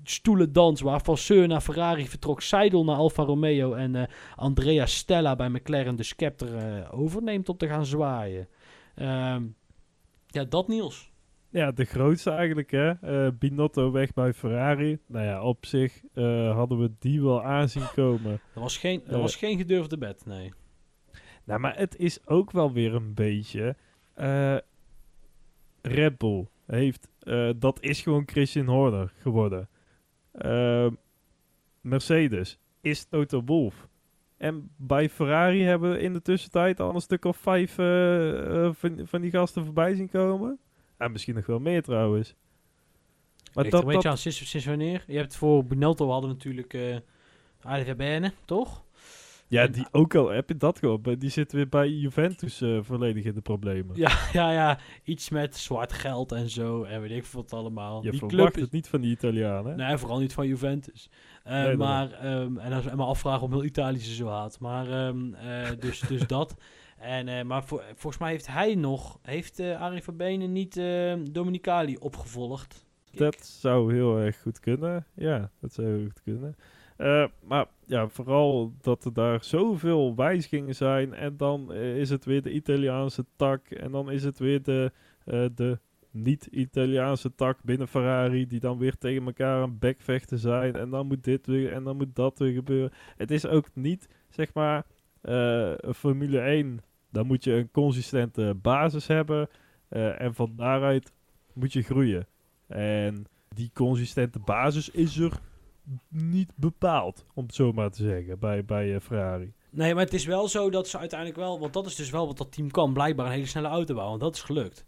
stoelendans 0.04 0.80
waar 0.80 1.02
Vasseur 1.02 1.48
naar 1.48 1.60
Ferrari 1.60 2.08
vertrok, 2.08 2.40
Seidel 2.40 2.84
naar 2.84 2.96
Alfa 2.96 3.22
Romeo 3.22 3.74
en 3.74 3.94
eh, 3.94 4.02
Andrea 4.36 4.86
Stella 4.86 5.36
bij 5.36 5.48
McLaren 5.48 5.96
de 5.96 6.02
scepter 6.02 6.56
eh, 6.56 7.00
overneemt 7.00 7.48
om 7.48 7.56
te 7.56 7.68
gaan 7.68 7.86
zwaaien. 7.86 8.48
Ehm, 8.94 9.42
ja, 10.26 10.44
dat 10.44 10.68
Niels. 10.68 11.10
Ja, 11.50 11.72
de 11.72 11.84
grootste 11.84 12.30
eigenlijk, 12.30 12.70
hè. 12.70 12.90
Eh, 12.90 13.32
Binotto 13.38 13.90
weg 13.90 14.12
bij 14.12 14.32
Ferrari. 14.32 14.98
Nou 15.06 15.26
ja, 15.26 15.42
op 15.42 15.66
zich 15.66 16.02
hadden 16.54 16.78
we 16.78 16.92
die 16.98 17.22
wel 17.22 17.42
aanzien 17.42 17.90
komen. 17.94 18.40
Dat 18.54 18.62
was 18.62 18.78
geen, 18.78 19.02
dat 19.06 19.20
was 19.20 19.36
geen 19.36 19.58
gedurfde 19.58 19.98
bed, 19.98 20.26
nee. 20.26 20.52
Nou, 21.44 21.60
maar 21.60 21.76
het 21.76 21.96
is 21.96 22.26
ook 22.26 22.50
wel 22.50 22.72
weer 22.72 22.94
een 22.94 23.14
beetje... 23.14 23.76
Red 25.82 26.18
Bull 26.18 26.46
heeft... 26.66 27.08
dat 27.56 27.80
is 27.80 28.00
gewoon 28.00 28.22
Christian 28.26 28.66
Horner 28.66 29.12
geworden. 29.16 29.68
Eh, 30.32 30.86
Mercedes 31.80 32.58
is 32.80 33.04
Toto 33.04 33.42
Wolff. 33.44 33.88
En 34.36 34.70
bij 34.76 35.08
Ferrari 35.08 35.62
hebben 35.62 35.90
we 35.90 36.00
in 36.00 36.12
de 36.12 36.22
tussentijd 36.22 36.80
al 36.80 36.94
een 36.94 37.00
stuk 37.00 37.24
of 37.24 37.36
vijf 37.36 37.78
eh, 37.78 38.64
eh, 38.66 38.74
van, 38.74 39.00
van 39.04 39.20
die 39.20 39.30
gasten 39.30 39.64
voorbij 39.64 39.94
zien 39.94 40.10
komen. 40.10 40.58
En 40.96 41.12
misschien 41.12 41.34
nog 41.34 41.46
wel 41.46 41.58
meer 41.58 41.82
trouwens. 41.82 42.34
Maar 43.54 43.64
Ligt 43.64 43.70
dat, 43.70 43.80
een 43.80 43.86
beetje 43.86 44.02
dat, 44.02 44.12
aan 44.12 44.18
sinds, 44.18 44.48
sinds 44.48 44.66
wanneer. 44.66 45.04
Je 45.06 45.16
hebt 45.16 45.36
voor 45.36 45.64
Binotto 45.64 46.10
hadden 46.10 46.30
natuurlijk 46.30 46.74
eh 46.74 46.96
Arie 47.62 47.84
Verberne, 47.84 48.32
toch? 48.44 48.84
Ja, 49.52 49.66
die 49.66 49.86
ook 49.90 50.14
al, 50.14 50.28
heb 50.28 50.48
je 50.48 50.56
dat? 50.56 51.02
Bij- 51.02 51.16
Die 51.16 51.30
zit 51.30 51.52
weer 51.52 51.68
bij 51.68 51.88
Juventus 51.88 52.60
eh, 52.60 52.78
volledig 52.82 53.24
in 53.24 53.34
de 53.34 53.40
problemen. 53.40 53.96
Ja, 53.96 54.10
ja, 54.32 54.52
ja. 54.52 54.78
Iets 55.04 55.28
met 55.30 55.56
zwart 55.56 55.92
geld 55.92 56.32
en 56.32 56.48
zo. 56.50 56.82
En 56.82 57.00
weet 57.00 57.10
ik 57.10 57.24
veel 57.24 57.40
wat 57.42 57.52
allemaal. 57.52 58.04
je 58.04 58.10
die 58.10 58.18
verwacht 58.18 58.40
club 58.42 58.56
is, 58.56 58.62
het 58.62 58.72
niet 58.72 58.88
van 58.88 59.00
die 59.00 59.10
Italianen. 59.10 59.76
Nee, 59.76 59.96
vooral 59.96 60.18
niet 60.18 60.32
van 60.32 60.46
Juventus. 60.46 61.10
Eh, 61.44 61.62
Nee, 61.62 61.76
maar, 61.76 62.12
ehm, 62.12 62.58
en 62.58 62.72
als 62.72 62.84
we 62.84 62.96
me 62.96 63.04
afvragen 63.04 63.42
om 63.42 63.50
heel 63.52 63.64
Italië 63.64 63.98
ze 63.98 64.14
zo 64.14 64.28
haat. 64.28 64.60
Maar, 64.60 64.90
ehm, 64.90 65.34
eh, 65.34 65.70
dus, 65.78 66.00
dus 66.00 66.26
dat. 66.26 66.54
En, 66.98 67.46
maar 67.46 67.64
voor, 67.64 67.82
volgens 67.94 68.18
mij 68.22 68.30
heeft 68.30 68.46
hij 68.46 68.74
nog, 68.74 69.18
heeft 69.22 69.60
Arie 69.60 70.02
van 70.02 70.16
Benen 70.16 70.52
niet 70.52 70.76
eh, 70.76 71.14
Dominicali 71.30 71.96
opgevolgd? 71.96 72.86
Dat 73.10 73.46
zou 73.46 73.94
heel 73.94 74.18
erg 74.18 74.40
goed 74.42 74.60
kunnen. 74.60 75.06
Ja, 75.14 75.50
dat 75.60 75.72
zou 75.72 75.86
heel 75.88 76.02
goed 76.02 76.22
kunnen. 76.22 76.56
Eh, 76.96 77.24
maar 77.40 77.66
ja, 77.86 78.08
vooral 78.08 78.72
dat 78.80 79.04
er 79.04 79.12
daar 79.12 79.44
zoveel 79.44 80.14
wijzigingen 80.14 80.74
zijn. 80.74 81.14
En 81.14 81.36
dan 81.36 81.72
eh, 81.72 81.96
is 81.96 82.10
het 82.10 82.24
weer 82.24 82.42
de 82.42 82.52
Italiaanse 82.52 83.24
tak. 83.36 83.70
En 83.70 83.92
dan 83.92 84.10
is 84.10 84.24
het 84.24 84.38
weer 84.38 84.62
de, 84.62 84.92
eh, 85.24 85.44
de 85.54 85.78
niet-Italiaanse 86.10 87.34
tak 87.34 87.62
binnen 87.62 87.88
Ferrari. 87.88 88.46
Die 88.46 88.60
dan 88.60 88.78
weer 88.78 88.98
tegen 88.98 89.26
elkaar 89.26 89.62
aan 89.62 89.78
bekvechten 89.78 90.38
zijn. 90.38 90.76
En 90.76 90.90
dan 90.90 91.06
moet 91.06 91.24
dit 91.24 91.46
weer 91.46 91.72
en 91.72 91.84
dan 91.84 91.96
moet 91.96 92.14
dat 92.14 92.38
weer 92.38 92.52
gebeuren. 92.52 92.92
Het 93.16 93.30
is 93.30 93.46
ook 93.46 93.66
niet, 93.74 94.08
zeg 94.28 94.54
maar, 94.54 94.84
een 95.20 95.94
Formule 95.94 96.40
1. 96.40 96.80
Dan 97.10 97.26
moet 97.26 97.44
je 97.44 97.52
een 97.52 97.70
consistente 97.70 98.54
basis 98.62 99.06
hebben. 99.06 99.48
en 100.18 100.34
van 100.34 100.52
daaruit 100.56 101.12
moet 101.52 101.72
je 101.72 101.82
groeien. 101.82 102.26
En 102.66 103.26
die 103.48 103.70
consistente 103.74 104.38
basis 104.38 104.90
is 104.90 105.18
er 105.18 105.40
niet 106.08 106.52
bepaald, 106.56 107.24
om 107.34 107.44
het 107.46 107.54
zo 107.54 107.72
maar 107.72 107.90
te 107.90 108.02
zeggen, 108.02 108.38
bij, 108.38 108.64
bij 108.64 108.94
eh, 108.94 109.00
Ferrari. 109.00 109.52
Nee, 109.70 109.94
maar 109.94 110.04
het 110.04 110.14
is 110.14 110.24
wel 110.24 110.48
zo 110.48 110.70
dat 110.70 110.88
ze 110.88 110.98
uiteindelijk 110.98 111.38
wel, 111.38 111.60
want 111.60 111.72
dat 111.72 111.86
is 111.86 111.94
dus 111.94 112.10
wel 112.10 112.26
wat 112.26 112.38
dat 112.38 112.52
team 112.52 112.70
kan, 112.70 112.92
blijkbaar 112.92 113.26
een 113.26 113.32
hele 113.32 113.46
snelle 113.46 113.68
auto 113.68 113.94
bouwen. 113.94 114.18
Want 114.18 114.32
dat 114.32 114.34
is 114.34 114.46
gelukt. 114.46 114.84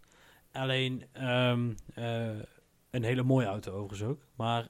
Alleen 0.51 1.03
ehm, 1.11 1.71
eh, 1.93 2.29
een 2.89 3.03
hele 3.03 3.23
mooie 3.23 3.45
auto 3.45 3.71
overigens 3.71 4.09
ook. 4.09 4.21
Maar 4.35 4.67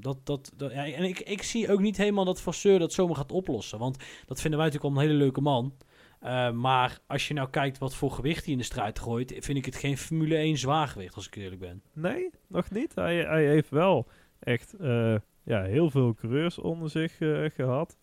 dat, 0.00 0.26
dat, 0.26 0.52
dat 0.56 0.72
ja, 0.72 0.86
en 0.86 1.04
ik, 1.04 1.20
ik 1.20 1.42
zie 1.42 1.72
ook 1.72 1.80
niet 1.80 1.96
helemaal 1.96 2.24
dat 2.24 2.40
Vasseur 2.40 2.78
dat 2.78 2.92
zomaar 2.92 3.16
gaat 3.16 3.32
oplossen. 3.32 3.78
Want 3.78 3.96
dat 4.26 4.40
vinden 4.40 4.58
wij 4.58 4.68
natuurlijk 4.68 4.94
al 4.94 5.02
een 5.02 5.08
hele 5.08 5.18
leuke 5.18 5.40
man. 5.40 5.74
Eh, 6.20 6.50
maar 6.50 6.98
als 7.06 7.28
je 7.28 7.34
nou 7.34 7.50
kijkt 7.50 7.78
wat 7.78 7.94
voor 7.94 8.10
gewicht 8.10 8.44
hij 8.44 8.52
in 8.52 8.58
de 8.58 8.64
strijd 8.64 8.98
gooit, 8.98 9.34
vind 9.38 9.58
ik 9.58 9.64
het 9.64 9.76
geen 9.76 9.98
Formule 9.98 10.36
1 10.36 10.56
zwaargewicht, 10.56 11.14
als 11.14 11.26
ik 11.26 11.36
eerlijk 11.36 11.60
ben. 11.60 11.82
Nee, 11.92 12.30
nog 12.46 12.70
niet. 12.70 12.94
Hij, 12.94 13.16
hij 13.16 13.46
heeft 13.46 13.70
wel 13.70 14.06
echt 14.38 14.74
eh, 14.74 15.14
ja, 15.50 15.62
heel 15.62 15.90
veel 15.90 16.14
coureurs 16.14 16.58
onder 16.58 16.90
zich 16.90 17.20
eh, 17.20 17.44
gehad. 17.54 17.98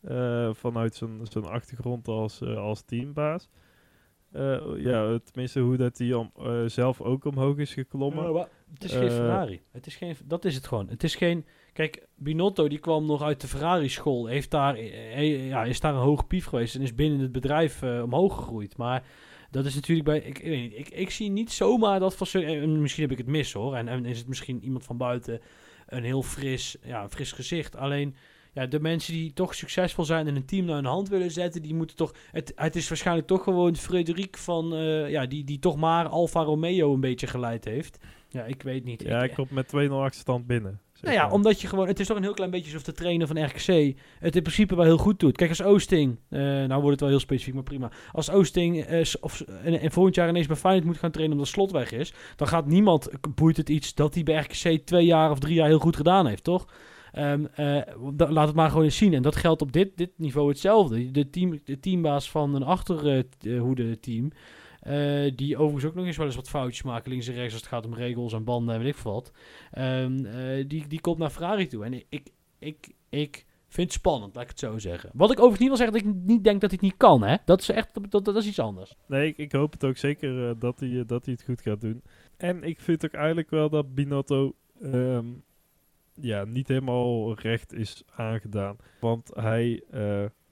Eh, 0.00 0.54
vanuit 0.54 0.94
zijn, 0.94 1.20
zijn 1.22 1.44
achtergrond 1.44 2.08
als, 2.08 2.40
eh, 2.40 2.56
als 2.56 2.82
teambaas. 2.82 3.48
Ja, 4.76 5.18
tenminste 5.24 5.60
hoe 5.60 5.76
dat 5.76 5.98
hij 5.98 6.12
om, 6.12 6.32
zelf 6.66 7.00
ook 7.00 7.24
omhoog 7.24 7.56
is 7.56 7.74
geklommen. 7.74 8.32
Ja, 8.32 8.48
het 8.72 8.84
is 8.84 8.92
geen 8.92 9.10
Ferrari. 9.10 9.60
Het 9.70 9.86
is 9.86 9.96
geen, 9.96 10.16
dat 10.24 10.44
is 10.44 10.54
het 10.54 10.66
gewoon. 10.66 10.88
Het 10.88 11.04
is 11.04 11.14
geen. 11.14 11.46
Kijk, 11.72 12.06
Binotto 12.14 12.68
die 12.68 12.78
kwam 12.78 13.06
nog 13.06 13.22
uit 13.22 13.40
de 13.40 13.46
Ferrari-school. 13.46 14.26
Heeft 14.26 14.50
daar, 14.50 14.80
ja, 15.24 15.64
is 15.64 15.80
daar 15.80 15.94
een 15.94 16.00
hoge 16.00 16.24
pief 16.24 16.46
geweest 16.46 16.74
en 16.74 16.80
is 16.80 16.94
binnen 16.94 17.20
het 17.20 17.32
bedrijf 17.32 17.82
omhoog 17.82 18.36
gegroeid. 18.36 18.76
Maar 18.76 19.04
dat 19.50 19.64
is 19.64 19.74
natuurlijk 19.74 20.08
bij. 20.08 20.18
Ik, 20.18 20.38
ik, 20.38 20.44
weet 20.44 20.60
niet, 20.60 20.78
ik, 20.78 20.88
ik 20.88 21.10
zie 21.10 21.30
niet 21.30 21.52
zomaar 21.52 22.00
dat 22.00 22.16
van. 22.16 22.42
En 22.42 22.80
misschien 22.80 23.02
heb 23.02 23.12
ik 23.12 23.18
het 23.18 23.26
mis 23.26 23.52
hoor. 23.52 23.74
En, 23.74 23.88
en 23.88 24.04
is 24.04 24.18
het 24.18 24.28
misschien 24.28 24.64
iemand 24.64 24.84
van 24.84 24.96
buiten 24.96 25.40
een 25.92 26.04
heel 26.04 26.22
fris, 26.22 26.76
ja, 26.84 27.02
een 27.02 27.10
fris 27.10 27.32
gezicht. 27.32 27.76
Alleen. 27.76 28.14
Ja, 28.54 28.66
de 28.66 28.80
mensen 28.80 29.12
die 29.12 29.32
toch 29.32 29.54
succesvol 29.54 30.04
zijn 30.04 30.26
en 30.26 30.36
een 30.36 30.44
team 30.44 30.64
naar 30.64 30.74
hun 30.74 30.84
hand 30.84 31.08
willen 31.08 31.30
zetten, 31.30 31.62
die 31.62 31.74
moeten 31.74 31.96
toch. 31.96 32.12
Het, 32.32 32.52
het 32.56 32.76
is 32.76 32.88
waarschijnlijk 32.88 33.26
toch 33.26 33.42
gewoon 33.42 33.76
Frederik 33.76 34.36
van. 34.36 34.74
eh, 34.74 35.10
ja, 35.10 35.26
die, 35.26 35.44
die 35.44 35.58
toch 35.58 35.76
maar 35.76 36.06
Alfa 36.08 36.42
Romeo 36.42 36.94
een 36.94 37.00
beetje 37.00 37.26
geleid 37.26 37.64
heeft. 37.64 37.98
Ja, 38.28 38.44
ik 38.44 38.62
weet 38.62 38.84
niet. 38.84 39.02
Ja, 39.02 39.08
Ik- 39.14 39.18
hij 39.18 39.28
komt 39.28 39.50
met 39.50 39.66
2-0 39.68 40.02
achterstand 40.02 40.46
binnen. 40.46 40.80
Nou 41.02 41.14
ja, 41.14 41.30
omdat 41.30 41.60
je 41.60 41.66
gewoon... 41.68 41.86
Het 41.86 42.00
is 42.00 42.06
toch 42.06 42.16
een 42.16 42.22
heel 42.22 42.32
klein 42.34 42.50
beetje 42.50 42.66
alsof 42.66 42.82
de 42.82 42.92
trainer 42.92 43.26
van 43.26 43.44
RKC 43.44 43.96
het 44.18 44.36
in 44.36 44.42
principe 44.42 44.74
wel 44.76 44.84
heel 44.84 44.98
goed 44.98 45.20
doet. 45.20 45.36
Kijk, 45.36 45.50
als 45.50 45.62
Oosting... 45.62 46.18
eh, 46.28 46.40
nou 46.40 46.68
wordt 46.74 46.90
het 46.90 47.00
wel 47.00 47.08
heel 47.08 47.18
specifiek, 47.18 47.54
maar 47.54 47.62
prima. 47.62 47.90
Als 48.12 48.30
Oosting 48.30 48.86
s- 49.02 49.20
of, 49.20 49.40
en, 49.40 49.80
en 49.80 49.90
volgend 49.90 50.14
jaar 50.14 50.28
ineens 50.28 50.46
bij 50.46 50.56
Feyenoord 50.56 50.84
moet 50.86 50.98
gaan 50.98 51.10
trainen 51.10 51.36
omdat 51.36 51.52
Slot 51.52 51.70
weg 51.70 51.92
is... 51.92 52.12
dan 52.36 52.48
gaat 52.48 52.66
niemand... 52.66 53.10
boeit 53.34 53.56
het 53.56 53.68
iets 53.68 53.94
dat 53.94 54.14
hij 54.14 54.22
bij 54.22 54.36
RKC 54.40 54.86
twee 54.86 55.04
jaar 55.06 55.30
of 55.30 55.38
drie 55.38 55.54
jaar 55.54 55.68
heel 55.68 55.78
goed 55.78 55.96
gedaan 55.96 56.26
heeft, 56.26 56.44
toch? 56.44 56.66
Ehm, 57.12 57.44
eh, 57.54 57.76
laat 58.16 58.46
het 58.46 58.56
maar 58.56 58.68
gewoon 58.70 58.84
eens 58.84 58.96
zien. 58.96 59.14
En 59.14 59.22
dat 59.22 59.36
geldt 59.36 59.62
op 59.62 59.72
dit, 59.72 59.96
dit 59.96 60.10
niveau 60.16 60.48
hetzelfde. 60.48 61.10
De, 61.10 61.30
team, 61.30 61.60
de 61.64 61.80
teambaas 61.80 62.30
van 62.30 62.54
een 62.54 62.62
achterhoede 62.62 64.00
team... 64.00 64.30
eh, 64.82 65.32
die 65.36 65.56
overigens 65.56 65.84
ook 65.84 65.94
nog 65.94 66.06
eens 66.06 66.16
wel 66.16 66.26
eens 66.26 66.36
wat 66.36 66.48
foutjes 66.48 66.82
maken 66.82 67.10
links 67.10 67.28
en 67.28 67.34
rechts 67.34 67.52
als 67.52 67.62
het 67.62 67.70
gaat 67.70 67.86
om 67.86 67.94
regels 67.94 68.32
en 68.32 68.44
banden 68.44 68.74
en 68.74 68.80
weet 68.80 68.92
ik 68.92 68.98
veel 68.98 69.12
wat. 69.12 69.32
Ehm, 69.70 70.24
eh, 70.24 70.64
die, 70.68 70.86
die 70.86 71.00
komt 71.00 71.18
naar 71.18 71.30
Ferrari 71.30 71.66
toe. 71.66 71.84
En 71.84 71.92
ik, 72.08 72.30
ik, 72.58 72.94
ik 73.08 73.46
vind 73.68 73.86
het 73.86 73.96
spannend, 73.96 74.34
laat 74.34 74.42
ik 74.44 74.50
het 74.50 74.58
zo 74.58 74.78
zeggen. 74.78 75.10
Wat 75.12 75.30
ik 75.30 75.38
overigens 75.38 75.58
niet 75.60 75.68
wil 75.68 75.76
zeggen 75.76 75.96
dat 75.96 76.06
ik 76.06 76.26
niet 76.26 76.44
denk 76.44 76.60
dat 76.60 76.70
hij 76.70 76.78
het 76.80 76.90
niet 76.90 76.96
kan, 76.96 77.22
hè. 77.22 77.36
Dat 77.44 77.60
is 77.60 77.68
echt, 77.68 78.10
dat, 78.10 78.24
dat 78.24 78.36
is 78.36 78.46
iets 78.46 78.58
anders. 78.58 78.96
Nee, 79.06 79.34
ik, 79.36 79.52
hoop 79.52 79.72
het 79.72 79.84
ook 79.84 79.96
zeker 79.96 80.48
eh, 80.48 80.54
dat, 80.58 80.80
hij, 80.80 81.04
dat 81.06 81.24
hij 81.24 81.34
het 81.34 81.44
goed 81.44 81.62
gaat 81.62 81.80
doen. 81.80 82.02
En 82.36 82.62
ik 82.62 82.80
vind 82.80 83.04
ook 83.04 83.12
eigenlijk 83.12 83.50
wel 83.50 83.70
dat 83.70 83.94
Binotto 83.94 84.54
ehm, 84.80 85.26
ja, 86.14 86.44
niet 86.44 86.68
helemaal 86.68 87.34
recht 87.34 87.72
is 87.72 88.02
aangedaan. 88.14 88.76
Want 89.00 89.30
hij 89.34 89.82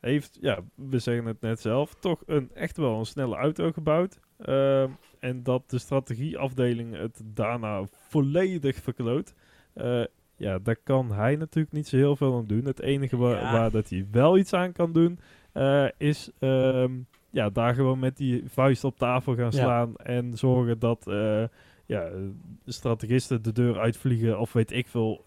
heeft, 0.00 0.38
ja, 0.40 0.58
we 0.74 0.98
zeggen 0.98 1.26
het 1.26 1.40
net 1.40 1.60
zelf, 1.60 1.94
toch 1.94 2.22
een, 2.26 2.50
echt 2.54 2.76
wel 2.76 2.98
een 2.98 3.06
snelle 3.06 3.36
auto 3.36 3.72
gebouwd. 3.72 4.18
Ehm, 4.38 4.88
en 5.18 5.42
dat 5.42 5.70
de 5.70 5.78
strategieafdeling 5.78 6.96
het 6.96 7.20
daarna 7.24 7.82
volledig 8.08 8.76
verkloot. 8.76 9.34
Eh, 9.74 10.04
ja, 10.36 10.58
daar 10.58 10.76
kan 10.84 11.12
hij 11.12 11.36
natuurlijk 11.36 11.74
niet 11.74 11.88
zo 11.88 11.96
heel 11.96 12.16
veel 12.16 12.36
aan 12.36 12.46
doen. 12.46 12.64
Het 12.64 12.80
enige 12.80 13.16
wa- 13.16 13.30
Ja. 13.40 13.52
waar 13.52 13.70
dat 13.70 13.88
hij 13.88 14.06
wel 14.10 14.38
iets 14.38 14.52
aan 14.52 14.72
kan 14.72 14.92
doen, 14.92 15.18
eh, 15.52 15.86
is 15.98 16.30
ehm, 16.38 16.92
ja, 17.30 17.50
daar 17.50 17.74
gewoon 17.74 17.98
met 17.98 18.16
die 18.16 18.42
vuist 18.46 18.84
op 18.84 18.96
tafel 18.98 19.34
gaan 19.34 19.44
Ja. 19.44 19.50
slaan 19.50 19.96
en 19.96 20.38
zorgen 20.38 20.78
dat 20.78 21.06
eh, 21.06 21.44
ja, 21.86 22.10
de 22.64 22.72
strategisten 22.72 23.42
de 23.42 23.52
deur 23.52 23.78
uitvliegen 23.78 24.38
of 24.38 24.52
weet 24.52 24.72
ik 24.72 24.86
veel. 24.88 25.24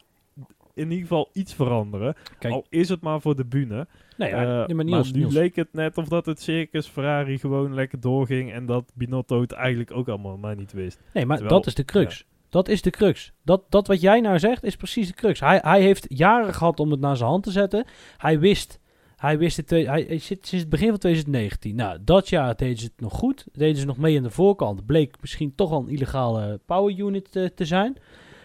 In 0.76 0.84
ieder 0.84 0.98
geval 1.08 1.30
iets 1.34 1.54
veranderen. 1.54 2.16
Kijk, 2.40 2.54
Al 2.54 2.66
is 2.70 2.90
het 2.90 3.02
maar 3.02 3.22
voor 3.22 3.36
de 3.36 3.46
bühne. 3.46 3.88
nee, 4.18 4.30
ja, 4.30 4.66
Eh, 4.68 4.76
maar 4.76 4.86
Niels, 4.86 5.12
nu 5.12 5.20
Niels. 5.20 5.34
leek 5.34 5.56
het 5.56 5.68
net 5.74 5.98
of 5.98 6.08
dat 6.08 6.26
het 6.26 6.42
circus 6.42 6.88
Ferrari 6.88 7.38
gewoon 7.38 7.74
lekker 7.74 8.00
doorging 8.00 8.52
en 8.54 8.66
dat 8.66 8.92
Binotto 8.94 9.42
het 9.42 9.52
eigenlijk 9.52 9.92
ook 9.92 10.08
allemaal 10.08 10.38
maar 10.38 10.56
niet 10.56 10.72
wist. 10.74 11.00
Nee, 11.14 11.26
maar 11.26 11.38
Terwijl- 11.38 11.60
dat 11.60 11.68
is 11.68 11.76
de 11.76 11.86
crux. 11.86 12.26
Dat 12.50 12.68
is 12.68 12.82
de 12.82 12.90
crux. 12.90 13.32
Dat, 13.44 13.62
dat 13.70 13.88
wat 13.88 14.02
jij 14.02 14.20
nou 14.22 14.40
zegt 14.40 14.64
is 14.64 14.76
precies 14.76 15.08
de 15.08 15.14
crux. 15.14 15.40
Hij, 15.40 15.60
hij 15.64 15.82
heeft 15.82 16.06
jaren 16.10 16.54
gehad 16.54 16.80
om 16.80 16.92
het 16.92 17.00
naar 17.00 17.18
zijn 17.18 17.30
hand 17.30 17.44
te 17.44 17.52
zetten. 17.52 17.86
Hij 18.18 18.40
wist, 18.40 18.80
hij 19.16 19.38
wist 19.38 19.58
het, 19.58 19.70
hij, 19.70 20.18
sinds 20.18 20.52
het 20.52 20.70
begin 20.70 20.90
van 20.90 20.98
2019. 20.98 21.76
Nou, 21.76 21.98
dat 22.02 22.30
jaar 22.30 22.56
deden 22.56 22.78
ze 22.78 22.84
het 22.86 23.00
nog 23.02 23.14
goed. 23.14 23.46
Deden 23.52 23.76
ze 23.78 23.86
nog 23.86 23.98
mee 23.98 24.18
aan 24.18 24.24
de 24.24 24.30
voorkant. 24.30 24.86
Bleek 24.86 25.16
misschien 25.22 25.56
toch 25.56 25.72
al 25.72 25.80
een 25.82 25.90
illegale 25.90 26.60
power 26.66 26.98
unit 27.00 27.36
eh, 27.36 27.46
te 27.46 27.66
zijn. 27.66 27.98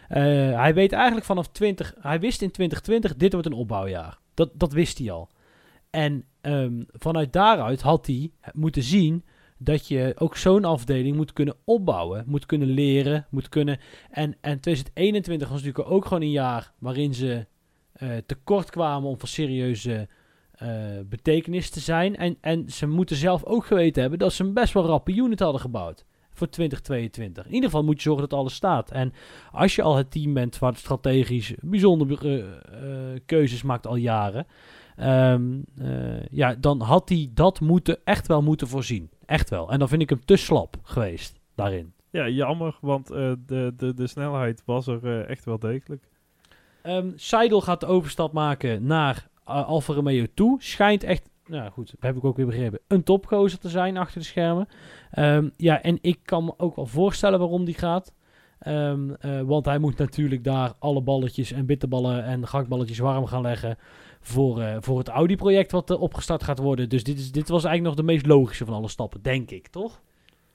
Eh, 0.09 0.23
hij 0.61 0.75
weet 0.75 0.92
eigenlijk 0.92 1.27
vanaf 1.27 1.49
20, 1.49 1.94
hij 2.01 2.21
wist 2.21 2.42
in 2.42 2.51
2020, 2.51 3.16
dit 3.16 3.33
wordt 3.33 3.47
een 3.47 3.53
opbouwjaar. 3.53 4.18
Dat, 4.35 4.51
dat 4.55 4.73
wist 4.73 4.99
hij 4.99 5.11
al. 5.11 5.29
En 5.90 6.25
ehm, 6.40 6.83
vanuit 6.92 7.33
daaruit 7.33 7.81
had 7.81 8.07
hij 8.07 8.31
moeten 8.53 8.83
zien 8.83 9.25
dat 9.59 9.88
je 9.88 10.14
ook 10.18 10.37
zo'n 10.37 10.64
afdeling 10.64 11.16
moet 11.16 11.33
kunnen 11.33 11.57
opbouwen, 11.64 12.25
moet 12.27 12.47
kunnen 12.47 12.68
leren, 12.68 13.27
moet 13.31 13.49
kunnen. 13.49 13.79
En, 14.11 14.37
en 14.40 14.61
2021 14.61 15.49
was 15.49 15.62
natuurlijk 15.62 15.90
ook 15.90 16.05
gewoon 16.05 16.23
een 16.23 16.31
jaar 16.31 16.73
waarin 16.79 17.14
ze 17.14 17.47
eh, 17.92 18.09
tekort 18.27 18.71
kwamen 18.71 19.09
om 19.09 19.18
van 19.18 19.29
serieuze 19.29 20.09
eh, 20.53 20.68
betekenis 21.05 21.71
te 21.71 21.81
zijn. 21.81 22.16
En, 22.16 22.37
en 22.40 22.68
ze 22.68 22.87
moeten 22.87 23.16
zelf 23.16 23.44
ook 23.44 23.66
geweten 23.66 24.01
hebben 24.01 24.18
dat 24.18 24.33
ze 24.33 24.44
een 24.44 24.55
best 24.55 24.73
wel 24.73 24.87
rappe 24.87 25.14
unit 25.14 25.40
hadden 25.40 25.61
gebouwd 25.61 26.07
voor 26.38 26.48
2022. 26.48 27.46
In 27.46 27.53
ieder 27.53 27.68
geval 27.68 27.85
moet 27.85 27.96
je 27.96 28.03
zorgen 28.03 28.29
dat 28.29 28.38
alles 28.38 28.55
staat. 28.55 28.90
En 28.90 29.12
als 29.53 29.74
je 29.74 29.83
al 29.83 29.96
het 29.96 30.11
team 30.11 30.35
bent 30.35 30.59
waar 30.59 30.77
strategisch 30.77 31.55
bijzondere 31.61 32.16
eh, 32.29 33.14
eh, 33.14 33.20
keuzes 33.27 33.62
maakt 33.62 33.87
al 33.87 33.96
jaren, 33.96 34.46
ehm, 34.96 35.60
eh, 35.79 36.27
ja, 36.31 36.54
dan 36.54 36.81
had 36.81 37.08
hij 37.08 37.31
dat 37.35 37.60
moeten, 37.60 37.98
echt 38.04 38.27
wel 38.27 38.42
moeten 38.42 38.69
voorzien. 38.69 39.10
Echt 39.27 39.50
wel. 39.50 39.71
En 39.71 39.79
dan 39.79 39.88
vind 39.88 40.02
ik 40.02 40.10
hem 40.10 40.25
te 40.25 40.37
slap 40.37 40.77
geweest 40.83 41.38
daarin. 41.54 41.92
Ja, 42.10 42.29
jammer, 42.29 42.79
want 42.81 43.06
de, 43.06 43.73
de, 43.77 43.94
de 43.94 44.06
snelheid 44.06 44.63
was 44.65 44.87
er 44.87 45.25
echt 45.25 45.44
wel 45.44 45.58
degelijk. 45.58 46.08
Ehm 46.83 47.10
Seidel 47.17 47.60
gaat 47.60 47.81
de 47.81 47.87
overstap 47.87 48.33
maken 48.33 48.87
naar 48.87 49.29
Alfa 49.44 49.92
Romeo 49.92 50.25
toe. 50.35 50.63
Schijnt 50.63 51.02
echt, 51.04 51.31
nou 51.49 51.71
goed, 51.71 51.94
heb 52.01 52.17
ik 52.17 52.25
ook 52.25 52.37
weer 52.37 52.46
begrepen, 52.46 52.81
een 52.87 53.03
topgozer 53.03 53.59
te 53.59 53.69
zijn 53.69 53.96
achter 53.96 54.21
de 54.21 54.27
schermen. 54.27 54.69
Ehm, 55.11 55.49
ja, 55.57 55.83
en 55.83 55.99
ik 56.01 56.19
kan 56.25 56.44
me 56.44 56.55
ook 56.57 56.77
wel 56.77 56.87
voorstellen 56.87 57.38
waarom 57.38 57.65
die 57.65 57.75
gaat. 57.75 58.13
Ehm, 58.59 59.11
eh, 59.11 59.40
want 59.40 59.65
hij 59.65 59.79
moet 59.79 59.99
natuurlijk 59.99 60.44
daar 60.44 60.73
alle 60.79 61.03
balletjes 61.03 61.53
en 61.53 61.67
bitterballen 61.67 62.25
en 62.25 62.49
gehaktballetjes 62.49 62.99
warm 62.99 63.27
gaan 63.27 63.42
leggen 63.42 63.77
voor, 64.21 64.61
eh, 64.61 64.77
voor 64.81 64.99
het 64.99 65.09
Audi-project 65.09 65.73
wat 65.73 65.90
uh, 65.90 66.01
opgestart 66.01 66.42
gaat 66.42 66.59
worden. 66.59 66.88
Dus 66.88 67.05
dit, 67.05 67.19
is, 67.19 67.33
dit 67.33 67.49
was 67.49 67.65
eigenlijk 67.65 67.96
nog 67.96 68.07
de 68.07 68.13
meest 68.13 68.27
logische 68.27 68.65
van 68.65 68.75
alle 68.75 68.88
stappen, 68.88 69.23
denk 69.23 69.51
ik, 69.51 69.69
toch? 69.69 70.01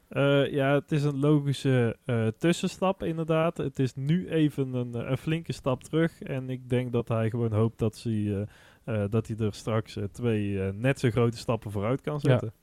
Uh, 0.10 0.52
ja, 0.52 0.74
het 0.74 0.92
is 0.92 1.04
een 1.04 1.20
logische 1.20 1.98
tussenstap 2.38 3.04
inderdaad. 3.04 3.58
Het 3.58 3.80
is 3.80 3.96
nu 3.96 4.30
even 4.30 4.74
een, 4.74 5.12
een, 5.12 5.18
flinke 5.18 5.54
stap 5.54 5.84
terug. 5.84 6.22
En 6.22 6.50
ik 6.50 6.70
denk 6.70 6.92
dat 6.92 7.08
hij 7.08 7.30
gewoon 7.30 7.54
hoopt 7.54 7.80
dat, 7.80 7.96
ze, 7.96 8.48
dat 9.10 9.28
hij 9.28 9.38
er 9.38 9.54
straks 9.54 9.98
twee 10.12 10.58
net 10.74 11.00
zo 11.00 11.10
grote 11.10 11.38
stappen 11.38 11.72
vooruit 11.72 12.02
kan 12.02 12.20
zetten. 12.20 12.54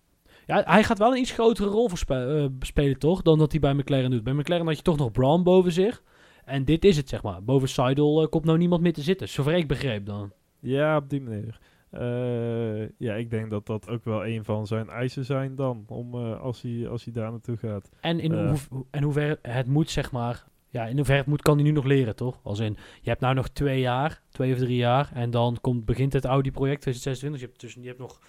Ja. 0.47 0.57
ja 0.57 0.73
hij 0.73 0.85
gaat 0.85 0.99
wel 0.99 1.13
een 1.13 1.21
iets 1.21 1.33
grotere 1.33 1.69
rol 1.69 1.91
spe 1.93 2.53
spelen, 2.61 2.99
toch? 2.99 3.23
Dan 3.23 3.39
dat 3.39 3.51
hij 3.51 3.61
bij 3.61 3.75
McLaren 3.75 4.11
doet. 4.11 4.25
Bij 4.25 4.33
McLaren 4.33 4.67
had 4.67 4.77
je 4.77 4.83
toch 4.83 4.99
nog 4.99 5.13
Brown 5.13 5.43
boven 5.43 5.73
zich. 5.73 6.03
En 6.45 6.65
dit 6.65 6.85
is 6.85 6.97
het, 6.97 7.09
zeg 7.09 7.23
maar. 7.23 7.43
Boven 7.43 7.69
Seidel 7.69 8.29
komt 8.29 8.45
nou 8.45 8.59
niemand 8.59 8.83
meer 8.83 8.93
te 8.93 9.03
zitten. 9.03 9.29
Zover 9.29 9.55
ik 9.55 9.69
begreep 9.69 10.07
dan. 10.07 10.33
Ja, 10.61 10.97
op 10.97 11.11
die 11.11 11.21
manier. 11.21 11.59
Uh, 11.93 12.89
ja, 12.99 13.15
ik 13.15 13.31
denk 13.31 13.51
dat 13.51 13.67
dat 13.67 13.89
ook 13.89 14.05
wel 14.05 14.27
een 14.27 14.45
van 14.45 14.67
zijn 14.67 14.89
eisen 14.89 15.25
zijn 15.25 15.55
dan, 15.55 15.85
om, 15.87 16.15
als, 16.15 16.63
hij, 16.63 16.89
als 16.89 17.05
hij 17.05 17.13
daar 17.13 17.31
naartoe 17.31 17.57
gaat. 17.57 17.91
En 18.01 18.21
in 18.21 18.33
hoe, 18.33 18.85
en 18.91 19.03
hoever 19.03 19.39
het 19.43 19.67
moet, 19.67 19.91
zeg 19.91 20.13
maar, 20.13 20.45
ja, 20.71 20.87
in 20.87 20.97
hoeverre 20.97 21.25
moet, 21.27 21.43
kan 21.43 21.55
hij 21.55 21.65
nu 21.65 21.71
nog 21.71 21.85
leren, 21.85 22.17
toch? 22.17 22.41
Als 22.43 22.59
in, 22.59 22.77
je 23.01 23.09
hebt 23.09 23.21
nou 23.21 23.35
nog 23.35 23.49
twee 23.49 23.81
jaar, 23.81 24.23
twee 24.31 24.53
of 24.53 24.59
drie 24.59 24.77
jaar, 24.77 25.11
en 25.15 25.31
dan 25.31 25.59
komt, 25.61 25.85
begint 25.85 26.13
het 26.13 26.25
Audi-project 26.25 26.81
2026. 26.81 27.41
Je 27.41 27.47
hebt, 27.47 27.61
dus, 27.61 27.75
je 27.75 27.89
hebt 27.89 27.99
nog 27.99 28.21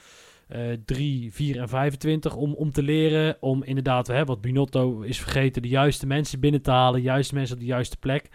drie, 0.86 1.34
vier 1.34 1.60
en 1.60 1.70
25 1.70 2.36
om, 2.36 2.54
om 2.54 2.72
te 2.72 2.84
leren, 2.84 3.38
om 3.40 3.64
inderdaad, 3.64 4.08
hè, 4.08 4.26
wat 4.26 4.42
Binotto 4.42 5.02
is 5.02 5.20
vergeten, 5.20 5.62
de 5.62 5.68
juiste 5.68 6.08
mensen 6.08 6.40
binnen 6.40 6.62
te 6.62 6.72
halen, 6.72 7.00
de 7.00 7.06
juiste 7.06 7.36
mensen 7.36 7.56
op 7.56 7.62
de 7.62 7.68
juiste 7.68 7.98
plek. 7.98 8.30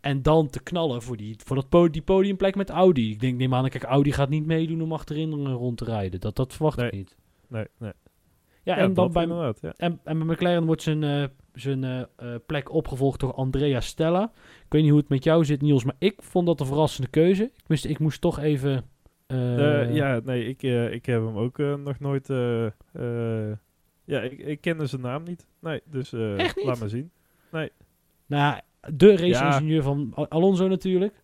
En 0.00 0.22
dan 0.22 0.50
te 0.50 0.62
knallen 0.62 1.02
voor, 1.02 1.16
die, 1.16 1.36
voor 1.44 1.66
dat 1.68 1.92
die 1.92 2.02
podiumplek 2.02 2.54
met 2.54 2.70
Audi. 2.70 3.10
Ik 3.10 3.20
denk, 3.20 3.38
neem 3.38 3.54
aan, 3.54 3.68
kijk, 3.68 3.82
Audi 3.82 4.12
gaat 4.12 4.28
niet 4.28 4.46
meedoen 4.46 4.82
om 4.82 4.92
achterin 4.92 5.46
rond 5.46 5.78
te 5.78 5.84
rijden. 5.84 6.20
Dat, 6.20 6.36
dat 6.36 6.52
verwacht 6.52 6.76
nee. 6.76 6.86
ik 6.86 6.92
niet. 6.92 7.16
Nee, 7.48 7.66
nee. 7.78 7.92
Ja, 8.62 8.76
en, 8.76 8.94
dan 8.94 9.12
bij, 9.12 9.26
ja. 9.26 9.54
en, 9.76 10.00
en 10.04 10.18
bij 10.18 10.26
McLaren 10.26 10.64
wordt 10.64 10.82
zijn, 10.82 11.02
uh, 11.02 11.24
zijn 11.54 11.82
uh, 11.84 12.34
plek 12.46 12.72
opgevolgd 12.72 13.20
door 13.20 13.34
Andrea 13.34 13.80
Stella. 13.80 14.32
Ik 14.64 14.72
weet 14.72 14.82
niet 14.82 14.90
hoe 14.90 15.00
het 15.00 15.08
met 15.08 15.24
jou 15.24 15.44
zit, 15.44 15.62
Niels, 15.62 15.84
maar 15.84 15.96
ik 15.98 16.22
vond 16.22 16.46
dat 16.46 16.60
een 16.60 16.66
verrassende 16.66 17.10
keuze. 17.10 17.42
Ik 17.42 17.68
moest, 17.68 17.84
ik 17.84 17.98
moest 17.98 18.20
toch 18.20 18.38
even... 18.38 18.84
Uh, 19.26 19.94
ja, 19.94 20.20
nee, 20.24 20.44
ik, 20.44 20.62
ik 20.92 21.06
heb 21.06 21.24
hem 21.24 21.36
ook 21.36 21.58
nog 21.58 21.98
nooit... 21.98 22.26
ja, 24.04 24.20
ik, 24.20 24.38
ik 24.38 24.60
kende 24.60 24.86
zijn 24.86 25.00
naam 25.00 25.22
niet. 25.22 25.46
Nee, 25.60 25.80
dus 25.90 26.10
laat 26.54 26.80
maar 26.80 26.88
zien. 26.88 27.10
Nee. 27.52 27.70
Nou, 28.26 28.60
de 28.94 29.16
race-ingenieur 29.16 29.76
ja. 29.76 29.82
van 29.82 30.12
Alonso 30.28 30.68
natuurlijk. 30.68 31.22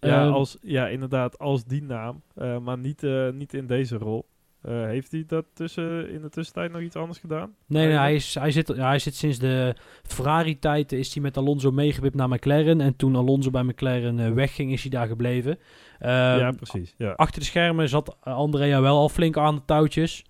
Ja, 0.00 0.26
um, 0.26 0.32
als, 0.32 0.58
ja, 0.62 0.88
inderdaad, 0.88 1.38
als 1.38 1.64
die 1.64 1.82
naam. 1.82 2.22
Maar 2.34 2.78
niet, 2.78 3.06
niet 3.32 3.54
in 3.54 3.66
deze 3.66 3.96
rol. 3.96 4.28
Uh, 4.68 4.84
heeft 4.84 5.12
hij 5.12 5.24
dat 5.26 5.44
tussen, 5.54 6.10
in 6.10 6.20
de 6.22 6.28
tussentijd 6.28 6.72
nog 6.72 6.80
iets 6.80 6.96
anders 6.96 7.18
gedaan? 7.18 7.54
Nee, 7.66 7.86
nee 7.86 7.96
hij, 7.96 8.14
is, 8.14 8.34
hij, 8.34 8.50
zit, 8.50 8.72
ja, 8.76 8.88
hij 8.88 8.98
zit 8.98 9.14
sinds 9.14 9.38
de 9.38 9.74
Ferrari-tijd 10.02 10.92
is 10.92 11.14
hij 11.14 11.22
met 11.22 11.36
Alonso 11.36 11.70
meegewipt 11.70 12.14
naar 12.14 12.28
McLaren. 12.28 12.80
En 12.80 12.96
toen 12.96 13.16
Alonso 13.16 13.50
bij 13.50 13.62
McLaren 13.62 14.34
wegging, 14.34 14.72
is 14.72 14.82
hij 14.82 14.90
daar 14.90 15.06
gebleven. 15.06 15.50
Um, 15.50 16.08
ja, 16.08 16.50
precies. 16.50 16.94
Ja. 16.98 17.12
Achter 17.12 17.40
de 17.40 17.46
schermen 17.46 17.88
zat 17.88 18.16
Andrea 18.20 18.80
wel 18.80 18.96
al 18.96 19.08
flink 19.08 19.36
aan 19.36 19.54
de 19.54 19.64
touwtjes. 19.64 20.24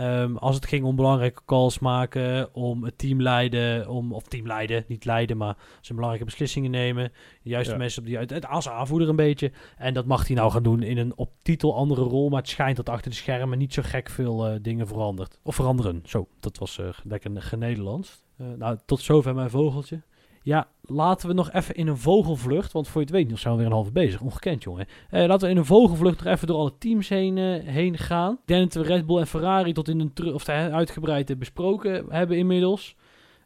Um, 0.00 0.36
als 0.36 0.54
het 0.54 0.66
ging 0.66 0.84
om 0.84 0.96
belangrijke 0.96 1.42
calls 1.44 1.78
maken, 1.78 2.54
om 2.54 2.84
het 2.84 2.98
team 2.98 3.22
leiden, 3.22 3.88
om, 3.88 4.12
of 4.12 4.22
team 4.22 4.46
leiden, 4.46 4.84
niet 4.88 5.04
leiden, 5.04 5.36
maar 5.36 5.56
zijn 5.80 5.94
belangrijke 5.94 6.24
beslissingen 6.24 6.70
nemen. 6.70 7.12
De 7.42 7.48
juiste 7.48 7.72
ja. 7.72 7.78
mensen 7.78 8.02
op 8.02 8.08
die 8.08 8.18
uit, 8.18 8.46
als 8.46 8.68
aanvoerder 8.68 9.08
een 9.08 9.16
beetje. 9.16 9.52
En 9.76 9.94
dat 9.94 10.06
mag 10.06 10.26
hij 10.26 10.36
nou 10.36 10.50
gaan 10.50 10.62
doen 10.62 10.82
in 10.82 10.98
een 10.98 11.16
op 11.16 11.30
titel 11.42 11.76
andere 11.76 12.02
rol, 12.02 12.28
maar 12.28 12.40
het 12.40 12.48
schijnt 12.48 12.76
dat 12.76 12.88
achter 12.88 13.10
de 13.10 13.16
schermen 13.16 13.58
niet 13.58 13.74
zo 13.74 13.82
gek 13.84 14.10
veel 14.10 14.50
uh, 14.50 14.56
dingen 14.62 14.86
verandert. 14.86 15.40
Of 15.42 15.54
veranderen. 15.54 16.02
Zo, 16.04 16.28
dat 16.40 16.58
was 16.58 16.78
uh, 16.78 16.88
lekker 17.04 17.42
genederlands. 17.42 18.22
Uh, 18.40 18.46
nou, 18.58 18.78
tot 18.86 19.00
zover 19.00 19.34
mijn 19.34 19.50
vogeltje. 19.50 20.02
Ja, 20.44 20.68
laten 20.80 21.28
we 21.28 21.34
nog 21.34 21.52
even 21.52 21.74
in 21.74 21.86
een 21.86 21.96
vogelvlucht, 21.96 22.72
want 22.72 22.88
voor 22.88 23.00
je 23.00 23.06
het 23.06 23.16
weet 23.16 23.28
nog 23.28 23.38
zijn 23.38 23.52
we 23.52 23.58
weer 23.58 23.68
een 23.68 23.76
half 23.76 23.92
bezig. 23.92 24.20
Ongekend, 24.20 24.62
jongen. 24.62 24.86
Uh, 25.10 25.26
laten 25.26 25.46
we 25.46 25.52
in 25.52 25.56
een 25.56 25.64
vogelvlucht 25.64 26.24
nog 26.24 26.32
even 26.32 26.46
door 26.46 26.56
alle 26.56 26.78
teams 26.78 27.08
heen, 27.08 27.36
uh, 27.36 27.62
heen 27.64 27.98
gaan. 27.98 28.32
Ik 28.32 28.46
denk 28.46 28.72
dat 28.72 28.86
we 28.86 28.94
Red 28.94 29.06
Bull 29.06 29.18
en 29.18 29.26
Ferrari 29.26 29.72
tot 29.72 29.88
in 29.88 30.00
een 30.00 30.34
of 30.34 30.48
uitgebreid 30.48 31.38
besproken 31.38 32.04
hebben 32.08 32.36
inmiddels. 32.36 32.96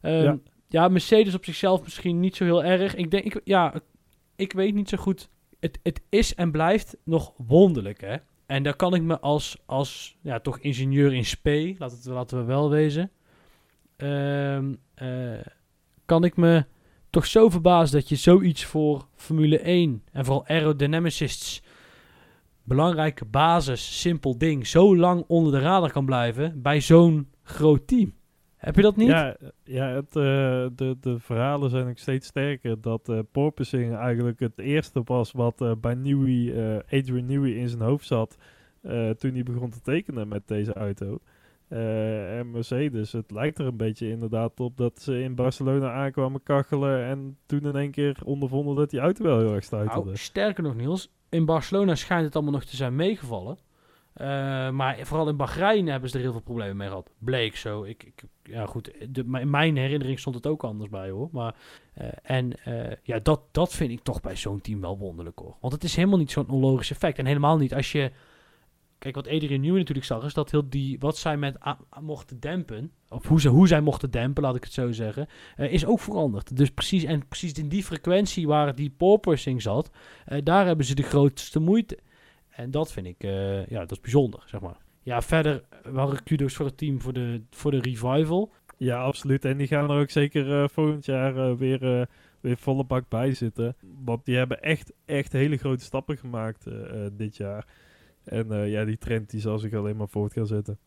Um, 0.01 0.23
ja. 0.23 0.37
ja. 0.67 0.87
Mercedes 0.87 1.35
op 1.35 1.45
zichzelf 1.45 1.83
misschien 1.83 2.19
niet 2.19 2.35
zo 2.35 2.43
heel 2.43 2.63
erg. 2.63 2.95
Ik 2.95 3.11
denk, 3.11 3.23
ik, 3.23 3.41
ja, 3.43 3.73
ik 4.35 4.53
weet 4.53 4.73
niet 4.73 4.89
zo 4.89 4.97
goed. 4.97 5.29
Het, 5.59 5.79
het 5.83 6.01
is 6.09 6.35
en 6.35 6.51
blijft 6.51 6.97
nog 7.03 7.33
wonderlijk, 7.37 8.01
hè. 8.01 8.15
En 8.45 8.63
daar 8.63 8.75
kan 8.75 8.93
ik 8.93 9.01
me 9.01 9.19
als, 9.19 9.57
als 9.65 10.17
ja, 10.21 10.39
toch 10.39 10.59
ingenieur 10.59 11.13
in 11.13 11.25
spe, 11.25 11.75
laten, 11.77 11.97
het, 11.97 12.05
laten 12.05 12.37
we 12.37 12.43
wel 12.43 12.69
wezen, 12.69 13.11
um, 13.97 14.79
uh, 15.01 15.39
kan 16.05 16.23
ik 16.23 16.37
me 16.37 16.65
toch 17.09 17.25
zo 17.25 17.49
verbaasd 17.49 17.93
dat 17.93 18.09
je 18.09 18.15
zoiets 18.15 18.65
voor 18.65 19.07
Formule 19.15 19.59
1 19.59 20.03
en 20.11 20.25
vooral 20.25 20.47
aerodynamicists 20.47 21.61
belangrijke 22.63 23.25
basis, 23.25 23.99
simpel 23.99 24.37
ding, 24.37 24.67
zo 24.67 24.97
lang 24.97 25.23
onder 25.27 25.51
de 25.51 25.59
radar 25.59 25.91
kan 25.91 26.05
blijven 26.05 26.61
bij 26.61 26.81
zo'n 26.81 27.27
groot 27.43 27.87
team. 27.87 28.13
Heb 28.55 28.75
je 28.75 28.81
dat 28.81 28.95
niet? 28.95 29.07
Ja, 29.07 29.37
ja 29.63 29.87
het, 29.87 30.15
uh, 30.15 30.23
de, 30.75 30.97
de 31.01 31.19
verhalen 31.19 31.69
zijn 31.69 31.89
ook 31.89 31.97
steeds 31.97 32.27
sterker 32.27 32.81
dat 32.81 33.09
uh, 33.09 33.19
porpoising 33.31 33.95
eigenlijk 33.95 34.39
het 34.39 34.59
eerste 34.59 35.01
was 35.05 35.31
wat 35.31 35.61
uh, 35.61 35.71
bij 35.81 35.93
Newey, 35.93 36.83
Adrian 36.83 37.25
Newey 37.25 37.51
in 37.51 37.69
zijn 37.69 37.81
hoofd 37.81 38.07
zat 38.07 38.37
toen 39.17 39.33
hij 39.33 39.43
begon 39.43 39.69
te 39.69 39.81
tekenen 39.81 40.27
met 40.27 40.47
deze 40.47 40.73
auto. 40.73 41.19
Uh, 41.69 42.37
en 42.39 42.51
Mercedes, 42.51 43.11
het 43.11 43.31
lijkt 43.31 43.59
er 43.59 43.65
een 43.65 43.77
beetje 43.77 44.09
inderdaad 44.09 44.59
op 44.59 44.77
dat 44.77 45.01
ze 45.01 45.21
in 45.21 45.35
Barcelona 45.35 45.91
aankwamen 45.91 46.43
kachelen 46.43 47.05
en 47.05 47.37
toen 47.45 47.65
in 47.65 47.75
één 47.75 47.91
keer 47.91 48.17
ondervonden 48.23 48.75
dat 48.75 48.89
die 48.89 48.99
auto 48.99 49.23
wel 49.23 49.39
heel 49.39 49.53
erg 49.53 49.63
stuiterde. 49.63 50.05
Nou, 50.05 50.17
sterker 50.17 50.63
nog 50.63 50.75
Niels, 50.75 51.11
in 51.29 51.45
Barcelona 51.45 51.95
schijnt 51.95 52.25
het 52.25 52.35
allemaal 52.35 52.53
nog 52.53 52.63
te 52.63 52.75
zijn 52.75 52.95
meegevallen. 52.95 53.57
Uh, 54.21 54.25
maar 54.69 54.97
vooral 55.01 55.29
in 55.29 55.37
Bahrein 55.37 55.87
hebben 55.87 56.09
ze 56.09 56.15
er 56.15 56.21
heel 56.21 56.31
veel 56.31 56.41
problemen 56.41 56.77
mee 56.77 56.87
gehad. 56.87 57.09
Bleek 57.17 57.55
zo. 57.55 57.83
Ik, 57.83 58.03
ik 58.03 58.23
ja 58.43 58.65
goed, 58.65 58.91
de, 59.09 59.23
in 59.39 59.49
mijn 59.49 59.77
herinnering 59.77 60.19
stond 60.19 60.35
het 60.35 60.47
ook 60.47 60.63
anders 60.63 60.89
bij 60.89 61.09
hoor. 61.09 61.29
Maar, 61.31 61.55
uh, 62.01 62.07
en 62.21 62.53
ja, 63.03 63.19
dat, 63.19 63.41
dat 63.51 63.73
vind 63.73 63.91
ik 63.91 64.01
toch 64.01 64.21
bij 64.21 64.35
zo'n 64.35 64.61
team 64.61 64.81
wel 64.81 64.97
wonderlijk 64.97 65.39
hoor. 65.39 65.55
Want 65.61 65.73
het 65.73 65.83
is 65.83 65.95
helemaal 65.95 66.17
niet 66.17 66.31
zo'n 66.31 66.49
onlogisch 66.49 66.91
effect. 66.91 67.17
En 67.17 67.25
helemaal 67.25 67.57
niet 67.57 67.75
als 67.75 67.91
je 67.91 68.11
Kijk, 68.99 69.15
wat 69.15 69.27
Adrian 69.27 69.61
Newey 69.61 69.77
natuurlijk 69.77 70.07
zag, 70.07 70.23
is 70.23 70.33
dat 70.33 70.51
heel 70.51 70.69
die, 70.69 70.99
wat 70.99 71.17
zij 71.17 71.37
met 71.37 71.57
mochten 72.01 72.39
dempen, 72.39 72.91
of 73.09 73.27
hoe, 73.27 73.47
hoe 73.47 73.67
zij 73.67 73.81
mochten 73.81 74.11
dempen, 74.11 74.43
laat 74.43 74.55
ik 74.55 74.63
het 74.63 74.73
zo 74.73 74.91
zeggen, 74.91 75.27
uh, 75.57 75.71
is 75.71 75.85
ook 75.85 75.99
veranderd. 75.99 76.57
Dus 76.57 76.71
precies, 76.71 77.03
en 77.03 77.27
precies 77.27 77.53
in 77.53 77.69
die 77.69 77.83
frequentie 77.83 78.47
waar 78.47 78.75
die 78.75 78.93
porpoising 78.97 79.61
zat, 79.61 79.91
uh, 80.27 80.39
daar 80.43 80.65
hebben 80.65 80.85
ze 80.85 80.95
de 80.95 81.03
grootste 81.03 81.59
moeite. 81.59 81.99
En 82.49 82.71
dat 82.71 82.91
vind 82.91 83.05
ik, 83.05 83.23
uh, 83.23 83.65
ja, 83.67 83.79
dat 83.79 83.91
is 83.91 83.99
bijzonder, 83.99 84.43
zeg 84.45 84.61
maar. 84.61 84.77
Ja, 85.03 85.21
verder 85.21 85.63
waren 85.83 86.23
kudos 86.23 86.53
voor 86.53 86.65
het 86.65 86.77
team 86.77 87.01
voor 87.01 87.13
de, 87.13 87.41
voor 87.49 87.71
de 87.71 87.79
revival. 87.81 88.51
Ja, 88.77 89.01
absoluut. 89.01 89.45
En 89.45 89.57
die 89.57 89.67
gaan 89.67 89.89
er 89.89 89.99
ook 89.99 90.09
zeker 90.09 90.69
volgend 90.69 91.05
jaar 91.05 91.57
weer, 91.57 92.07
weer 92.39 92.57
volle 92.57 92.83
bak 92.83 93.09
bij 93.09 93.33
zitten. 93.33 93.75
Want 94.03 94.25
die 94.25 94.35
hebben 94.35 94.61
echt, 94.61 94.93
echt 95.05 95.31
hele 95.31 95.57
grote 95.57 95.83
stappen 95.83 96.17
gemaakt 96.17 96.67
dit 97.13 97.37
jaar. 97.37 97.65
En 98.29 98.47
uh, 98.51 98.71
ja, 98.71 98.85
die 98.85 98.97
trend 98.97 99.29
die 99.29 99.39
zal 99.39 99.59
zich 99.59 99.73
alleen 99.73 99.97
maar 99.97 100.09
voort 100.09 100.33
gaan 100.33 100.47
zetten. 100.47 100.77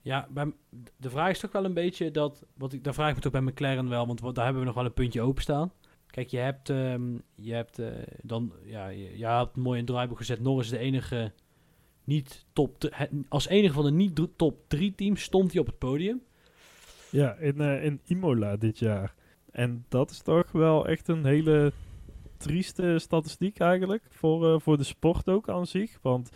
Ja, 0.00 0.28
bij, 0.30 0.52
de 0.96 1.10
vraag 1.10 1.30
is 1.30 1.38
toch 1.38 1.52
wel 1.52 1.64
een 1.64 1.74
beetje 1.74 2.10
dat, 2.10 2.44
wat 2.54 2.72
ik, 2.72 2.84
daar 2.84 2.94
vraag 2.94 3.08
ik 3.08 3.14
me 3.14 3.20
toch 3.20 3.32
bij 3.32 3.40
McLaren 3.40 3.88
wel, 3.88 4.06
want 4.06 4.34
daar 4.34 4.44
hebben 4.44 4.62
we 4.62 4.68
nog 4.68 4.76
wel 4.76 4.84
een 4.84 4.92
puntje 4.92 5.20
openstaan. 5.20 5.72
Kijk, 6.06 6.28
je 6.28 6.38
hebt, 6.38 6.68
um, 6.68 7.22
je 7.34 7.52
hebt 7.52 7.78
uh, 7.78 7.86
dan, 8.22 8.52
ja, 8.64 8.88
je, 8.88 9.18
je 9.18 9.26
hebt 9.26 9.56
mooi 9.56 9.78
een 9.78 9.86
draaiboek 9.86 10.16
gezet. 10.16 10.40
Norris 10.40 10.68
de 10.68 10.78
enige 10.78 11.32
niet 12.04 12.46
top, 12.52 12.94
als 13.28 13.48
enige 13.48 13.74
van 13.74 13.84
de 13.84 13.90
niet 13.90 14.20
top 14.36 14.58
drie 14.68 14.94
teams 14.94 15.22
stond 15.22 15.52
hij 15.52 15.60
op 15.60 15.66
het 15.66 15.78
podium. 15.78 16.22
Ja, 17.10 17.34
in, 17.34 17.60
uh, 17.60 17.84
in 17.84 18.00
Imola 18.04 18.56
dit 18.56 18.78
jaar. 18.78 19.14
En 19.50 19.84
dat 19.88 20.10
is 20.10 20.20
toch 20.20 20.52
wel 20.52 20.86
echt 20.86 21.08
een 21.08 21.24
hele 21.24 21.72
trieste 22.36 22.98
statistiek 22.98 23.58
eigenlijk 23.58 24.02
voor, 24.08 24.54
uh, 24.54 24.60
voor 24.60 24.76
de 24.76 24.84
sport 24.84 25.28
ook 25.28 25.48
aan 25.48 25.66
zich. 25.66 25.98
Want 26.02 26.30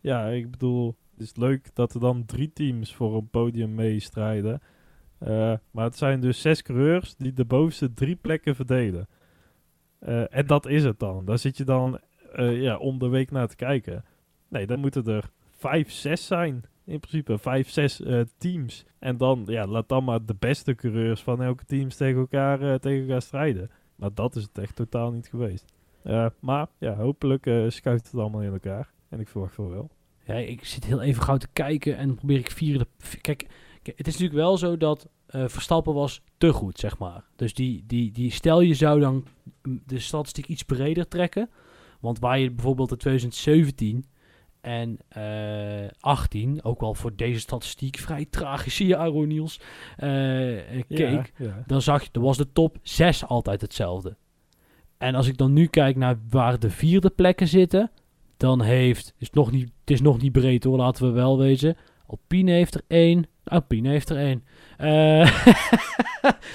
ja, 0.00 0.26
ik 0.26 0.50
bedoel, 0.50 0.96
het 1.10 1.20
is 1.20 1.36
leuk 1.36 1.74
dat 1.74 1.94
er 1.94 2.00
dan 2.00 2.24
drie 2.24 2.52
teams 2.52 2.94
voor 2.94 3.16
een 3.16 3.28
podium 3.28 3.74
meestrijden. 3.74 4.60
Uh, 5.22 5.54
maar 5.70 5.84
het 5.84 5.96
zijn 5.96 6.20
dus 6.20 6.40
zes 6.40 6.62
coureurs 6.62 7.16
die 7.16 7.32
de 7.32 7.44
bovenste 7.44 7.94
drie 7.94 8.16
plekken 8.16 8.54
verdelen. 8.54 9.08
Uh, 10.00 10.34
en 10.34 10.46
dat 10.46 10.66
is 10.66 10.84
het 10.84 10.98
dan. 10.98 11.24
Daar 11.24 11.38
zit 11.38 11.56
je 11.56 11.64
dan 11.64 12.00
uh, 12.36 12.62
ja, 12.62 12.76
om 12.76 12.98
de 12.98 13.08
week 13.08 13.30
naar 13.30 13.48
te 13.48 13.56
kijken. 13.56 14.04
Nee, 14.48 14.66
dan 14.66 14.80
moeten 14.80 15.06
er 15.06 15.30
vijf, 15.50 15.90
zes 15.90 16.26
zijn. 16.26 16.64
In 16.84 17.00
principe 17.00 17.38
vijf, 17.38 17.70
zes 17.70 18.02
teams. 18.38 18.84
En 18.98 19.16
dan, 19.16 19.42
ja, 19.46 19.66
laat 19.66 19.88
dan 19.88 20.04
maar 20.04 20.24
de 20.24 20.36
beste 20.38 20.74
coureurs 20.74 21.22
van 21.22 21.42
elke 21.42 21.64
team 21.64 21.88
tegen 21.88 22.20
elkaar, 22.20 22.78
tegen 22.78 23.00
elkaar 23.00 23.22
strijden. 23.22 23.70
Maar 23.96 24.14
dat 24.14 24.36
is 24.36 24.42
het 24.42 24.58
echt 24.58 24.76
totaal 24.76 25.12
niet 25.12 25.28
geweest. 25.28 25.64
maar 26.40 26.66
ja, 26.78 26.94
hopelijk 26.94 27.50
schuift 27.68 28.10
het 28.10 28.20
allemaal 28.20 28.42
in 28.42 28.52
elkaar. 28.52 28.92
En 29.08 29.20
ik 29.20 29.28
verwacht 29.28 29.56
wel 29.56 29.70
wel. 29.70 29.90
Ja, 30.24 30.34
ik 30.34 30.64
zit 30.64 30.84
heel 30.84 31.02
even 31.02 31.22
gauw 31.22 31.36
te 31.36 31.48
kijken 31.52 31.96
en 31.96 32.14
probeer 32.14 32.38
ik 32.38 32.50
vierde. 32.50 32.86
Kijk, 33.20 33.46
kijk, 33.82 33.98
het 33.98 34.06
is 34.06 34.12
natuurlijk 34.12 34.40
wel 34.40 34.58
zo 34.58 34.76
dat 34.76 35.08
eh, 35.26 35.48
Verstappen 35.48 35.94
was 35.94 36.22
te 36.38 36.52
goed, 36.52 36.78
zeg 36.78 36.98
maar. 36.98 37.24
Dus 37.36 37.54
die, 37.54 37.84
die, 37.86 38.12
die, 38.12 38.30
stel 38.30 38.60
je 38.60 38.74
zou 38.74 39.00
dan 39.00 39.24
de 39.62 39.98
statistiek 39.98 40.46
iets 40.46 40.62
breder 40.62 41.08
trekken. 41.08 41.50
Want 42.00 42.18
waar 42.18 42.38
je 42.38 42.50
bijvoorbeeld 42.50 42.90
in 42.90 42.96
2017 42.96 44.04
en 44.60 44.98
eh 45.08 45.88
18, 46.00 46.64
ook 46.64 46.80
wel 46.80 46.94
voor 46.94 47.16
deze 47.16 47.40
statistiek 47.40 47.96
vrij 47.96 48.26
tragische 48.30 48.86
jaren, 48.86 49.28
Niels, 49.28 49.60
eh, 49.96 50.08
keek, 50.88 50.88
Ja, 50.88 51.24
ja. 51.36 51.62
dan 51.66 51.82
zag 51.82 52.02
je, 52.02 52.08
er 52.12 52.20
was 52.20 52.36
de 52.36 52.52
top 52.52 52.78
6 52.82 53.26
altijd 53.26 53.60
hetzelfde. 53.60 54.16
En 54.98 55.14
als 55.14 55.26
ik 55.26 55.36
dan 55.36 55.52
nu 55.52 55.66
kijk 55.66 55.96
naar 55.96 56.18
waar 56.28 56.58
de 56.58 56.70
vierde 56.70 57.10
plekken 57.10 57.48
zitten, 57.48 57.90
dan 58.38 58.62
heeft, 58.62 59.14
is 59.18 59.30
nog 59.30 59.50
niet, 59.50 59.62
het 59.80 59.90
is 59.90 60.00
nog 60.00 60.20
niet 60.20 60.32
breed 60.32 60.64
hoor, 60.64 60.76
laten 60.76 61.06
we 61.06 61.12
wel 61.12 61.38
wezen. 61.38 61.76
Alpine 62.06 62.50
heeft 62.50 62.74
er 62.74 62.82
één. 62.86 63.26
Alpine 63.44 63.88
heeft 63.88 64.08
er 64.10 64.16
één. 64.16 64.44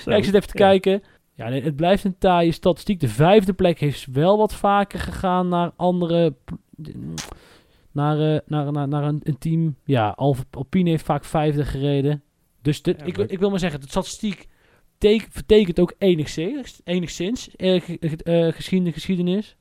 Ja, 0.05 0.15
ik 0.15 0.23
zit 0.23 0.34
even 0.34 0.47
te 0.47 0.57
ja. 0.57 0.69
kijken. 0.69 1.03
Ja, 1.34 1.49
nee, 1.49 1.61
het 1.61 1.75
blijft 1.75 2.03
een 2.03 2.17
taaie 2.17 2.51
statistiek. 2.51 2.99
De 2.99 3.07
vijfde 3.07 3.53
plek 3.53 3.79
heeft 3.79 4.05
wel 4.11 4.38
wat 4.38 4.53
vaker 4.53 4.99
gegaan 4.99 5.47
naar 5.47 5.71
andere... 5.75 6.36
Naar, 7.91 8.34
eh, 8.34 8.39
naar, 8.45 8.71
naar, 8.71 8.88
naar 8.88 9.03
een, 9.03 9.19
een 9.23 9.38
team. 9.38 9.75
Ja, 9.86 10.09
Alpine 10.51 10.89
heeft 10.89 11.05
vaak 11.05 11.25
vijfde 11.25 11.65
gereden. 11.65 12.23
Dus 12.61 12.81
dit, 12.81 12.99
Ja, 12.99 13.05
ik, 13.05 13.17
ik 13.17 13.39
wil 13.39 13.49
maar 13.49 13.59
zeggen, 13.59 13.81
de 13.81 13.88
statistiek 13.88 14.47
tek- 14.97 15.27
vertekent 15.29 15.79
ook 15.79 15.93
enigszins, 15.97 16.81
enigszins 16.84 17.49
geschiedenis, 18.53 18.93
geschiedenis. 18.93 19.55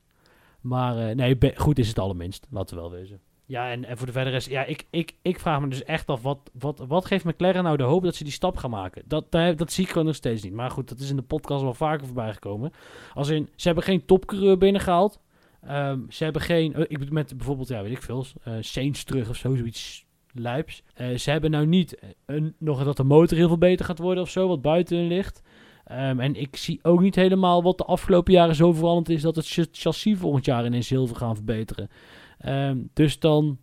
Maar 0.63 0.97
eh, 0.97 1.15
nee, 1.15 1.37
goed 1.55 1.79
is 1.79 1.87
het 1.87 1.99
allerminst. 1.99 2.47
Laten 2.49 2.75
we 2.75 2.81
wel 2.81 2.91
wezen. 2.91 3.19
Ja, 3.45 3.71
en, 3.71 3.85
en 3.85 3.97
voor 3.97 4.05
de 4.05 4.11
verdere 4.11 4.35
rest, 4.35 4.49
ja, 4.49 4.63
ik, 4.63 4.85
ik, 4.89 5.15
ik 5.21 5.39
vraag 5.39 5.61
me 5.61 5.67
dus 5.67 5.83
echt 5.83 6.07
af, 6.07 6.21
wat, 6.21 6.51
wat, 6.53 6.83
wat 6.87 7.05
geeft 7.05 7.25
McLaren 7.25 7.63
nou 7.63 7.77
de 7.77 7.83
hoop 7.83 8.03
dat 8.03 8.15
ze 8.15 8.23
die 8.23 8.33
stap 8.33 8.57
gaan 8.57 8.69
maken? 8.69 9.03
Dat, 9.05 9.31
dat, 9.31 9.71
zie 9.71 9.83
ik 9.83 9.89
gewoon 9.89 10.05
nog 10.05 10.15
steeds 10.15 10.43
niet. 10.43 10.53
Maar 10.53 10.71
goed, 10.71 10.89
dat 10.89 10.99
is 10.99 11.09
in 11.09 11.15
de 11.15 11.21
podcast 11.21 11.61
wel 11.61 11.73
vaker 11.73 12.05
voorbij 12.05 12.33
gekomen. 12.33 12.71
Als 13.13 13.29
in, 13.29 13.49
ze 13.55 13.65
hebben 13.65 13.83
geen 13.83 14.05
topcoureur 14.05 14.57
binnengehaald. 14.57 15.19
Ehm, 15.61 15.99
ze 16.09 16.23
hebben 16.23 16.41
geen, 16.41 16.73
eh, 16.73 16.81
ik 16.81 16.99
bedoel 16.99 17.13
met 17.13 17.37
bijvoorbeeld, 17.37 17.67
ja, 17.67 17.81
weet 17.83 17.91
ik 17.91 18.01
veel, 18.01 18.25
eh 18.43 18.53
Saints 18.59 19.03
terug 19.03 19.29
of 19.29 19.35
zo, 19.35 19.55
zoiets 19.55 20.05
lijps. 20.31 20.83
Ze 21.15 21.31
hebben 21.31 21.51
nou 21.51 21.65
niet 21.65 21.99
een, 22.25 22.55
nog 22.57 22.83
dat 22.83 22.97
de 22.97 23.03
motor 23.03 23.37
heel 23.37 23.47
veel 23.47 23.57
beter 23.57 23.85
gaat 23.85 23.99
worden 23.99 24.23
of 24.23 24.29
zo, 24.29 24.47
wat 24.47 24.61
buiten 24.61 24.97
hun 24.97 25.07
ligt. 25.07 25.41
Ehm, 25.83 26.19
en 26.19 26.35
ik 26.35 26.55
zie 26.55 26.79
ook 26.83 27.01
niet 27.01 27.15
helemaal 27.15 27.63
wat 27.63 27.77
de 27.77 27.85
afgelopen 27.85 28.33
jaren 28.33 28.55
zo 28.55 28.71
veranderd 28.73 29.09
is 29.09 29.21
dat 29.21 29.35
het 29.35 29.47
ch- 29.47 29.67
chassis 29.71 30.17
volgend 30.17 30.45
jaar 30.45 30.71
heel 30.71 31.07
veel 31.07 31.15
gaan 31.15 31.35
verbeteren. 31.35 31.89
Ehm, 32.37 32.77
dus 32.93 33.19
dan, 33.19 33.57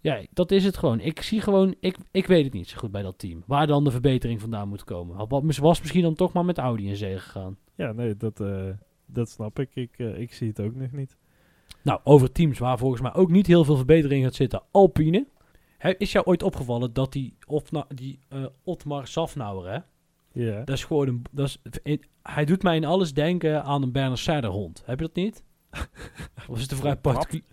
ja, 0.00 0.20
dat 0.32 0.50
is 0.50 0.64
het 0.64 0.76
gewoon. 0.76 1.00
Ik 1.00 1.22
zie 1.22 1.40
gewoon, 1.40 1.74
ik, 1.80 1.96
ik 2.10 2.26
weet 2.26 2.44
het 2.44 2.52
niet 2.52 2.68
zo 2.68 2.78
goed 2.78 2.90
bij 2.90 3.02
dat 3.02 3.18
team. 3.18 3.42
Waar 3.46 3.66
dan 3.66 3.84
de 3.84 3.90
verbetering 3.90 4.40
vandaan 4.40 4.68
moet 4.68 4.84
komen. 4.84 5.28
Wat 5.28 5.56
was 5.56 5.80
misschien 5.80 6.02
dan 6.02 6.14
toch 6.14 6.32
maar 6.32 6.44
met 6.44 6.58
Audi 6.58 6.88
in 6.88 6.96
zee 6.96 7.18
gegaan. 7.18 7.56
Ja, 7.74 7.92
nee, 7.92 8.16
dat, 8.16 8.40
eh, 8.40 8.64
dat 9.06 9.30
snap 9.30 9.58
ik. 9.58 9.70
Ik, 9.74 9.90
eh, 9.96 10.18
ik 10.18 10.32
zie 10.32 10.48
het 10.48 10.60
ook 10.60 10.74
nog 10.74 10.92
niet. 10.92 11.16
Nou, 11.82 12.00
over 12.04 12.32
teams 12.32 12.58
waar 12.58 12.78
volgens 12.78 13.00
mij 13.02 13.14
ook 13.14 13.30
niet 13.30 13.46
heel 13.46 13.64
veel 13.64 13.76
verbetering 13.76 14.24
gaat 14.24 14.34
zitten. 14.34 14.62
Alpine. 14.70 15.26
Is 15.98 16.12
jou 16.12 16.26
ooit 16.26 16.42
opgevallen 16.42 16.92
dat 16.92 17.12
die, 17.12 17.34
Otna, 17.46 17.86
die 17.94 18.18
eh, 18.28 18.44
Otmar 18.64 19.06
Safnauer, 19.06 19.72
hè? 19.72 19.78
Ja. 20.32 20.64
Dat 20.64 20.76
is 20.76 20.84
gewoon 20.84 21.08
een... 21.08 21.22
Dat 21.30 21.46
is, 21.46 21.58
in- 21.82 22.04
hij 22.22 22.44
doet 22.44 22.62
mij 22.62 22.76
in 22.76 22.84
alles 22.84 23.14
denken 23.14 23.64
aan 23.64 23.82
een 23.82 23.92
Berner 23.92 24.18
Seider 24.18 24.50
hond. 24.50 24.82
Heb 24.86 25.00
je 25.00 25.06
dat 25.06 25.14
niet? 25.14 25.44
of 26.48 26.56
is 26.56 26.62
het 26.62 26.70
een 26.70 26.76
vrij 26.76 26.96
particulier... 26.96 27.44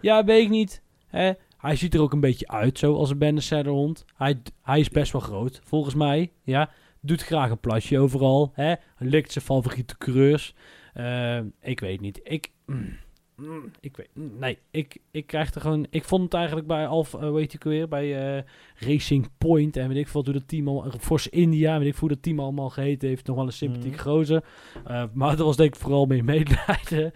Ja, 0.00 0.24
weet 0.24 0.42
ik 0.42 0.50
niet. 0.50 0.82
Hè? 1.06 1.32
Hij 1.56 1.76
ziet 1.76 1.94
er 1.94 2.00
ook 2.00 2.12
een 2.12 2.20
beetje 2.20 2.48
uit, 2.48 2.78
zo 2.78 2.94
als 2.94 3.10
een 3.10 3.18
Berner 3.18 3.42
Seider 3.42 3.72
hond. 3.72 4.04
Hij, 4.16 4.42
hij 4.62 4.80
is 4.80 4.88
best 4.88 5.12
wel 5.12 5.20
groot, 5.20 5.60
volgens 5.64 5.94
mij. 5.94 6.32
Ja, 6.42 6.70
doet 7.00 7.22
graag 7.22 7.50
een 7.50 7.60
plasje 7.60 7.98
overal. 7.98 8.50
Hè? 8.54 8.74
Likt 8.98 9.32
zijn 9.32 9.44
favoriete 9.44 9.98
coureurs. 9.98 10.54
Eh, 10.94 11.38
ik 11.60 11.80
weet 11.80 12.00
niet. 12.00 12.20
Ik... 12.22 12.50
mm, 12.66 12.96
mm, 13.42 13.70
ik 13.80 13.96
weet... 13.96 14.08
mm, 14.14 14.30
Nee, 14.40 14.58
ik, 14.70 14.98
ik 15.10 15.26
krijg 15.26 15.54
er 15.54 15.60
gewoon... 15.60 15.86
Ik 15.90 16.04
vond 16.04 16.22
het 16.22 16.34
eigenlijk 16.34 16.66
bij 16.66 16.86
Alf... 16.86 17.14
eh, 17.14 17.20
hoe 17.28 17.38
heet 17.38 17.50
die 17.50 17.58
ook 17.60 17.72
weer? 17.72 17.88
Bij 17.88 18.36
eh, 18.36 18.42
Racing 18.88 19.28
Point 19.38 19.76
en 19.76 19.88
weet 19.88 19.96
ik 19.96 20.08
veel 20.08 20.24
hoe 20.24 20.32
dat 20.32 20.48
team 20.48 20.68
al... 20.68 20.90
Force 21.00 21.30
India, 21.30 21.78
weet 21.78 21.86
ik 21.86 21.92
veel 21.92 22.00
hoe 22.08 22.16
dat 22.16 22.22
team 22.22 22.40
allemaal 22.40 22.70
geheten 22.70 23.08
heeft. 23.08 23.26
Nog 23.26 23.36
wel 23.36 23.46
een 23.46 23.52
sympathieke 23.52 23.98
gozer. 23.98 24.44
Eh, 24.84 25.04
maar 25.12 25.36
dat 25.36 25.46
was 25.46 25.56
denk 25.56 25.74
ik 25.74 25.80
vooral 25.80 26.06
mee 26.06 26.22
medelijden. 26.22 27.12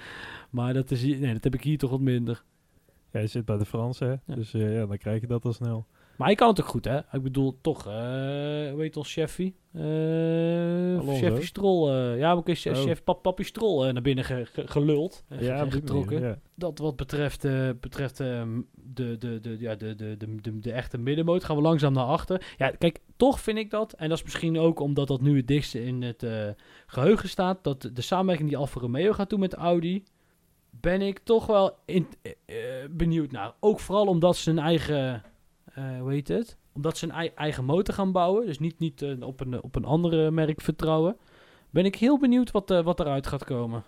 Maar 0.51 0.75
dat, 0.75 0.91
is, 0.91 1.03
hier- 1.03 1.19
nee, 1.21 1.33
dat 1.33 1.45
heb 1.45 1.55
ik 1.55 1.63
hier 1.63 1.79
toch 1.79 1.91
wat 1.91 2.01
minder. 2.01 2.43
Jij 3.13 3.27
zit 3.27 3.45
bij 3.45 3.57
de 3.59 3.65
Fransen, 3.65 4.07
hè? 4.09 4.15
Ja. 4.27 4.35
Dus 4.35 4.55
eh, 4.55 4.75
ja, 4.75 4.87
dan 4.87 4.99
krijg 4.99 5.21
je 5.21 5.27
dat 5.27 5.45
al 5.45 5.53
snel. 5.53 5.87
Maar 6.17 6.27
hij 6.27 6.37
kan 6.37 6.49
het 6.49 6.61
ook 6.61 6.67
goed, 6.67 6.85
hè? 6.85 6.97
Ik 6.99 7.23
bedoel, 7.23 7.59
toch, 7.61 7.87
eh 7.87 7.93
hoe 8.71 8.77
heet 8.79 8.97
ons 8.97 9.13
chefie? 9.13 9.55
Eh 9.73 9.83
Alonso. 10.99 11.13
chefie 11.27 11.45
Strol. 11.45 11.91
eh, 11.93 12.19
ja, 12.19 12.33
ook 12.33 12.49
eens 12.49 12.67
Oh. 12.67 12.75
chef 12.75 13.05
pap, 13.05 13.23
Papi 13.23 13.45
Strol 13.45 13.87
eh, 13.87 13.93
naar 13.93 14.03
binnen 14.03 14.25
ge- 14.25 14.47
ge- 14.53 14.67
geluld. 14.67 15.25
Ja, 15.39 15.71
getrokken. 15.71 16.15
manier, 16.15 16.29
ja. 16.29 16.39
Dat 16.55 16.79
wat 16.79 16.97
betreft, 16.97 17.45
eh, 17.45 17.69
betreft 17.81 18.21
ehm, 18.21 18.61
de, 18.75 19.17
de, 19.19 19.41
de, 19.41 19.57
ja, 19.59 19.75
de, 19.75 19.95
de, 19.95 20.17
de, 20.17 20.41
de, 20.41 20.59
de 20.59 20.73
echte 20.73 20.99
middenmoot 20.99 21.45
gaan 21.45 21.57
we 21.57 21.63
langzaam 21.63 21.93
naar 21.93 22.05
achter. 22.05 22.55
Ja, 22.57 22.71
kijk, 22.71 22.99
toch 23.17 23.41
vind 23.41 23.59
ik 23.59 23.71
dat, 23.71 23.93
en 23.93 24.09
dat 24.09 24.19
is 24.19 24.25
misschien 24.25 24.59
ook 24.59 24.81
omdat 24.81 25.09
dat 25.09 25.21
nu 25.21 25.37
het 25.37 25.47
dichtste 25.49 25.85
in 25.85 26.03
het 26.03 26.23
eh, 26.23 26.49
geheugen 26.87 27.29
staat, 27.29 27.65
dat 27.65 27.91
de 27.93 28.03
samenwerking 28.03 28.49
die 28.49 28.59
Alfa 28.59 28.81
Romeo 28.81 29.13
gaat 29.13 29.31
doen 29.31 29.41
met 29.41 29.55
Audi, 29.55 30.05
ben 30.71 31.03
ik 31.03 31.19
toch 31.19 31.47
wel 31.47 31.75
in, 31.85 32.07
eh, 32.23 32.33
eh, 32.83 32.91
benieuwd 32.91 33.31
naar. 33.31 33.53
Ook 33.61 33.81
vooral 33.81 34.07
omdat 34.07 34.37
ze 34.37 34.51
een 34.51 34.59
eigen, 34.59 35.15
eh 35.15 35.21
hoe 36.01 36.11
heet 36.13 36.29
het? 36.29 36.57
Omdat 36.73 36.97
ze 36.99 37.05
een 37.05 37.13
ei- 37.13 37.33
eigen 37.35 37.65
motor 37.65 37.95
gaan 37.95 38.13
bouwen, 38.13 38.47
dus 38.47 38.59
niet, 38.59 38.79
niet 38.79 39.03
eh, 39.03 39.21
op, 39.27 39.41
een, 39.41 39.63
op 39.63 39.77
een 39.77 39.85
andere 39.85 40.31
merk 40.31 40.61
vertrouwen. 40.61 41.17
Ben 41.71 41.85
ik 41.85 41.97
heel 41.97 42.19
benieuwd 42.19 42.51
wat, 42.51 42.71
eh, 42.71 42.83
wat 42.85 43.01
eruit 43.01 43.27
gaat 43.27 43.45
komen. 43.45 43.83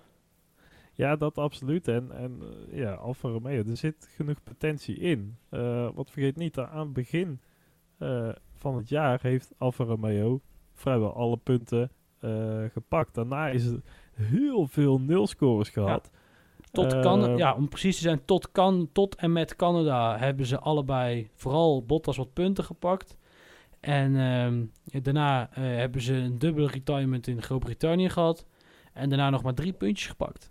Ja, 0.95 1.16
dat 1.16 1.39
absoluut. 1.39 1.89
En, 1.89 2.11
en 2.12 2.39
eh, 2.70 2.78
ja, 2.78 2.93
Alfa 2.93 3.28
Romeo, 3.28 3.62
er 3.64 3.76
zit 3.76 4.09
genoeg 4.16 4.43
potentie 4.43 4.97
in. 4.97 5.36
Eh 5.49 5.89
wat 5.95 6.11
vergeet 6.11 6.36
niet, 6.36 6.59
aan 6.59 6.84
het 6.84 6.93
begin 6.93 7.41
eh, 7.99 8.28
van 8.55 8.76
het 8.76 8.89
jaar 8.89 9.18
heeft 9.22 9.53
Alfa 9.59 9.84
Romeo 9.84 10.41
vrijwel 10.74 11.14
alle 11.14 11.36
punten 11.36 11.91
eh, 12.18 12.64
gepakt. 12.72 13.14
Daarna 13.14 13.49
is 13.49 13.64
het 13.64 13.80
heel 14.12 14.66
veel 14.66 15.01
nulscores 15.01 15.68
gehad. 15.68 16.11
Tot 16.73 16.93
Eh, 16.93 17.01
Can- 17.01 17.37
ja, 17.37 17.55
om 17.55 17.69
precies 17.69 17.97
te 17.97 18.03
zijn, 18.03 18.25
tot, 18.25 18.53
kan, 18.53 18.89
tot 18.93 19.14
en 19.14 19.33
met 19.33 19.57
Canada 19.57 20.19
hebben 20.19 20.47
ze 20.47 20.59
allebei 20.59 21.31
vooral 21.35 21.85
Bottas 21.85 22.16
wat 22.16 22.33
punten 22.33 22.64
gepakt. 22.64 23.16
En 23.81 24.16
ehm, 24.16 24.64
daarna 25.03 25.51
eh, 25.53 25.62
hebben 25.62 26.01
ze 26.01 26.14
een 26.14 26.39
dubbele 26.39 26.66
retirement 26.66 27.27
in 27.27 27.43
Groot-Brittannië 27.43 28.09
gehad. 28.09 28.47
En 28.93 29.09
daarna 29.09 29.31
nog 29.31 29.43
maar 29.43 29.55
drie 29.55 29.73
puntjes 29.73 30.09
gepakt. 30.09 30.51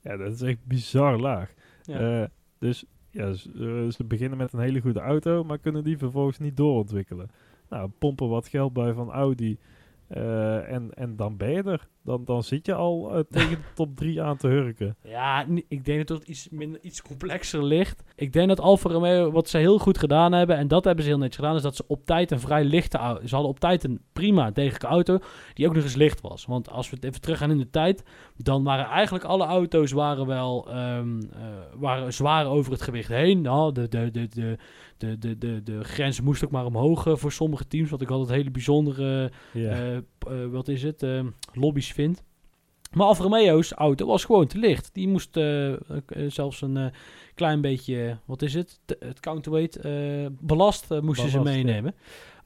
Ja, 0.00 0.16
dat 0.16 0.32
is 0.32 0.42
echt 0.42 0.64
bizar 0.64 1.18
laag. 1.20 1.52
Ja. 1.82 2.20
Eh, 2.22 2.28
dus 2.58 2.84
ja, 3.10 3.32
ze, 3.32 3.88
ze 3.96 4.04
beginnen 4.04 4.38
met 4.38 4.52
een 4.52 4.60
hele 4.60 4.80
goede 4.80 5.00
auto, 5.00 5.44
maar 5.44 5.58
kunnen 5.58 5.84
die 5.84 5.98
vervolgens 5.98 6.38
niet 6.38 6.56
doorontwikkelen. 6.56 7.30
Nou, 7.68 7.90
pompen 7.98 8.28
wat 8.28 8.48
geld 8.48 8.72
bij 8.72 8.92
van 8.92 9.10
Audi 9.10 9.58
en, 10.08 10.94
en 10.94 11.16
dan 11.16 11.36
ben 11.36 11.50
je 11.50 11.62
er. 11.62 11.88
Dan, 12.04 12.24
dan 12.24 12.42
zit 12.42 12.66
je 12.66 12.74
al 12.74 13.14
eh, 13.14 13.20
tegen 13.30 13.50
de 13.50 13.72
top 13.74 13.96
3 13.96 14.22
aan 14.22 14.36
te 14.36 14.48
hurken. 14.48 14.96
Ja, 15.02 15.46
ik 15.68 15.84
denk 15.84 16.08
dat 16.08 16.18
het 16.18 16.28
iets, 16.28 16.48
minder, 16.50 16.80
iets 16.82 17.02
complexer 17.02 17.64
ligt. 17.64 18.02
Ik 18.16 18.32
denk 18.32 18.48
dat 18.48 18.60
Alfa 18.60 18.90
Romeo, 18.90 19.30
wat 19.30 19.48
ze 19.48 19.58
heel 19.58 19.78
goed 19.78 19.98
gedaan 19.98 20.32
hebben, 20.32 20.56
en 20.56 20.68
dat 20.68 20.84
hebben 20.84 21.04
ze 21.04 21.10
heel 21.10 21.18
netjes 21.18 21.36
gedaan, 21.36 21.56
is 21.56 21.62
dat 21.62 21.76
ze 21.76 21.84
op 21.86 22.06
tijd 22.06 22.30
een 22.30 22.40
vrij 22.40 22.64
lichte 22.64 22.98
auto... 22.98 23.26
Ze 23.26 23.34
hadden 23.34 23.52
op 23.52 23.60
tijd 23.60 23.84
een 23.84 24.00
prima 24.12 24.50
degelijke 24.50 24.86
auto, 24.86 25.18
die 25.54 25.66
ook 25.66 25.74
nog 25.74 25.82
eens 25.82 25.94
licht 25.94 26.20
was. 26.20 26.46
Want 26.46 26.70
als 26.70 26.90
we 26.90 26.96
het 26.96 27.04
even 27.04 27.20
teruggaan 27.20 27.50
in 27.50 27.58
de 27.58 27.70
tijd, 27.70 28.02
dan 28.36 28.62
waren 28.64 28.86
eigenlijk 28.86 29.24
alle 29.24 29.44
auto's 29.44 29.92
waren 29.92 30.26
wel 30.26 30.68
ehm, 30.70 31.20
eh, 31.20 31.40
waren 31.76 32.12
zwaar 32.12 32.46
over 32.46 32.72
het 32.72 32.82
gewicht 32.82 33.08
heen. 33.08 33.40
Nou, 33.40 33.72
de, 33.72 33.88
de, 33.88 34.10
de, 34.10 34.28
de, 34.28 34.58
de, 34.96 35.18
de, 35.18 35.38
de, 35.38 35.62
de 35.62 35.84
grens 35.84 36.20
moest 36.20 36.44
ook 36.44 36.50
maar 36.50 36.64
omhoog 36.64 37.06
eh, 37.06 37.16
voor 37.16 37.32
sommige 37.32 37.66
teams, 37.66 37.90
wat 37.90 38.00
ik 38.00 38.10
altijd 38.10 38.38
hele 38.38 38.50
bijzondere 38.50 39.30
wat 40.50 40.68
is 40.68 40.82
het, 40.82 41.02
eh, 41.02 41.20
vindt. 41.92 42.22
Maar 42.92 43.06
Alfa 43.06 43.22
Romeo's 43.22 43.72
auto 43.72 44.06
was 44.06 44.24
gewoon 44.24 44.46
te 44.46 44.58
licht. 44.58 44.90
Die 44.94 45.08
moest 45.08 45.36
eh, 45.36 45.72
eh, 45.72 45.78
zelfs 46.28 46.60
een 46.60 46.76
eh, 46.76 46.86
klein 47.34 47.60
beetje, 47.60 48.18
wat 48.24 48.42
is 48.42 48.54
het, 48.54 48.80
T- 48.84 48.96
het 48.98 49.20
counterweight, 49.20 49.80
belast 50.40 51.00
moesten 51.00 51.28
ze 51.28 51.36
ja. 51.36 51.42
meenemen. 51.42 51.94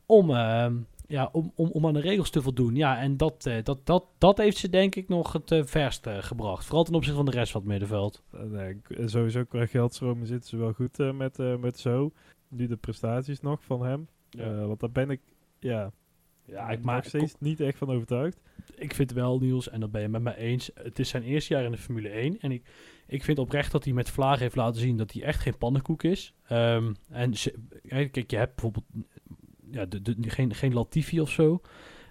Om, 0.06 0.30
eh, 0.30 0.66
ja, 1.06 1.28
om, 1.32 1.52
om, 1.54 1.70
om 1.70 1.86
aan 1.86 1.94
de 1.94 2.00
regels 2.00 2.30
te 2.30 2.42
voldoen. 2.42 2.74
Ja, 2.74 2.98
en 2.98 3.16
dat, 3.16 3.50
dat, 3.62 3.80
dat, 3.84 4.04
dat 4.18 4.38
heeft 4.38 4.56
ze 4.56 4.68
denk 4.68 4.94
ik 4.94 5.08
nog 5.08 5.32
het 5.32 5.62
verst 5.64 6.06
eh, 6.06 6.18
gebracht. 6.18 6.64
Vooral 6.64 6.84
ten 6.84 6.94
opzichte 6.94 7.16
van 7.16 7.26
de 7.26 7.36
rest 7.36 7.52
van 7.52 7.60
het 7.60 7.70
middenveld. 7.70 8.22
Nee, 8.44 8.80
sowieso 9.04 9.44
qua 9.44 9.66
geldstromen 9.66 10.26
zitten 10.26 10.48
ze 10.48 10.56
wel 10.56 10.72
goed 10.72 11.12
met, 11.14 11.38
met 11.60 11.78
zo. 11.78 12.10
Nu 12.48 12.66
de 12.66 12.76
prestaties 12.76 13.40
nog 13.40 13.64
van 13.64 13.84
hem. 13.84 14.08
Ja. 14.30 14.66
Want 14.66 14.80
daar 14.80 14.92
ben 14.92 15.10
ik, 15.10 15.20
ja, 15.58 15.92
Ja, 16.46 16.70
ik 16.70 16.76
ben 16.76 16.86
maak 16.86 16.96
nog 16.96 17.06
steeds 17.06 17.34
niet 17.38 17.60
echt 17.60 17.78
van 17.78 17.90
overtuigd. 17.90 18.40
ik 18.74 18.94
vind 18.94 19.12
wel, 19.12 19.38
Niels, 19.38 19.68
en 19.68 19.80
dat 19.80 19.90
ben 19.90 20.02
je 20.02 20.08
met 20.08 20.22
mij 20.22 20.36
eens. 20.36 20.70
Het 20.74 20.98
is 20.98 21.08
zijn 21.08 21.22
eerste 21.22 21.54
jaar 21.54 21.64
in 21.64 21.70
de 21.70 21.78
Formule 21.78 22.08
1. 22.08 22.40
En 22.40 22.52
ik, 22.52 22.66
ik 23.06 23.24
vind 23.24 23.38
oprecht 23.38 23.72
dat 23.72 23.84
hij 23.84 23.92
met 23.92 24.10
Vlaag 24.10 24.38
heeft 24.38 24.56
laten 24.56 24.80
zien 24.80 24.96
dat 24.96 25.12
hij 25.12 25.22
echt 25.22 25.40
geen 25.40 25.58
pannenkoek 25.58 26.02
is. 26.02 26.34
Ehm, 26.46 26.94
en 27.10 27.32
kijk, 27.88 28.30
je 28.30 28.36
hebt 28.36 28.54
bijvoorbeeld 28.54 28.86
ja, 29.70 29.86
de, 29.86 30.02
de, 30.02 30.30
geen, 30.30 30.54
geen 30.54 30.74
Latifi 30.74 31.20
of 31.20 31.30
zo. 31.30 31.60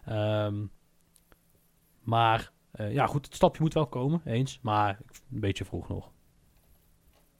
Ehm, 0.05 0.65
maar 2.01 2.51
eh, 2.71 2.93
ja, 2.93 3.05
goed, 3.07 3.25
het 3.25 3.35
stapje 3.35 3.61
moet 3.61 3.73
wel 3.73 3.87
komen, 3.87 4.21
eens. 4.25 4.59
Maar 4.61 4.99
een 5.31 5.39
beetje 5.39 5.65
vroeg 5.65 5.87
nog. 5.87 6.11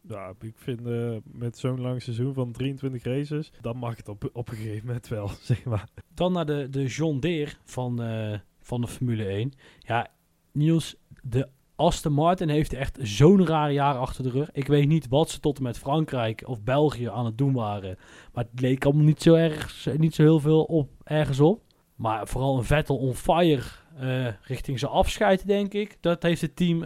Ja, 0.08 0.34
ik 0.39 0.53
vind 0.56 0.88
eh, 0.88 1.16
met 1.24 1.58
zo'n 1.58 1.82
lang 1.82 2.01
seizoen 2.01 2.34
van 2.34 2.51
23 2.51 3.03
races, 3.03 3.51
dan 3.62 3.78
mag 3.78 3.97
het 3.97 4.10
op, 4.10 4.30
op 4.34 4.49
een 4.49 4.56
gegeven 4.56 4.86
moment 4.86 5.08
wel, 5.08 5.30
zeg 5.41 5.64
maar. 5.64 5.88
Dan 6.14 6.32
naar 6.32 6.45
de, 6.45 6.68
de 6.70 6.86
John 6.86 7.20
Deere 7.20 7.51
van, 7.64 8.01
eh, 8.01 8.39
van 8.62 8.82
de 8.82 8.88
Formule 8.88 9.26
1. 9.26 9.51
Ja, 9.80 10.08
Niels, 10.51 10.95
de 11.22 11.47
Aston 11.76 12.14
Martin 12.14 12.49
heeft 12.49 12.74
echt 12.74 12.97
zo'n 13.01 13.45
raar 13.45 13.72
jaar 13.72 13.97
achter 13.97 14.24
de 14.24 14.30
rug. 14.30 14.51
Ik 14.51 14.68
weet 14.68 14.88
niet 14.88 15.08
wat 15.08 15.30
ze 15.30 15.39
tot 15.39 15.58
en 15.58 15.64
met 15.64 15.78
Frankrijk 15.78 16.47
of 16.47 16.62
België 16.62 17.10
aan 17.10 17.26
het 17.26 17.38
doen 17.38 17.53
waren. 17.53 17.97
Maar 18.34 18.45
het 18.51 18.62
leek 18.62 18.86
allemaal 18.86 19.06
niet 19.06 19.22
zo, 19.22 19.34
erg, 19.34 19.88
niet 19.97 20.16
zo 20.16 20.22
heel 20.22 20.39
veel 20.39 20.64
op, 20.64 20.89
ergens 21.03 21.39
op. 21.39 21.62
Maar 21.95 22.28
vooral 22.28 22.58
een 22.58 22.64
Vettel 22.64 22.97
on 22.97 23.14
fire 23.14 23.64
eh, 23.97 24.28
richting 24.41 24.80
zijn 24.80 24.91
afscheid, 24.91 25.47
denk 25.47 25.74
ik. 25.74 25.97
Dat 25.99 26.24
heeft 26.24 26.41
het 26.41 26.56
team 26.56 26.84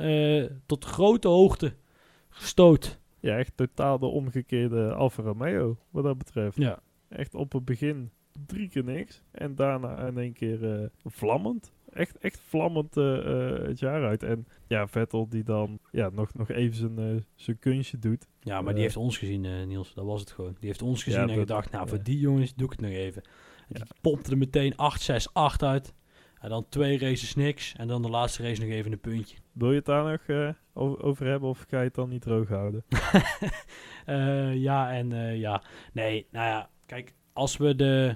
tot 0.66 0.86
grote 0.86 1.28
hoogte 1.28 1.74
gestoot. 2.30 2.99
Ja, 3.20 3.38
echt 3.38 3.52
totaal 3.58 4.00
de 4.00 4.06
omgekeerde 4.06 4.94
Alfa 4.94 5.24
Romeo, 5.24 5.78
wat 5.90 6.04
dat 6.04 6.18
betreft. 6.18 6.58
Ja. 6.58 6.80
Echt 7.10 7.36
op 7.36 7.52
het 7.52 7.66
begin 7.66 8.10
drie 8.46 8.70
keer 8.70 8.84
niks. 8.84 9.24
En 9.32 9.56
daarna 9.56 9.98
in 10.08 10.18
één 10.18 10.34
keer 10.34 10.74
eh, 10.82 10.86
vlammend. 11.06 11.72
Echt, 11.94 12.18
echt 12.18 12.40
vlammend 12.40 12.98
eh, 12.98 13.18
eh, 13.18 13.68
het 13.68 13.80
jaar 13.80 14.06
uit. 14.06 14.24
En 14.24 14.48
ja, 14.68 14.88
Vettel 14.88 15.30
die 15.30 15.44
dan 15.44 15.80
ja, 15.92 16.10
nog, 16.10 16.34
nog 16.34 16.50
even 16.50 16.76
zijn, 16.76 17.26
zijn 17.36 17.60
kunstje 17.60 18.00
doet. 18.00 18.28
Ja, 18.40 18.62
maar 18.62 18.74
die 18.74 18.84
heeft 18.84 18.98
ons 18.98 19.18
gezien, 19.18 19.68
Niels. 19.68 19.94
Dat 19.94 20.06
was 20.06 20.20
het 20.20 20.32
gewoon. 20.32 20.56
Die 20.60 20.68
heeft 20.70 20.82
ons 20.82 21.00
Ja, 21.00 21.06
gezien 21.06 21.22
en 21.22 21.28
dat- 21.28 21.38
gedacht, 21.38 21.72
nou, 21.72 21.84
ja. 21.84 21.90
voor 21.90 22.04
die 22.04 22.20
jongens 22.20 22.56
doe 22.56 22.66
ik 22.66 22.72
het 22.72 22.82
nog 22.82 22.92
even. 22.92 23.22
En. 23.22 23.30
Die 23.68 23.84
pompte 24.02 24.32
er 24.32 24.38
meteen 24.38 24.76
8, 24.78 25.02
6, 25.02 25.34
8 25.34 25.64
uit. 25.64 25.94
En 26.40 26.50
dan 26.50 26.66
twee 26.70 26.98
races 26.98 27.36
niks. 27.36 27.74
En 27.78 27.88
dan 27.88 28.02
de 28.02 28.10
laatste 28.10 28.44
race 28.44 28.62
nog 28.62 28.70
even 28.70 28.92
een 28.92 29.00
puntje. 29.00 29.38
Wil 29.52 29.70
je 29.70 29.76
het 29.76 29.86
daar 29.86 30.12
nog 30.12 30.22
eh, 30.28 30.50
over, 31.04 31.26
hebben 31.26 31.50
of 31.50 31.66
ga 31.68 31.78
je 31.78 31.84
het 31.86 31.96
dan 31.96 32.10
niet 32.10 32.22
droog 32.22 32.48
houden? 32.48 32.84
Eh, 34.06 34.56
ja 34.56 34.92
en 34.92 35.12
eh, 35.14 35.40
ja. 35.40 35.64
Nee, 35.94 36.28
nou 36.32 36.48
ja, 36.48 36.70
kijk, 36.86 37.14
als 37.34 37.58
we 37.58 37.76
de... 37.76 38.16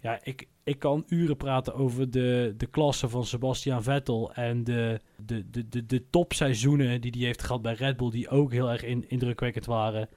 Ja, 0.00 0.18
ik, 0.22 0.48
ik 0.64 0.78
kan 0.78 1.04
uren 1.08 1.36
praten 1.36 1.74
over 1.74 2.10
de, 2.10 2.54
de 2.56 2.66
klasse 2.66 3.08
van 3.08 3.24
Sebastian 3.24 3.82
Vettel 3.82 4.32
en 4.32 4.64
de, 4.64 5.00
de, 5.26 5.50
de, 5.50 5.68
de, 5.68 5.86
de 5.86 6.10
topseizoenen 6.10 7.00
die 7.00 7.12
hij 7.16 7.26
heeft 7.26 7.42
gehad 7.42 7.62
bij 7.62 7.72
Red 7.72 7.96
Bull, 7.96 8.10
die 8.10 8.28
ook 8.28 8.52
heel 8.52 8.70
erg 8.70 8.82
in, 8.82 9.08
indrukwekkend 9.08 9.66
waren. 9.66 10.08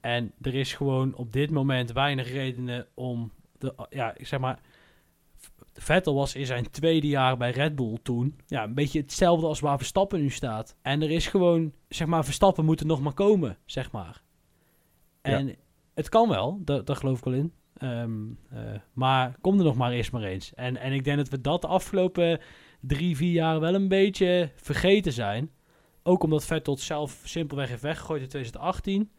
En 0.00 0.32
er 0.40 0.54
is 0.54 0.74
gewoon 0.74 1.14
op 1.14 1.32
dit 1.32 1.50
moment 1.50 1.92
weinig 1.92 2.32
redenen 2.32 2.86
om, 2.94 3.32
de, 3.58 3.74
ja, 3.90 4.16
ik 4.16 4.26
zeg 4.26 4.40
maar, 4.40 4.60
Vettel 5.78 6.14
was 6.14 6.34
in 6.34 6.46
zijn 6.46 6.70
tweede 6.70 7.06
jaar 7.06 7.36
bij 7.36 7.50
Red 7.50 7.74
Bull 7.74 7.98
toen, 8.02 8.40
ja, 8.46 8.64
een 8.64 8.74
beetje 8.74 9.00
hetzelfde 9.00 9.46
als 9.46 9.60
waar 9.60 9.76
Verstappen 9.76 10.20
nu 10.20 10.30
staat. 10.30 10.76
En 10.82 11.02
er 11.02 11.10
is 11.10 11.26
gewoon, 11.26 11.72
zeg 11.88 12.06
maar, 12.06 12.24
Verstappen 12.24 12.64
moet 12.64 12.80
er 12.80 12.86
nog 12.86 13.00
maar 13.00 13.12
komen, 13.12 13.58
zeg 13.64 13.90
maar. 13.90 14.22
En 15.20 15.56
het 15.94 16.08
kan 16.08 16.28
wel, 16.28 16.60
dat, 16.64 16.86
daar 16.86 16.96
geloof 16.96 17.18
ik 17.18 17.24
wel 17.24 17.34
in. 17.34 17.52
Ehm, 17.76 18.26
eh, 18.50 18.80
maar 18.92 19.36
kom 19.40 19.58
er 19.58 19.64
nog 19.64 19.76
maar 19.76 19.92
eerst 19.92 20.12
maar 20.12 20.22
eens. 20.22 20.54
En, 20.54 20.76
en 20.76 20.92
ik 20.92 21.04
denk 21.04 21.16
dat 21.16 21.28
we 21.28 21.40
dat 21.40 21.60
de 21.60 21.66
afgelopen 21.66 22.40
drie, 22.80 23.16
vier 23.16 23.32
jaar 23.32 23.60
wel 23.60 23.74
een 23.74 23.88
beetje 23.88 24.50
vergeten 24.56 25.12
zijn. 25.12 25.50
Ook 26.02 26.22
omdat 26.22 26.44
Vettel 26.44 26.72
het 26.72 26.82
zelf 26.82 27.20
simpelweg 27.24 27.68
heeft 27.68 27.82
weggegooid 27.82 28.22
in 28.22 28.28
2018. 28.28 29.10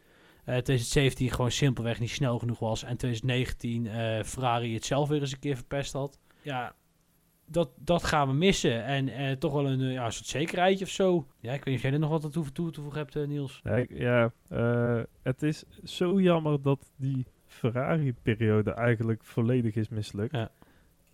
Eh 0.44 0.56
2017 0.56 1.30
gewoon 1.30 1.50
simpelweg 1.50 2.00
niet 2.00 2.10
snel 2.10 2.38
genoeg 2.38 2.58
was. 2.58 2.82
En 2.82 2.96
2019 2.96 3.86
eh, 3.86 4.22
Ferrari 4.24 4.74
het 4.74 4.84
zelf 4.84 5.08
weer 5.08 5.20
eens 5.20 5.32
een 5.32 5.38
keer 5.38 5.56
verpest 5.56 5.92
had. 5.92 6.18
Ja, 6.42 6.74
dat, 7.50 7.70
dat 7.76 8.04
gaan 8.04 8.28
we 8.28 8.34
missen. 8.34 8.84
En 8.84 9.08
eh, 9.08 9.32
toch 9.32 9.52
wel 9.52 9.66
een, 9.66 9.80
eh, 9.80 9.92
ja, 9.92 10.04
een 10.04 10.12
soort 10.12 10.26
zekerheidje 10.28 10.84
of 10.84 10.90
zo. 10.90 11.26
Ja, 11.40 11.52
ik 11.52 11.64
weet 11.64 11.66
niet 11.66 11.76
of 11.76 11.82
jij 11.82 11.92
er 11.92 11.98
nog 11.98 12.10
wat 12.10 12.24
aan 12.24 12.30
toe, 12.30 12.52
toe 12.52 12.70
te 12.70 12.80
voegen 12.80 12.98
hebt, 12.98 13.16
eh, 13.16 13.26
Niels. 13.26 13.60
Ja, 13.62 13.86
ja 13.88 14.32
het 15.22 15.42
is 15.42 15.64
zo 15.84 16.20
jammer 16.20 16.62
dat 16.62 16.90
die 16.96 17.26
Ferrari-periode 17.46 18.72
eigenlijk 18.72 19.24
volledig 19.24 19.74
is 19.74 19.88
mislukt. 19.88 20.48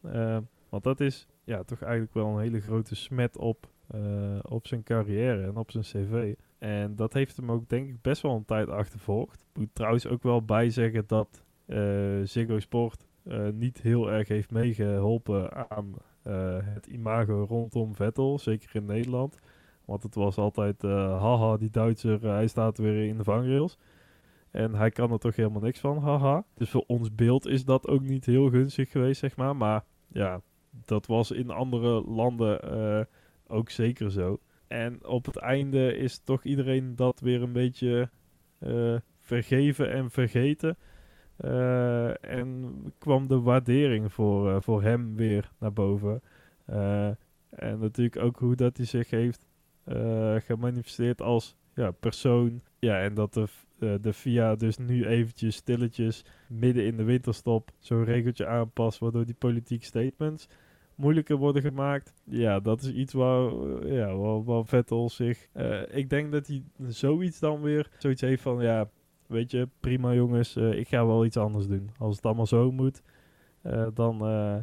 Ja. 0.01 0.43
Want 0.69 0.85
dat 0.85 1.01
is 1.01 1.27
ja, 1.45 1.63
toch 1.63 1.83
eigenlijk 1.83 2.15
wel 2.15 2.27
een 2.27 2.41
hele 2.41 2.61
grote 2.61 2.95
smet 2.95 3.37
op, 3.37 3.69
op 4.43 4.67
zijn 4.67 4.83
carrière 4.83 5.43
en 5.43 5.57
op 5.57 5.71
zijn 5.71 5.85
cv. 5.85 6.35
En 6.59 6.97
dat 6.97 7.13
heeft 7.13 7.37
hem 7.37 7.51
ook 7.51 7.69
denk 7.69 7.89
ik 7.89 8.03
best 8.03 8.23
wel 8.23 8.35
een 8.35 8.45
tijd 8.45 8.69
achtervolgd. 8.69 9.41
Ik 9.53 9.59
moet 9.59 9.75
trouwens 9.75 10.07
ook 10.07 10.23
wel 10.23 10.43
bijzeggen 10.43 11.05
dat 11.07 11.45
Ziggo 12.25 12.59
Sport 12.59 13.07
eh, 13.27 13.49
niet 13.53 13.81
heel 13.83 14.11
erg 14.11 14.29
heeft 14.29 14.51
meegeholpen 14.51 15.71
aan 15.71 15.95
eh, 16.23 16.59
het 16.61 16.87
imago 16.87 17.45
rondom 17.49 17.95
Vettel, 17.95 18.39
zeker 18.39 18.77
in 18.77 18.85
Nederland. 18.85 19.39
Want 19.85 20.03
het 20.03 20.15
was 20.15 20.37
altijd, 20.37 20.85
eh, 20.85 21.23
haha, 21.23 21.57
die 21.57 21.71
Duitser, 21.71 22.23
hij 22.23 22.47
staat 22.47 22.79
weer 22.79 23.09
in 23.09 23.17
de 23.17 23.25
vangrails. 23.25 23.79
En 24.51 24.75
hij 24.75 24.91
kan 24.91 25.13
er 25.13 25.19
toch 25.19 25.37
helemaal 25.37 25.61
niks 25.61 25.81
van, 25.81 25.99
haha. 25.99 26.45
Dus 26.55 26.71
voor 26.71 26.85
ons 26.87 27.15
beeld 27.15 27.47
is 27.47 27.65
dat 27.65 27.89
ook 27.89 28.03
niet 28.03 28.27
heel 28.27 28.51
gunstig 28.51 28.91
geweest, 28.91 29.21
zeg 29.21 29.37
maar. 29.37 29.57
Maar 29.57 29.85
ja, 30.09 30.41
dat 30.85 31.07
was 31.07 31.31
in 31.31 31.51
andere 31.51 32.03
landen 32.03 33.09
ook 33.47 33.71
zeker 33.71 34.11
zo. 34.11 34.41
En 34.67 35.07
op 35.07 35.27
het 35.27 35.37
einde 35.37 35.97
is 35.97 36.19
toch 36.19 36.45
iedereen 36.45 36.97
dat 36.97 37.21
weer 37.21 37.43
een 37.43 37.53
beetje 37.53 38.11
vergeven 39.21 39.93
en 39.93 40.11
vergeten. 40.11 40.77
Eh, 41.37 42.25
en 42.25 42.75
kwam 42.99 43.27
de 43.27 43.41
waardering 43.41 44.13
voor, 44.13 44.51
eh, 44.51 44.57
voor 44.61 44.83
hem 44.83 45.17
weer 45.17 45.51
naar 45.59 45.73
boven. 45.73 46.23
Eh, 46.65 47.07
en 47.49 47.79
natuurlijk 47.79 48.17
ook 48.17 48.39
hoe 48.39 48.55
dat 48.55 48.77
hij 48.77 48.87
zich 48.87 49.11
heeft 49.11 49.47
gemanifesteerd 50.45 51.23
als 51.23 51.57
ja, 51.75 51.91
persoon. 51.91 52.61
Ja, 52.79 53.01
en 53.01 53.15
dat 53.15 53.35
de, 53.35 53.99
de 54.01 54.13
FIA 54.13 54.55
dus 54.55 54.77
nu 54.77 55.07
eventjes 55.07 55.57
stilletjes 55.57 56.25
midden 56.49 56.85
in 56.85 56.97
de 56.97 57.03
winterstop 57.03 57.71
zo'n 57.79 58.05
regeltje 58.05 58.47
aanpast, 58.47 58.99
waardoor 58.99 59.25
die 59.25 59.35
politieke 59.35 59.85
statements 59.85 60.49
moeilijker 60.95 61.37
worden 61.37 61.63
gemaakt. 61.63 62.13
Ja, 62.25 62.61
dat 62.61 62.83
is 62.83 62.93
iets 62.93 63.13
waar, 63.13 63.53
ja, 63.87 64.15
waar, 64.17 64.45
waar 64.45 65.11
zich... 65.11 65.49
ik 65.91 66.11
denk 66.11 66.33
dat 66.33 66.47
hij 66.47 66.63
zoiets 66.89 67.39
dan 67.39 67.61
weer 67.61 67.91
zoiets 67.99 68.21
heeft 68.21 68.43
van, 68.43 68.63
ja, 68.63 68.89
weet 69.29 69.51
je, 69.51 69.69
prima 69.81 70.15
jongens, 70.15 70.57
eh, 70.57 70.73
ik 70.73 70.89
ga 70.89 71.07
wel 71.07 71.25
iets 71.25 71.37
anders 71.37 71.67
doen. 71.67 71.91
Als 71.99 72.17
het 72.17 72.25
allemaal 72.25 72.47
zo 72.47 72.73
moet, 72.73 73.03
eh, 73.63 73.87
dan 73.95 74.27
eh, 74.27 74.57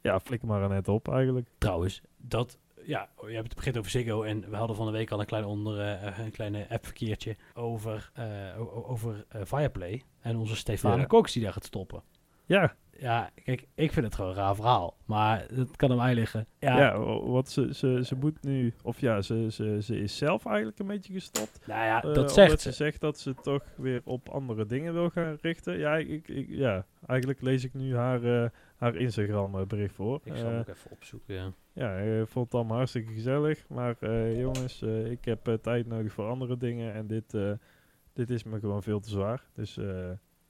ja, 0.00 0.20
flikker 0.20 0.48
maar 0.48 0.68
net 0.68 0.88
op 0.88 1.08
eigenlijk. 1.08 1.48
Trouwens, 1.58 2.00
dat, 2.16 2.58
ja, 2.84 3.08
je 3.26 3.34
hebt 3.34 3.46
het 3.46 3.56
begint 3.56 3.78
over 3.78 3.90
Ziggo 3.90 4.22
en 4.22 4.50
we 4.50 4.56
hadden 4.56 4.76
van 4.76 4.86
de 4.86 4.92
week 4.92 5.10
al 5.10 5.20
een 5.20 5.26
klein 5.26 5.44
onder, 5.44 5.78
een 6.20 6.30
kleine 6.30 6.66
appverkeertje 6.70 7.36
over, 7.54 8.12
over 8.86 9.24
Fireplay 9.44 10.02
en 10.20 10.36
onze 10.36 10.56
Stefano 10.56 10.96
Ja. 10.96 11.06
Cox 11.06 11.32
die 11.32 11.42
daar 11.42 11.52
gaat 11.52 11.64
stoppen. 11.64 12.02
Ja, 12.46 12.74
Ja, 12.98 13.30
kijk, 13.44 13.66
ik 13.74 13.92
vind 13.92 14.04
het 14.06 14.14
gewoon 14.14 14.30
een 14.30 14.36
raar 14.36 14.54
verhaal, 14.54 14.96
maar 15.04 15.46
dat 15.54 15.76
kan 15.76 15.90
aan 15.90 15.96
mij 15.96 16.14
liggen. 16.14 16.46
Ja, 16.58 16.78
ja, 16.78 17.42
ze, 17.44 17.74
ze, 17.74 18.00
ze 18.04 18.14
moet 18.16 18.42
nu, 18.42 18.72
of 18.82 19.00
ja, 19.00 19.22
ze, 19.22 19.46
ze, 19.50 19.78
ze 19.82 19.98
is 20.00 20.16
zelf 20.16 20.46
eigenlijk 20.46 20.78
een 20.78 20.86
beetje 20.86 21.12
gestopt. 21.12 21.60
nou 21.66 21.84
ja, 21.84 22.02
Eh, 22.02 22.14
dat 22.14 22.32
zegt 22.32 22.60
ze 22.60 22.70
ze. 22.70 22.76
zegt 22.76 23.00
dat 23.00 23.18
ze 23.18 23.34
toch 23.34 23.62
weer 23.76 24.00
op 24.04 24.28
andere 24.28 24.66
dingen 24.66 24.92
wil 24.92 25.10
gaan 25.10 25.38
richten. 25.40 25.78
Ja, 25.78 25.96
ik, 25.96 26.28
ik, 26.28 26.46
ja 26.48 26.86
eigenlijk 27.06 27.40
lees 27.40 27.64
ik 27.64 27.74
nu 27.74 27.96
haar, 27.96 28.42
eh, 28.44 28.50
haar 28.76 28.96
Instagram 28.96 29.66
bericht 29.68 29.94
voor. 29.94 30.20
Ik 30.24 30.36
zal 30.36 30.44
Eh, 30.46 30.50
hem 30.50 30.58
ook 30.60 30.68
even 30.68 30.90
opzoeken, 30.90 31.34
ja. 31.34 31.52
ja, 31.72 31.96
ik 31.98 32.28
vond 32.28 32.44
het 32.44 32.54
allemaal 32.54 32.76
hartstikke 32.76 33.12
gezellig. 33.12 33.68
Maar 33.68 33.96
jongens, 34.36 34.82
ik 34.82 35.24
heb 35.24 35.58
tijd 35.62 35.86
nodig 35.86 36.12
voor 36.12 36.28
andere 36.28 36.56
dingen. 36.56 36.94
En 36.94 37.06
dit, 37.06 37.36
dit 38.12 38.30
is 38.30 38.44
me 38.44 38.58
gewoon 38.58 38.82
veel 38.82 39.00
te 39.00 39.10
zwaar. 39.10 39.42
Dus 39.54 39.78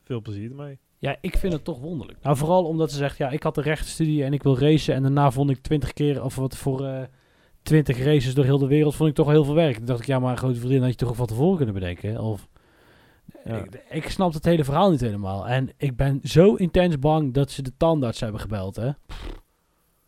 veel 0.03 0.21
plezier 0.21 0.51
ermee. 0.51 0.79
Ja, 1.05 1.17
ik 1.21 1.37
vind 1.37 1.53
het 1.53 1.65
toch 1.65 1.79
wonderlijk. 1.81 2.19
Nou, 2.23 2.37
vooral 2.37 2.65
omdat 2.65 2.91
ze 2.91 2.97
zegt, 2.97 3.17
ja, 3.17 3.31
ik 3.31 3.43
had 3.43 3.55
de 3.55 3.61
rechtenstudie 3.61 4.25
en 4.25 4.33
ik 4.33 4.43
wil 4.43 4.59
racen. 4.59 4.95
En 4.95 5.03
daarna 5.03 5.31
vond 5.31 5.51
ik 5.51 5.59
20 5.63 5.93
keer, 5.93 6.25
of 6.25 6.37
wat 6.37 6.57
voor 6.57 6.85
eh 6.87 7.03
20 7.63 7.99
races 8.05 8.35
door 8.35 8.45
heel 8.45 8.59
de 8.59 8.67
wereld, 8.67 8.95
vond 8.95 9.09
ik 9.09 9.15
toch 9.15 9.27
wel 9.27 9.35
heel 9.35 9.45
veel 9.45 9.55
werk. 9.55 9.77
Toen 9.77 9.85
dacht 9.85 10.01
ik, 10.01 10.07
ja, 10.07 10.19
maar 10.19 10.37
grote 10.37 10.59
vriendin 10.59 10.81
had 10.81 10.91
je 10.91 10.97
toch 10.97 11.17
van 11.17 11.27
tevoren 11.27 11.57
kunnen 11.57 11.75
bedenken. 11.75 12.11
hè? 12.13 12.19
Of, 12.21 12.49
Ja. 13.45 13.57
ik, 13.57 13.85
ik 13.91 14.09
snap 14.11 14.33
het 14.33 14.45
hele 14.45 14.65
verhaal 14.65 14.91
niet 14.91 15.01
helemaal. 15.01 15.49
En 15.49 15.71
ik 15.77 15.97
ben 15.97 16.21
zo 16.23 16.55
intens 16.55 16.99
bang 16.99 17.35
dat 17.35 17.51
ze 17.51 17.63
de 17.63 17.73
tandarts 17.77 18.21
hebben 18.21 18.41
gebeld, 18.41 18.77
hè. 18.77 18.91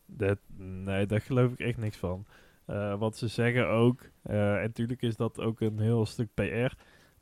Dat, 0.07 0.39
nee, 0.59 1.07
daar 1.07 1.21
geloof 1.21 1.53
ik 1.53 1.59
echt 1.59 1.79
niks 1.79 1.97
van. 1.97 2.25
Eh, 2.67 2.99
wat 2.99 3.17
ze 3.17 3.29
zeggen 3.29 3.69
ook, 3.69 4.01
eh, 4.23 4.55
en 4.57 4.63
natuurlijk 4.63 5.03
is 5.03 5.17
dat 5.17 5.41
ook 5.41 5.61
een 5.61 5.79
heel 5.79 6.07
stuk 6.07 6.29
PR, 6.35 6.73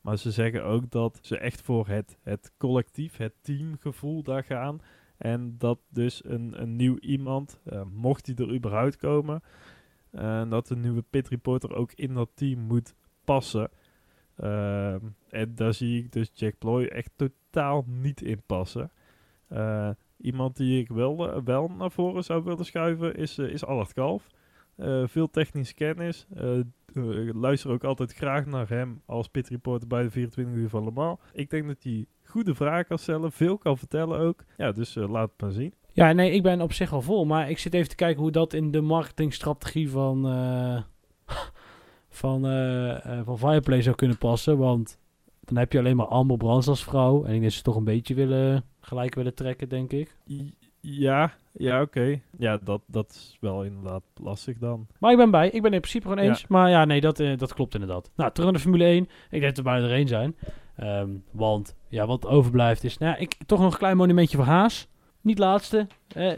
maar 0.05 0.19
ze 0.19 0.31
zeggen 0.31 0.65
ook 0.65 0.91
dat 0.91 1.19
ze 1.23 1.39
echt 1.39 1.63
voor 1.63 1.89
het, 1.89 2.19
het 2.23 2.53
collectief, 2.57 3.17
het 3.17 3.33
teamgevoel 3.41 4.23
daar 4.23 4.45
gaan. 4.45 4.81
En 5.17 5.55
dat 5.59 5.79
dus 5.89 6.25
een, 6.25 6.63
een 6.63 6.77
nieuw 6.77 6.99
iemand, 6.99 7.61
eh, 7.65 7.83
mocht 7.93 8.27
hij 8.27 8.35
er 8.35 8.55
überhaupt 8.55 8.97
komen, 8.97 9.43
en 10.11 10.49
dat 10.49 10.67
de 10.67 10.77
nieuwe 10.77 11.05
pit 11.11 11.29
reporter 11.29 11.75
ook 11.75 11.93
in 11.93 12.15
dat 12.15 12.31
team 12.35 12.61
moet 12.61 12.95
passen. 13.25 13.71
Ehm, 14.37 15.01
en 15.29 15.55
daar 15.55 15.75
zie 15.75 16.03
ik 16.03 16.13
dus 16.13 16.31
Jack 16.33 16.59
Ploy 16.59 16.85
echt 16.85 17.11
totaal 17.17 17.85
niet 17.87 18.23
in 18.23 18.43
passen. 18.47 18.91
Eh, 19.49 19.91
iemand 20.17 20.57
die 20.57 20.81
ik 20.81 20.89
wel, 20.89 21.33
eh, 21.33 21.43
wel 21.45 21.69
naar 21.69 21.91
voren 21.91 22.25
zou 22.25 22.45
willen 22.45 22.65
schuiven 22.65 23.15
is, 23.15 23.39
is 23.39 23.65
Allard 23.65 23.93
Kalf. 23.93 24.29
veel 25.07 25.31
technische 25.31 25.75
kennis. 25.75 26.27
Ik 26.97 27.35
luister 27.35 27.71
ook 27.71 27.85
altijd 27.85 28.15
graag 28.15 28.47
naar 28.47 28.69
hem 28.69 29.03
als 29.07 29.29
pit 29.29 29.49
reporter 29.49 29.89
bij 29.89 30.03
de 30.03 30.11
24 30.11 30.55
uur 30.55 30.69
van 30.69 30.85
Le 30.85 30.91
Mans. 30.91 31.19
Ik 31.33 31.51
denk 31.51 31.67
dat 31.67 31.83
hij 31.83 32.07
goede 32.25 32.55
vragen 32.55 32.87
kan 32.87 32.99
stellen, 32.99 33.33
veel 33.33 33.59
kan 33.59 33.79
vertellen 33.79 34.19
ook. 34.19 34.45
Ja, 34.57 34.73
dus 34.73 34.95
laat 34.95 35.31
het 35.31 35.41
maar 35.41 35.53
zien. 35.53 35.75
Ja, 35.93 36.13
nee, 36.13 36.31
ik 36.31 36.43
ben 36.43 36.61
op 36.61 36.73
zich 36.73 36.93
al 36.93 37.03
vol. 37.03 37.25
Maar 37.25 37.51
ik 37.51 37.59
zit 37.59 37.75
even 37.75 37.89
te 37.89 37.95
kijken 37.95 38.23
hoe 38.23 38.31
dat 38.31 38.53
in 38.53 38.71
de 38.71 38.81
marketingstrategie 38.81 39.91
van, 39.91 40.27
uh, 40.27 40.83
van, 42.09 42.47
uh, 42.47 43.21
van 43.25 43.39
Fireplay 43.39 43.83
zou 43.83 43.97
kunnen 43.97 44.19
passen. 44.19 44.59
Want 44.59 44.99
dan 45.41 45.57
heb 45.57 45.73
je 45.73 45.79
alleen 45.79 45.97
maar 45.97 46.07
Amber 46.07 46.37
Brands 46.37 46.69
als 46.69 46.85
vrouw. 46.85 47.17
En 47.17 47.25
ik 47.25 47.31
denk 47.31 47.43
dat 47.43 47.53
ze 47.53 47.63
toch 47.63 47.77
een 47.77 47.85
beetje 47.85 48.15
willen, 48.15 48.65
gelijk 48.81 49.15
willen 49.15 49.35
trekken, 49.35 49.69
denk 49.69 49.93
ik. 49.93 50.17
Ja, 50.87 51.33
ja, 51.53 51.83
oké. 51.83 52.21
Ja, 52.39 52.59
dat, 52.59 52.83
dat 52.87 53.11
is 53.11 53.37
wel 53.41 53.65
inderdaad 53.65 54.03
lastig 54.15 54.59
dan. 54.59 54.87
Maar 54.99 55.11
ik 55.11 55.17
ben 55.17 55.31
bij. 55.31 55.51
Ik 55.51 55.63
ben 55.63 55.73
in 55.73 55.81
principe 55.81 56.09
gewoon 56.09 56.25
eens. 56.25 56.47
Maar 56.47 56.71
ja, 56.71 56.85
nee, 56.85 57.01
dat, 57.01 57.17
dat 57.17 57.55
klopt 57.55 57.75
inderdaad. 57.75 58.11
Nou, 58.17 58.31
terug 58.31 58.45
naar 58.45 58.59
de 58.59 58.63
Formule 58.63 58.85
1. 58.85 59.03
Ik 59.03 59.09
denk 59.31 59.43
dat 59.43 59.57
we 59.57 59.63
bijna 59.63 59.87
er 59.87 59.93
één 59.93 60.09
zijn. 60.09 60.37
Um, 60.83 61.25
want 61.31 61.77
ja, 61.89 62.07
wat 62.07 62.27
overblijft 62.27 62.85
is... 62.85 62.99
Nou, 62.99 63.19
ik, 63.19 63.37
toch 63.47 63.61
nog 63.61 63.73
een 63.73 63.79
klein 63.79 63.97
monumentje 63.97 64.37
voor 64.37 64.47
Haas. 64.47 64.89
Niet 65.21 65.39
laatste. 65.39 65.87
Uh, 66.17 66.33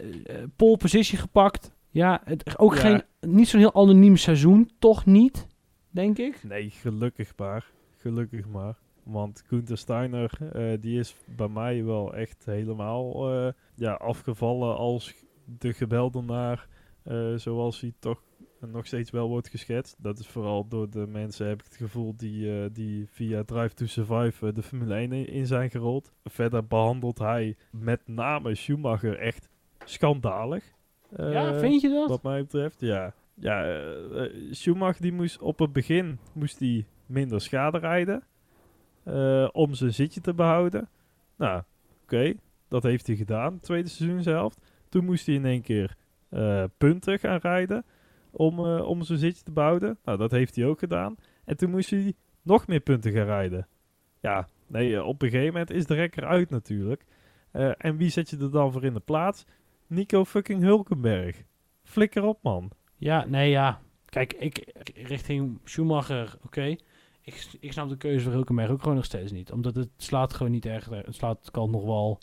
pole 0.55 0.77
position 0.77 1.19
gepakt. 1.19 1.75
Ja, 1.89 2.21
het, 2.23 2.57
ook 2.57 2.75
geen, 2.75 3.03
niet 3.19 3.47
zo'n 3.47 3.59
heel 3.59 3.75
anoniem 3.75 4.17
seizoen. 4.17 4.71
Toch 4.79 5.05
niet, 5.05 5.47
denk 5.89 6.17
ik. 6.17 6.43
Nee, 6.43 6.69
gelukkig 6.69 7.33
maar. 7.37 7.65
Gelukkig 7.97 8.47
maar. 8.47 8.77
Want 9.07 9.43
Gunther 9.47 9.77
Steiner, 9.77 10.31
uh, 10.55 10.73
die 10.79 10.99
is 10.99 11.15
bij 11.25 11.47
mij 11.47 11.83
wel 11.83 12.15
echt 12.15 12.45
helemaal 12.45 13.33
uh, 13.33 13.51
ja, 13.75 13.93
afgevallen 13.93 14.77
als 14.77 15.13
de 15.45 15.73
geweldenaar. 15.73 16.67
Uh, 17.05 17.35
zoals 17.35 17.81
hij 17.81 17.93
toch 17.99 18.21
nog 18.59 18.85
steeds 18.85 19.11
wel 19.11 19.27
wordt 19.27 19.47
geschetst. 19.49 19.95
Dat 19.99 20.19
is 20.19 20.27
vooral 20.27 20.67
door 20.67 20.89
de 20.89 21.07
mensen, 21.07 21.47
heb 21.47 21.59
ik 21.59 21.65
het 21.65 21.75
gevoel, 21.75 22.13
die, 22.15 22.71
die 22.71 23.07
via 23.11 23.43
Drive 23.43 23.73
to 23.73 23.85
Survive 23.85 24.53
de 24.53 24.63
Formule 24.63 24.95
1 24.95 25.11
in 25.27 25.45
zijn 25.45 25.69
gerold. 25.69 26.11
Verder 26.23 26.67
behandelt 26.67 27.17
hij 27.17 27.55
met 27.71 28.01
name 28.05 28.55
Schumacher 28.55 29.19
echt 29.19 29.49
schandalig. 29.85 30.63
Ja, 31.17 31.59
vind 31.59 31.81
je 31.81 31.89
dat? 31.89 32.09
Wat 32.09 32.23
mij 32.23 32.41
betreft, 32.41 32.79
ja. 32.79 33.13
Ja, 33.33 33.87
Schumacher 34.51 35.01
die 35.01 35.13
moest 35.13 35.41
op 35.41 35.59
het 35.59 35.73
begin 35.73 36.19
moest 36.33 36.59
hij 36.59 36.85
minder 37.05 37.41
schade 37.41 37.77
rijden. 37.77 38.23
Om 39.51 39.73
zijn 39.73 39.93
zitje 39.93 40.21
te 40.21 40.33
behouden. 40.33 40.89
Nou, 41.35 41.61
oké. 42.03 42.33
dat 42.67 42.83
heeft 42.83 43.07
hij 43.07 43.15
gedaan, 43.15 43.59
tweede 43.59 43.89
seizoen 43.89 44.21
zelf. 44.21 44.55
Toen 44.89 45.05
moest 45.05 45.25
hij 45.25 45.35
in 45.35 45.45
één 45.45 45.61
keer 45.61 45.95
punten 46.77 47.19
gaan 47.19 47.39
rijden 47.39 47.85
om, 48.37 48.59
uh, 48.59 48.87
om 48.87 49.03
zijn 49.03 49.19
zitje 49.19 49.43
te 49.43 49.51
bouwen. 49.51 49.97
Nou, 50.03 50.17
dat 50.17 50.31
heeft 50.31 50.55
hij 50.55 50.65
ook 50.65 50.79
gedaan. 50.79 51.15
En 51.45 51.57
toen 51.57 51.69
moest 51.69 51.89
hij 51.89 52.13
nog 52.41 52.67
meer 52.67 52.79
punten 52.79 53.11
gaan 53.11 53.25
rijden. 53.25 53.67
Ja, 54.19 54.49
nee, 54.67 54.95
eh, 54.95 55.05
op 55.05 55.21
een 55.21 55.29
gegeven 55.29 55.53
moment 55.53 55.71
is 55.71 55.85
de 55.85 55.93
rekker 55.93 56.25
uit 56.25 56.49
natuurlijk. 56.49 57.05
En 57.77 57.97
wie 57.97 58.09
zet 58.09 58.29
je 58.29 58.37
er 58.37 58.51
dan 58.51 58.71
voor 58.71 58.83
in 58.83 58.93
de 58.93 58.99
plaats? 58.99 59.45
Nico 59.87 60.25
fucking 60.25 60.61
Hulkenberg. 60.61 61.43
Flikker 61.83 62.23
op, 62.23 62.39
man. 62.41 62.71
Ja, 62.95 63.25
nee, 63.25 63.49
ja. 63.49 63.81
Kijk, 64.05 64.33
ik 64.33 64.71
richting 64.93 65.59
Schumacher, 65.63 66.37
oké. 66.45 66.75
Ik, 67.27 67.47
ik 67.59 67.71
snap 67.71 67.89
de 67.89 67.97
keuze 67.97 68.23
voor 68.23 68.33
Hulkenberg 68.33 68.69
ook 68.69 68.81
gewoon 68.81 68.95
nog 68.95 69.05
steeds 69.05 69.31
niet. 69.31 69.51
Omdat 69.51 69.75
het 69.75 69.89
slaat 69.97 70.33
gewoon 70.33 70.51
niet 70.51 70.65
erg. 70.65 70.89
Het 70.89 71.15
slaat 71.15 71.51
kan 71.51 71.71
nog 71.71 71.83
wel 71.83 72.19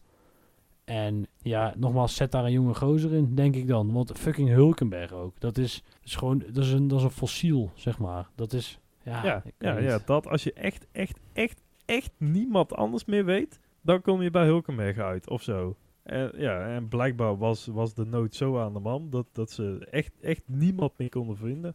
en 0.84 1.26
ja, 1.42 1.74
nogmaals, 1.76 2.14
zet 2.14 2.32
daar 2.32 2.44
een 2.44 2.52
jonge 2.52 2.74
gozer 2.74 3.12
in, 3.12 3.34
denk 3.34 3.54
ik 3.54 3.66
dan. 3.66 3.92
Want 3.92 4.18
fucking 4.18 4.48
Hulkenberg 4.48 5.12
ook. 5.12 5.40
Dat 5.40 5.58
is, 5.58 5.82
is 6.02 6.16
gewoon, 6.16 6.38
dat 6.52 6.64
is, 6.64 6.72
een, 6.72 6.88
dat 6.88 6.98
is 6.98 7.04
een 7.04 7.10
fossiel, 7.10 7.70
zeg 7.74 7.98
maar. 7.98 8.28
Dat 8.34 8.52
is, 8.52 8.78
ja, 9.02 9.24
ja, 9.24 9.42
ja, 9.58 9.78
ja, 9.78 9.98
dat 10.04 10.26
als 10.26 10.44
je 10.44 10.52
echt, 10.52 10.86
echt, 10.92 11.18
echt, 11.32 11.62
echt 11.84 12.10
niemand 12.16 12.74
anders 12.74 13.04
meer 13.04 13.24
weet, 13.24 13.60
dan 13.80 14.00
kom 14.00 14.22
je 14.22 14.30
bij 14.30 14.44
Hulkenberg 14.44 14.98
uit 14.98 15.28
of 15.28 15.42
zo. 15.42 15.76
En, 16.02 16.32
ja, 16.36 16.74
en 16.74 16.88
blijkbaar 16.88 17.38
was, 17.38 17.66
was 17.66 17.94
de 17.94 18.04
nood 18.04 18.34
zo 18.34 18.58
aan 18.58 18.72
de 18.72 18.80
man 18.80 19.10
dat, 19.10 19.26
dat 19.32 19.50
ze 19.50 19.86
echt, 19.90 20.12
echt 20.20 20.42
niemand 20.46 20.92
meer 20.98 21.08
konden 21.08 21.36
vinden. 21.36 21.74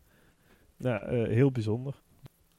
Ja, 0.78 1.12
uh, 1.12 1.28
heel 1.28 1.52
bijzonder. 1.52 2.02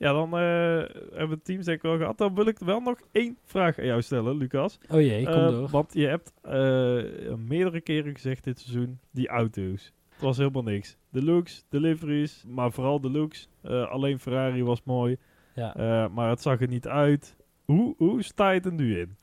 Ja, 0.00 0.12
dan 0.12 0.34
uh, 0.34 0.40
hebben 0.40 1.28
we 1.28 1.34
het 1.34 1.44
team 1.44 1.62
zeker 1.62 1.88
wel 1.88 1.98
gehad. 1.98 2.18
Dan 2.18 2.34
wil 2.34 2.46
ik 2.46 2.58
wel 2.58 2.80
nog 2.80 3.00
één 3.12 3.38
vraag 3.44 3.78
aan 3.78 3.84
jou 3.84 4.02
stellen, 4.02 4.36
Lucas. 4.36 4.78
Oh 4.88 5.00
jee, 5.00 5.24
kom 5.24 5.34
uh, 5.34 5.48
door. 5.48 5.68
Want 5.68 5.94
je 5.94 6.06
hebt 6.06 6.32
uh, 6.44 7.34
meerdere 7.34 7.80
keren 7.80 8.14
gezegd 8.14 8.44
dit 8.44 8.60
seizoen, 8.60 8.98
die 9.10 9.28
auto's. 9.28 9.92
Het 10.08 10.20
was 10.20 10.36
helemaal 10.36 10.62
niks. 10.62 10.96
De 11.08 11.22
looks, 11.22 11.64
de 11.68 11.80
liveries, 11.80 12.44
maar 12.48 12.72
vooral 12.72 13.00
de 13.00 13.10
looks. 13.10 13.48
alleen 13.62 14.18
Ferrari 14.18 14.64
was 14.64 14.82
mooi. 14.84 15.16
Ja. 15.54 16.08
maar 16.08 16.28
het 16.28 16.42
zag 16.42 16.60
er 16.60 16.68
niet 16.68 16.88
uit. 16.88 17.36
Hoe, 17.64 17.94
hoe 17.96 18.22
sta 18.22 18.50
je 18.50 18.60
er 18.60 18.72
nu 18.72 18.98
in? 18.98 19.16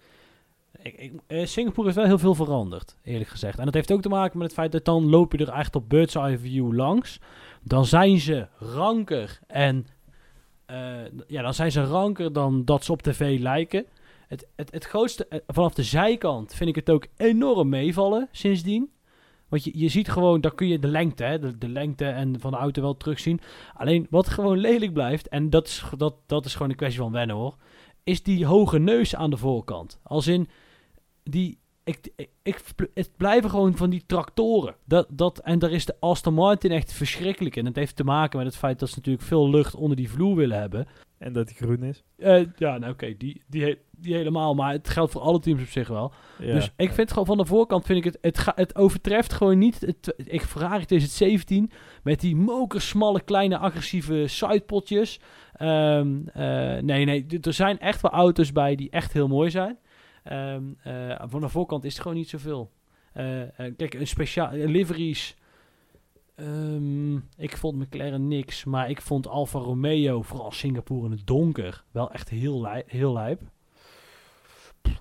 Ik, 0.82 1.22
ik, 1.28 1.48
Singapore 1.48 1.84
heeft 1.84 1.96
wel 1.98 2.06
heel 2.06 2.20
veel 2.20 2.36
veranderd, 2.36 2.98
eerlijk 3.04 3.30
gezegd. 3.30 3.60
En 3.60 3.66
dat 3.66 3.74
heeft 3.74 3.92
ook 3.92 4.02
te 4.02 4.10
maken 4.10 4.38
met 4.38 4.48
het 4.48 4.58
feit 4.58 4.72
dat 4.72 4.86
dan 4.86 5.10
loop 5.10 5.32
je 5.32 5.46
er 5.46 5.54
echt 5.54 5.76
op 5.76 5.90
bird's 5.90 6.16
eye 6.16 6.38
view 6.38 6.74
langs. 6.74 7.20
Dan 7.64 7.86
zijn 7.86 8.20
ze 8.20 8.48
ranker 8.60 9.40
en 9.48 9.86
ja, 11.28 11.42
dan 11.42 11.54
zijn 11.54 11.72
ze 11.72 11.84
ranker 11.84 12.34
dan 12.34 12.66
dat 12.66 12.84
ze 12.84 12.92
op 12.92 13.02
tv 13.02 13.40
lijken. 13.40 13.86
Het, 14.28 14.48
het, 14.56 14.72
het 14.72 14.86
grootste, 14.86 15.28
eh, 15.28 15.40
vanaf 15.48 15.74
de 15.74 15.84
zijkant 15.84 16.54
vind 16.54 16.70
ik 16.70 16.76
het 16.76 16.90
ook 16.90 17.08
enorm 17.18 17.70
meevallen 17.70 18.28
sindsdien. 18.32 18.90
Want 19.48 19.64
je, 19.64 19.72
je 19.74 19.90
ziet 19.90 20.10
gewoon, 20.10 20.42
daar 20.42 20.56
kun 20.56 20.68
je 20.68 20.80
de 20.80 20.88
lengte, 20.88 21.24
hè, 21.24 21.40
de, 21.40 21.58
de 21.58 21.70
lengte 21.70 22.06
en 22.06 22.40
van 22.40 22.52
de 22.52 22.58
auto 22.58 22.82
wel 22.82 22.98
terugzien. 22.98 23.40
Alleen 23.74 24.08
wat 24.10 24.30
gewoon 24.30 24.58
lelijk 24.58 24.94
blijft, 24.94 25.28
en 25.28 25.50
dat 25.50 25.68
is, 25.68 25.84
dat, 25.98 26.16
dat 26.26 26.46
is 26.46 26.54
gewoon 26.54 26.70
een 26.70 26.76
kwestie 26.76 27.02
van 27.02 27.12
wennen 27.12 27.36
hoor, 27.36 27.56
is 28.04 28.24
die 28.24 28.46
hoge 28.46 28.80
neus 28.80 29.16
aan 29.16 29.30
de 29.30 29.38
voorkant. 29.38 30.00
Als 30.04 30.28
in, 30.28 30.50
die, 31.24 31.60
ik, 31.88 32.28
ik, 32.44 32.62
het 32.94 33.12
blijven 33.18 33.50
gewoon 33.50 33.78
van 33.78 33.90
die 33.90 34.04
tractoren. 34.06 34.76
Dat, 34.86 35.08
dat, 35.10 35.40
en 35.40 35.60
daar 35.60 35.72
is 35.72 35.86
de 35.86 35.96
Aston 36.00 36.34
Martin 36.34 36.72
echt 36.72 36.94
verschrikkelijk 36.94 37.56
in. 37.56 37.66
Het 37.66 37.76
heeft 37.76 37.96
te 37.96 38.04
maken 38.04 38.38
met 38.38 38.48
het 38.48 38.58
feit 38.58 38.80
dat 38.80 38.90
ze 38.90 38.96
natuurlijk 38.96 39.26
veel 39.26 39.50
lucht 39.50 39.76
onder 39.76 39.98
die 39.98 40.10
vloer 40.10 40.36
willen 40.36 40.60
hebben. 40.60 40.88
En 41.18 41.34
dat 41.34 41.48
die 41.48 41.56
groen 41.56 41.84
is. 41.84 42.04
Uh, 42.18 42.46
ja, 42.56 42.78
nou 42.78 42.94
oké, 42.94 43.18
die, 43.18 43.42
die, 43.48 43.78
die 43.92 44.16
helemaal. 44.16 44.56
Maar 44.56 44.72
het 44.72 44.90
geldt 44.90 45.12
voor 45.12 45.22
alle 45.22 45.40
teams 45.40 45.62
op 45.62 45.68
zich 45.68 45.88
wel. 45.88 46.14
Ja. 46.40 46.54
Dus 46.54 46.72
ik 46.76 46.92
vind 46.92 47.10
gewoon 47.10 47.26
van 47.26 47.38
de 47.38 47.46
voorkant, 47.46 47.86
vind 47.86 47.98
ik 47.98 48.04
het, 48.04 48.18
het, 48.22 48.38
ga, 48.38 48.52
het 48.56 48.76
overtreft 48.76 49.34
gewoon 49.34 49.58
niet. 49.58 49.82
Het, 49.82 50.14
ik 50.18 50.42
Ferrari 50.42 50.86
2017 50.86 51.72
met 52.04 52.20
die 52.20 52.36
mokersmalle 52.36 53.22
kleine 53.22 53.58
agressieve 53.58 54.28
sidepotjes. 54.28 55.20
Um, 55.62 56.26
uh, 56.38 56.78
nee, 56.78 57.06
nee, 57.06 57.26
er 57.42 57.54
zijn 57.54 57.80
echt 57.80 58.02
wel 58.02 58.12
auto's 58.12 58.52
bij 58.52 58.76
die 58.76 58.90
echt 58.90 59.14
heel 59.14 59.28
mooi 59.28 59.50
zijn. 59.50 59.78
Um, 60.32 60.78
van 61.30 61.42
de 61.42 61.50
voorkant 61.50 61.84
is 61.84 61.94
het 61.94 62.02
gewoon 62.02 62.18
niet 62.18 62.30
zoveel. 62.30 62.72
Uh, 63.18 63.42
uh, 63.42 63.48
kijk, 63.78 63.94
een 63.94 64.08
speciaal 64.08 64.52
liveries. 64.52 65.36
Um, 66.36 67.30
ik 67.38 67.58
vond 67.58 67.78
McLaren 67.78 68.28
niks, 68.28 68.64
maar 68.64 68.90
ik 68.90 69.02
vond 69.02 69.28
Alfa 69.28 69.60
Romeo, 69.60 70.22
vooral 70.22 70.52
Singapore 70.52 71.06
in 71.06 71.12
het 71.12 71.28
donker, 71.28 71.84
wel 71.92 72.12
echt 72.12 72.30
heel, 72.30 72.68
heel 72.86 73.14
lijp. 73.14 73.42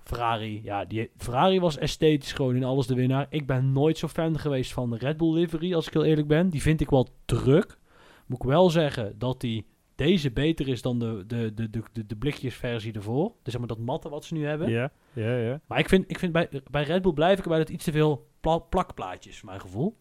Ferrari, 0.05 0.61
ja, 0.63 0.85
die, 0.85 1.11
Ferrari 1.17 1.61
was 1.61 1.79
esthetisch 1.79 2.33
gewoon 2.33 2.57
in 2.57 2.65
alles 2.65 2.87
de 2.87 2.95
winnaar. 2.95 3.27
Ik 3.31 3.47
ben 3.47 3.73
nooit 3.73 3.99
zo 3.99 4.09
fan 4.09 4.39
geweest 4.39 4.73
van 4.73 4.91
de 4.91 4.97
Red 4.97 5.17
Bull 5.17 5.33
livery, 5.33 5.75
als 5.75 5.87
ik 5.87 5.93
heel 5.93 6.05
eerlijk 6.05 6.29
ben. 6.29 6.51
Die 6.51 6.63
vind 6.63 6.81
ik 6.81 6.91
wel 6.91 7.09
druk. 7.25 7.79
Moet 8.27 8.43
ik 8.43 8.49
wel 8.49 8.71
zeggen 8.71 9.19
dat 9.19 9.41
die 9.41 9.67
deze 9.97 10.31
beter 10.31 10.69
is 10.69 10.83
dan 10.83 10.99
de, 10.99 11.25
de, 11.27 11.55
de, 11.55 11.71
de, 11.71 12.07
de, 12.07 12.17
blikjesversie 12.17 12.93
ervoor. 12.93 13.33
Dus 13.43 13.53
zeg 13.53 13.59
maar 13.59 13.69
dat 13.69 13.79
matte 13.79 14.09
wat 14.09 14.25
ze 14.25 14.35
nu 14.35 14.47
hebben. 14.47 14.71
Ja, 14.71 14.91
ja, 15.13 15.37
ja. 15.37 15.61
Maar 15.67 15.79
ik 15.79 15.89
vind, 15.89 16.11
ik 16.11 16.19
vind 16.19 16.33
bij, 16.33 16.49
bij 16.71 16.83
Red 16.83 17.03
Bull 17.03 17.13
blijf 17.13 17.39
ik 17.39 17.45
erbij 17.45 17.59
dat 17.59 17.69
iets 17.69 17.85
te 17.85 17.93
veel 17.93 18.29
pla 18.41 18.59
plakplaatjes, 18.59 19.39
voor 19.39 19.49
mijn 19.49 19.61
gevoel. 19.61 19.97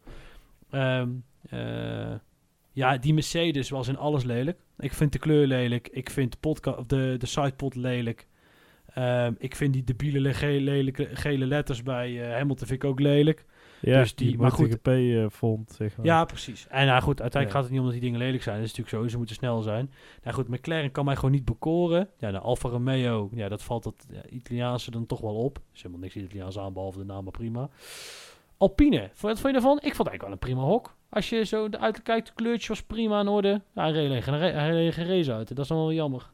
Um, 0.71 1.23
uh, 1.53 2.13
ja, 2.71 2.97
die 2.97 3.13
Mercedes 3.13 3.69
was 3.69 3.87
in 3.87 3.97
alles 3.97 4.23
lelijk. 4.23 4.59
Ik 4.77 4.93
vind 4.93 5.11
de 5.11 5.19
kleur 5.19 5.47
lelijk. 5.47 5.87
Ik 5.87 6.09
vind 6.09 6.31
de, 6.31 6.37
podcast, 6.37 6.89
de, 6.89 7.15
de 7.17 7.25
sidepod 7.25 7.75
lelijk. 7.75 8.27
Um, 8.97 9.35
ik 9.39 9.55
vind 9.55 9.73
die 9.73 9.83
debiele 9.83 10.33
gele, 10.33 10.93
gele 11.13 11.45
letters 11.45 11.83
bij 11.83 12.11
uh, 12.11 12.33
Hamilton 12.33 12.67
vind 12.67 12.83
ik 12.83 12.89
ook 12.89 12.99
lelijk. 12.99 13.45
Ja, 13.85 13.99
Dus 13.99 14.15
die- 14.15 14.27
die 14.27 14.37
maar 14.37 14.51
goed. 14.51 14.81
Eh, 14.81 15.25
vond, 15.29 15.71
zeg 15.71 15.97
maar. 15.97 16.05
Ja, 16.05 16.25
precies. 16.25 16.67
En 16.69 16.85
nou 16.85 17.01
goed, 17.01 17.21
uiteindelijk 17.21 17.51
gaat 17.51 17.61
het 17.63 17.71
niet 17.71 17.79
om 17.79 17.85
dat 17.85 17.93
die 17.95 18.03
dingen 18.03 18.19
lelijk 18.19 18.43
zijn. 18.43 18.55
Dat 18.55 18.65
is 18.65 18.71
natuurlijk 18.75 19.03
zo, 19.03 19.09
ze 19.11 19.17
moeten 19.17 19.35
snel 19.35 19.61
zijn. 19.61 19.91
Nou 20.23 20.35
goed, 20.35 20.47
McLaren 20.47 20.91
kan 20.91 21.05
mij 21.05 21.15
gewoon 21.15 21.31
niet 21.31 21.45
bekoren. 21.45 22.09
Ja, 22.17 22.31
de 22.31 22.39
Alfa 22.39 22.69
Romeo, 22.69 23.29
ja, 23.33 23.49
dat 23.49 23.63
valt 23.63 23.83
dat 23.83 24.05
ja, 24.11 24.21
Italiaanse 24.29 24.91
dan 24.91 25.05
toch 25.05 25.21
wel 25.21 25.35
op. 25.35 25.57
Er 25.57 25.63
is 25.73 25.81
helemaal 25.81 26.01
niks 26.03 26.15
Italiaans 26.15 26.57
aan, 26.59 26.73
behalve 26.73 26.97
de 26.97 27.05
naam, 27.05 27.23
maar 27.23 27.31
prima. 27.31 27.69
Alpine, 28.57 28.99
wat 29.01 29.39
vond 29.39 29.41
je 29.41 29.51
daarvan? 29.51 29.77
Ik 29.81 29.95
vond 29.95 30.07
eigenlijk 30.07 30.21
wel 30.21 30.31
een 30.31 30.37
prima 30.39 30.61
hok. 30.61 30.95
Als 31.09 31.29
je 31.29 31.43
zo 31.45 31.69
de 31.69 31.77
uiterlijk 31.79 32.03
kijkt, 32.03 32.27
de 32.27 32.33
kleurtje 32.33 32.67
was 32.67 32.83
prima 32.83 33.19
in 33.21 33.27
orde. 33.27 33.61
Ja, 33.75 33.81
hij 33.81 33.91
reed 33.91 34.09
alleen 34.09 34.93
geen 34.93 35.07
race 35.07 35.33
uit. 35.33 35.47
Dat 35.47 35.59
is 35.59 35.67
dan 35.67 35.77
wel 35.77 35.93
jammer. 35.93 36.31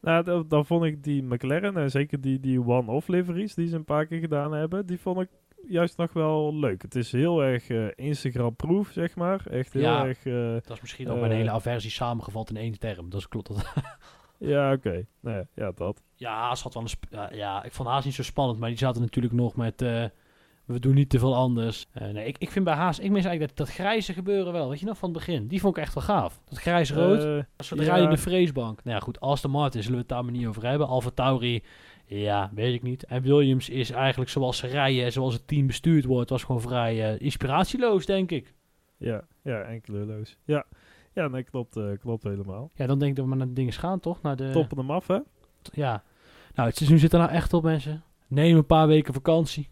Nou, 0.00 0.24
dan, 0.24 0.44
dan 0.48 0.66
vond 0.66 0.84
ik 0.84 1.02
die 1.04 1.22
McLaren 1.22 1.76
en 1.76 1.90
zeker 1.90 2.20
die, 2.20 2.40
die 2.40 2.66
one-off 2.66 3.08
liveries 3.08 3.54
die 3.54 3.68
ze 3.68 3.76
een 3.76 3.84
paar 3.84 4.06
keer 4.06 4.20
gedaan 4.20 4.52
hebben, 4.52 4.86
die 4.86 5.00
vond 5.00 5.20
ik 5.20 5.28
juist 5.68 5.96
nog 5.96 6.12
wel 6.12 6.54
leuk. 6.56 6.82
Het 6.82 6.94
is 6.94 7.12
heel 7.12 7.42
erg 7.42 7.68
eh, 7.68 7.86
Instagram-proof, 7.94 8.88
zeg 8.92 9.14
maar. 9.16 9.46
Echt 9.46 9.72
heel 9.72 9.82
Ja. 9.82 10.06
erg... 10.06 10.26
eh, 10.26 10.52
Dat 10.52 10.70
is 10.76 10.80
misschien 10.80 11.08
ook 11.10 11.18
mijn 11.20 11.30
Eh. 11.30 11.36
hele 11.36 11.50
aversie 11.50 11.90
samengevat 11.90 12.50
in 12.50 12.56
één 12.56 12.78
term. 12.78 13.10
Dat 13.10 13.20
is 13.20 13.28
klopt. 13.28 13.50
Ja, 14.38 14.72
oké. 14.72 15.06
Nee, 15.20 15.42
ja, 15.54 15.72
dat. 15.74 16.02
Ja, 16.14 16.32
Haas 16.34 16.62
had 16.62 16.74
wel 16.74 16.82
een 16.82 17.36
ja, 17.36 17.64
ik 17.64 17.72
vond 17.72 17.88
Haas 17.88 18.04
niet 18.04 18.14
zo 18.14 18.22
spannend, 18.22 18.58
maar 18.58 18.68
die 18.68 18.78
zaten 18.78 19.00
natuurlijk 19.02 19.34
nog 19.34 19.56
met... 19.56 19.80
we 19.80 20.78
doen 20.80 20.94
niet 20.94 21.10
te 21.10 21.18
veel 21.18 21.34
anders. 21.36 21.86
Nee, 22.12 22.26
ik, 22.26 22.38
ik 22.38 22.50
vind 22.50 22.64
bij 22.64 22.74
Haas, 22.74 22.98
ik 22.98 23.10
mis 23.10 23.24
eigenlijk 23.24 23.56
dat, 23.56 23.66
dat 23.66 23.76
grijze 23.76 24.12
gebeuren 24.12 24.52
wel. 24.52 24.68
Weet 24.68 24.80
je 24.80 24.86
nog, 24.86 24.98
van 24.98 25.08
het 25.08 25.18
begin. 25.18 25.46
Die 25.46 25.60
vond 25.60 25.76
ik 25.76 25.82
echt 25.82 25.94
wel 25.94 26.02
gaaf. 26.02 26.40
Dat 26.48 26.58
grijs-rood, 26.58 27.24
Eh, 27.24 27.64
zodra 27.64 27.96
ja. 27.96 28.02
je 28.02 28.08
de 28.08 28.16
vreesbank. 28.16 28.84
Nou 28.84 28.96
ja, 28.96 29.02
goed, 29.02 29.20
Aston 29.20 29.50
Martin 29.50 29.80
zullen 29.82 29.96
we 29.96 30.02
het 30.02 30.08
daar 30.12 30.24
maar 30.24 30.32
niet 30.32 30.46
over 30.46 30.66
hebben. 30.66 30.86
Alfa 30.86 31.10
Tauri, 31.10 31.62
ja, 32.20 32.50
weet 32.54 32.74
ik 32.74 32.82
niet. 32.82 33.04
En 33.04 33.22
Williams 33.22 33.68
is 33.68 33.90
eigenlijk 33.90 34.30
zoals 34.30 34.56
ze 34.56 34.66
rijden, 34.66 35.04
en 35.04 35.12
zoals 35.12 35.34
het 35.34 35.46
team 35.46 35.66
bestuurd 35.66 36.04
wordt, 36.04 36.30
was 36.30 36.44
gewoon 36.44 36.60
vrij 36.60 37.12
eh, 37.12 37.20
inspiratieloos, 37.20 38.06
denk 38.06 38.30
ik. 38.30 38.54
ja, 38.96 39.24
ja, 39.42 39.60
en 39.62 39.80
kleurloos. 39.80 40.38
Ja, 40.44 40.64
ja 41.12 41.28
nee, 41.28 41.42
klopt, 41.42 41.76
eh, 41.76 41.84
klopt 42.00 42.22
helemaal. 42.22 42.70
Ja, 42.74 42.86
dan 42.86 42.98
denk 42.98 43.10
ik 43.10 43.16
dat 43.16 43.26
we 43.26 43.34
naar 43.34 43.46
de 43.46 43.52
dingen 43.52 43.72
gaan, 43.72 44.00
toch? 44.00 44.22
Naar 44.22 44.36
de, 44.36 44.50
Toppen 44.50 44.78
hem 44.78 44.90
af, 44.90 45.06
hè? 45.06 45.18
Ja. 45.72 46.02
Nou, 46.54 46.68
het 46.68 46.76
seizoen 46.76 46.98
zit 46.98 47.12
er 47.12 47.18
nou 47.18 47.30
echt 47.30 47.52
op, 47.52 47.62
mensen. 47.62 48.02
Neem 48.28 48.56
een 48.56 48.66
paar 48.66 48.86
weken 48.86 49.14
vakantie. 49.14 49.68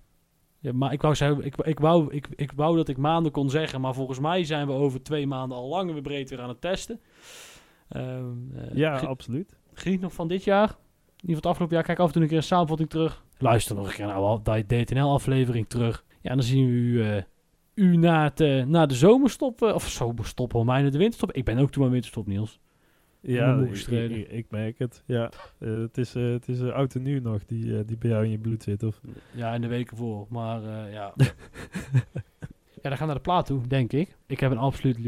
Ja, 0.58 0.72
maar 0.72 0.92
ik 0.92 1.02
wou, 1.02 1.14
zeggen, 1.14 1.44
ik, 1.44 1.56
ik, 1.56 1.78
wou, 1.78 2.14
ik, 2.14 2.28
ik 2.36 2.52
wou 2.52 2.76
dat 2.76 2.88
ik 2.88 2.96
maanden 2.96 3.32
kon 3.32 3.50
zeggen, 3.50 3.80
maar 3.80 3.94
volgens 3.94 4.18
mij 4.18 4.44
zijn 4.44 4.66
we 4.66 4.72
over 4.72 5.02
twee 5.02 5.26
maanden 5.26 5.58
al 5.58 5.68
lang 5.68 5.92
weer 5.92 6.02
breed 6.02 6.30
weer 6.30 6.40
aan 6.40 6.48
het 6.48 6.60
testen. 6.60 7.00
Ehm, 7.88 8.56
eh, 8.56 8.74
Ja, 8.74 8.98
absoluut. 8.98 9.56
geniet 9.72 10.00
nog 10.00 10.12
van 10.12 10.28
dit 10.28 10.44
jaar. 10.44 10.76
In 11.22 11.28
ieder 11.28 11.36
geval 11.36 11.50
het 11.50 11.60
afgelopen 11.60 11.76
jaar. 11.76 11.84
Kijk 11.84 11.98
af 11.98 12.06
en 12.06 12.12
toe 12.12 12.22
een 12.22 12.28
keer 12.28 12.36
een 12.36 12.42
samenvatting 12.42 12.90
terug. 12.90 13.24
Luister 13.38 13.76
nog 13.76 13.86
een 13.86 13.94
keer 13.94 14.06
naar 14.06 14.42
de 14.42 14.64
DTNL-aflevering 14.66 15.68
terug. 15.68 16.04
Ja, 16.20 16.34
dan 16.34 16.42
zien 16.42 16.66
we 16.66 16.72
u, 16.72 17.02
eh, 17.02 17.22
u 17.74 17.96
na, 17.96 18.24
het, 18.24 18.40
eh, 18.40 18.64
na 18.64 18.86
de 18.86 18.94
zomerstop, 18.94 19.62
eh, 19.62 19.74
of 19.74 19.88
zomerstop, 19.88 20.54
al 20.54 20.64
mij 20.64 20.82
de 20.82 20.98
winterstop. 20.98 21.32
Ik 21.32 21.44
ben 21.44 21.58
ook 21.58 21.70
toe 21.70 21.84
aan 21.84 21.90
winterstop, 21.90 22.26
Niels. 22.26 22.60
Ja, 23.20 23.60
ik, 23.60 23.86
ik, 23.86 24.28
ik 24.28 24.46
merk 24.50 24.78
het. 24.78 25.02
Ja, 25.06 25.30
het 25.58 25.98
is, 25.98 26.14
eh, 26.14 26.30
het 26.30 26.48
is 26.48 26.60
eh, 26.60 26.72
oud 26.72 26.94
en 26.94 27.02
nieuw 27.02 27.20
nog 27.20 27.44
die, 27.44 27.84
die 27.84 27.96
bij 27.96 28.10
jou 28.10 28.24
in 28.24 28.30
je 28.30 28.38
bloed 28.38 28.62
zit. 28.62 28.82
Of? 28.82 29.00
Ja, 29.34 29.54
in 29.54 29.60
de 29.60 29.66
weken 29.66 29.96
voor. 29.96 30.26
Maar 30.28 30.62
ja. 30.90 31.12
ja, 32.82 32.88
dan 32.88 32.92
gaan 32.92 32.98
we 32.98 33.04
naar 33.06 33.14
de 33.14 33.20
plaat 33.20 33.46
toe, 33.46 33.66
denk 33.66 33.92
ik. 33.92 34.16
Ik 34.26 34.40
heb 34.40 34.50
een 34.50 34.58
absoluut 34.58 34.98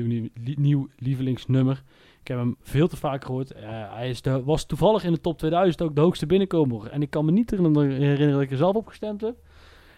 nieuw 0.56 0.88
lievelingsnummer. 0.96 1.82
Ik 2.22 2.28
heb 2.28 2.38
hem 2.38 2.56
veel 2.60 2.88
te 2.88 2.96
vaak 2.96 3.24
gehoord. 3.24 3.52
Eh, 3.52 3.62
hij 3.94 4.08
is 4.08 4.22
de, 4.22 4.42
was 4.44 4.64
toevallig 4.64 5.04
in 5.04 5.12
de 5.12 5.20
top 5.20 5.38
2000 5.38 5.82
ook 5.82 5.94
de 5.94 6.00
hoogste 6.00 6.26
binnenkomer. 6.26 6.90
En 6.90 7.02
ik 7.02 7.10
kan 7.10 7.24
me 7.24 7.30
niet 7.30 7.50
herinneren, 7.50 8.32
dat 8.32 8.40
ik 8.40 8.50
er 8.50 8.56
zelf 8.56 8.74
op 8.74 8.86
gestemd 8.86 9.20
heb. 9.20 9.34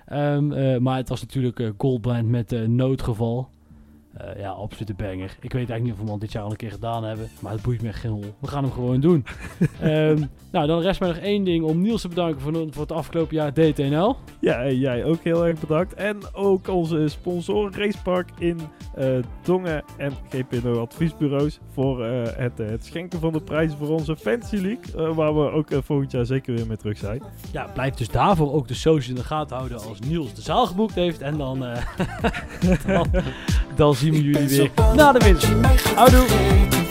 Ehm, 0.06 0.52
eh, 0.52 0.78
maar 0.78 0.96
het 0.96 1.08
was 1.08 1.20
natuurlijk 1.20 1.72
Goldband 1.76 2.28
met 2.28 2.68
Noodgeval. 2.68 3.48
Eh, 4.14 4.40
ja, 4.40 4.50
absolute 4.50 4.94
banger. 4.94 5.36
Ik 5.40 5.52
weet 5.52 5.70
eigenlijk 5.70 5.82
niet 5.82 5.92
of 5.92 5.98
we 5.98 6.10
hem 6.10 6.18
dit 6.18 6.32
jaar 6.32 6.42
al 6.42 6.50
een 6.50 6.56
keer 6.56 6.70
gedaan 6.70 7.04
hebben. 7.04 7.28
Maar 7.40 7.52
het 7.52 7.62
boeit 7.62 7.82
me 7.82 7.92
geen 7.92 8.10
hol. 8.10 8.34
We 8.38 8.46
gaan 8.46 8.62
hem 8.62 8.72
gewoon 8.72 9.00
doen. 9.00 9.24
Ehm, 9.80 10.24
nou, 10.52 10.66
dan 10.66 10.80
rest 10.80 11.00
mij 11.00 11.08
nog 11.08 11.18
één 11.18 11.44
ding 11.44 11.64
om 11.64 11.80
Niels 11.80 12.00
te 12.00 12.08
bedanken 12.08 12.40
voor, 12.40 12.52
voor 12.52 12.82
het 12.82 12.92
afgelopen 12.92 13.34
jaar 13.34 13.52
DTNL. 13.52 14.16
Ja, 14.40 14.70
jij 14.70 15.04
ook 15.04 15.22
heel 15.22 15.46
erg 15.46 15.60
bedankt. 15.60 15.94
En 15.94 16.18
ook 16.32 16.68
onze 16.68 17.08
sponsoren 17.08 17.74
Racepark 17.74 18.28
in 18.38 18.60
eh, 18.94 19.08
Dongen 19.42 19.84
en 19.96 20.12
GPNO 20.28 20.80
Adviesbureaus 20.80 21.60
voor 21.72 22.04
eh, 22.04 22.22
het, 22.36 22.58
het 22.58 22.84
schenken 22.84 23.20
van 23.20 23.32
de 23.32 23.40
prijzen 23.40 23.78
voor 23.78 23.88
onze 23.88 24.16
Fantasy 24.16 24.56
League. 24.56 25.14
waar 25.14 25.34
we 25.34 25.50
ook 25.50 25.68
volgend 25.70 26.12
jaar 26.12 26.26
zeker 26.26 26.54
weer 26.54 26.66
mee 26.66 26.76
terug 26.76 26.98
zijn. 26.98 27.22
Ja, 27.52 27.66
blijf 27.74 27.94
dus 27.94 28.08
daarvoor 28.08 28.52
ook 28.52 28.68
de 28.68 28.74
socials 28.74 29.08
in 29.08 29.14
de 29.14 29.24
gaten 29.24 29.56
houden 29.56 29.78
als 29.78 30.00
Niels 30.00 30.34
de 30.34 30.42
zaal 30.42 30.66
geboekt 30.66 30.94
heeft. 30.94 31.20
En 31.20 31.38
dan, 31.38 31.58
dan, 32.86 33.10
dan 33.76 33.94
zien 34.04 34.12
we 34.12 34.22
jullie 34.22 34.48
weer 34.48 34.70
na 34.96 35.12
de 35.12 35.18
winter. 35.24 35.48
Houdoe. 35.94 36.83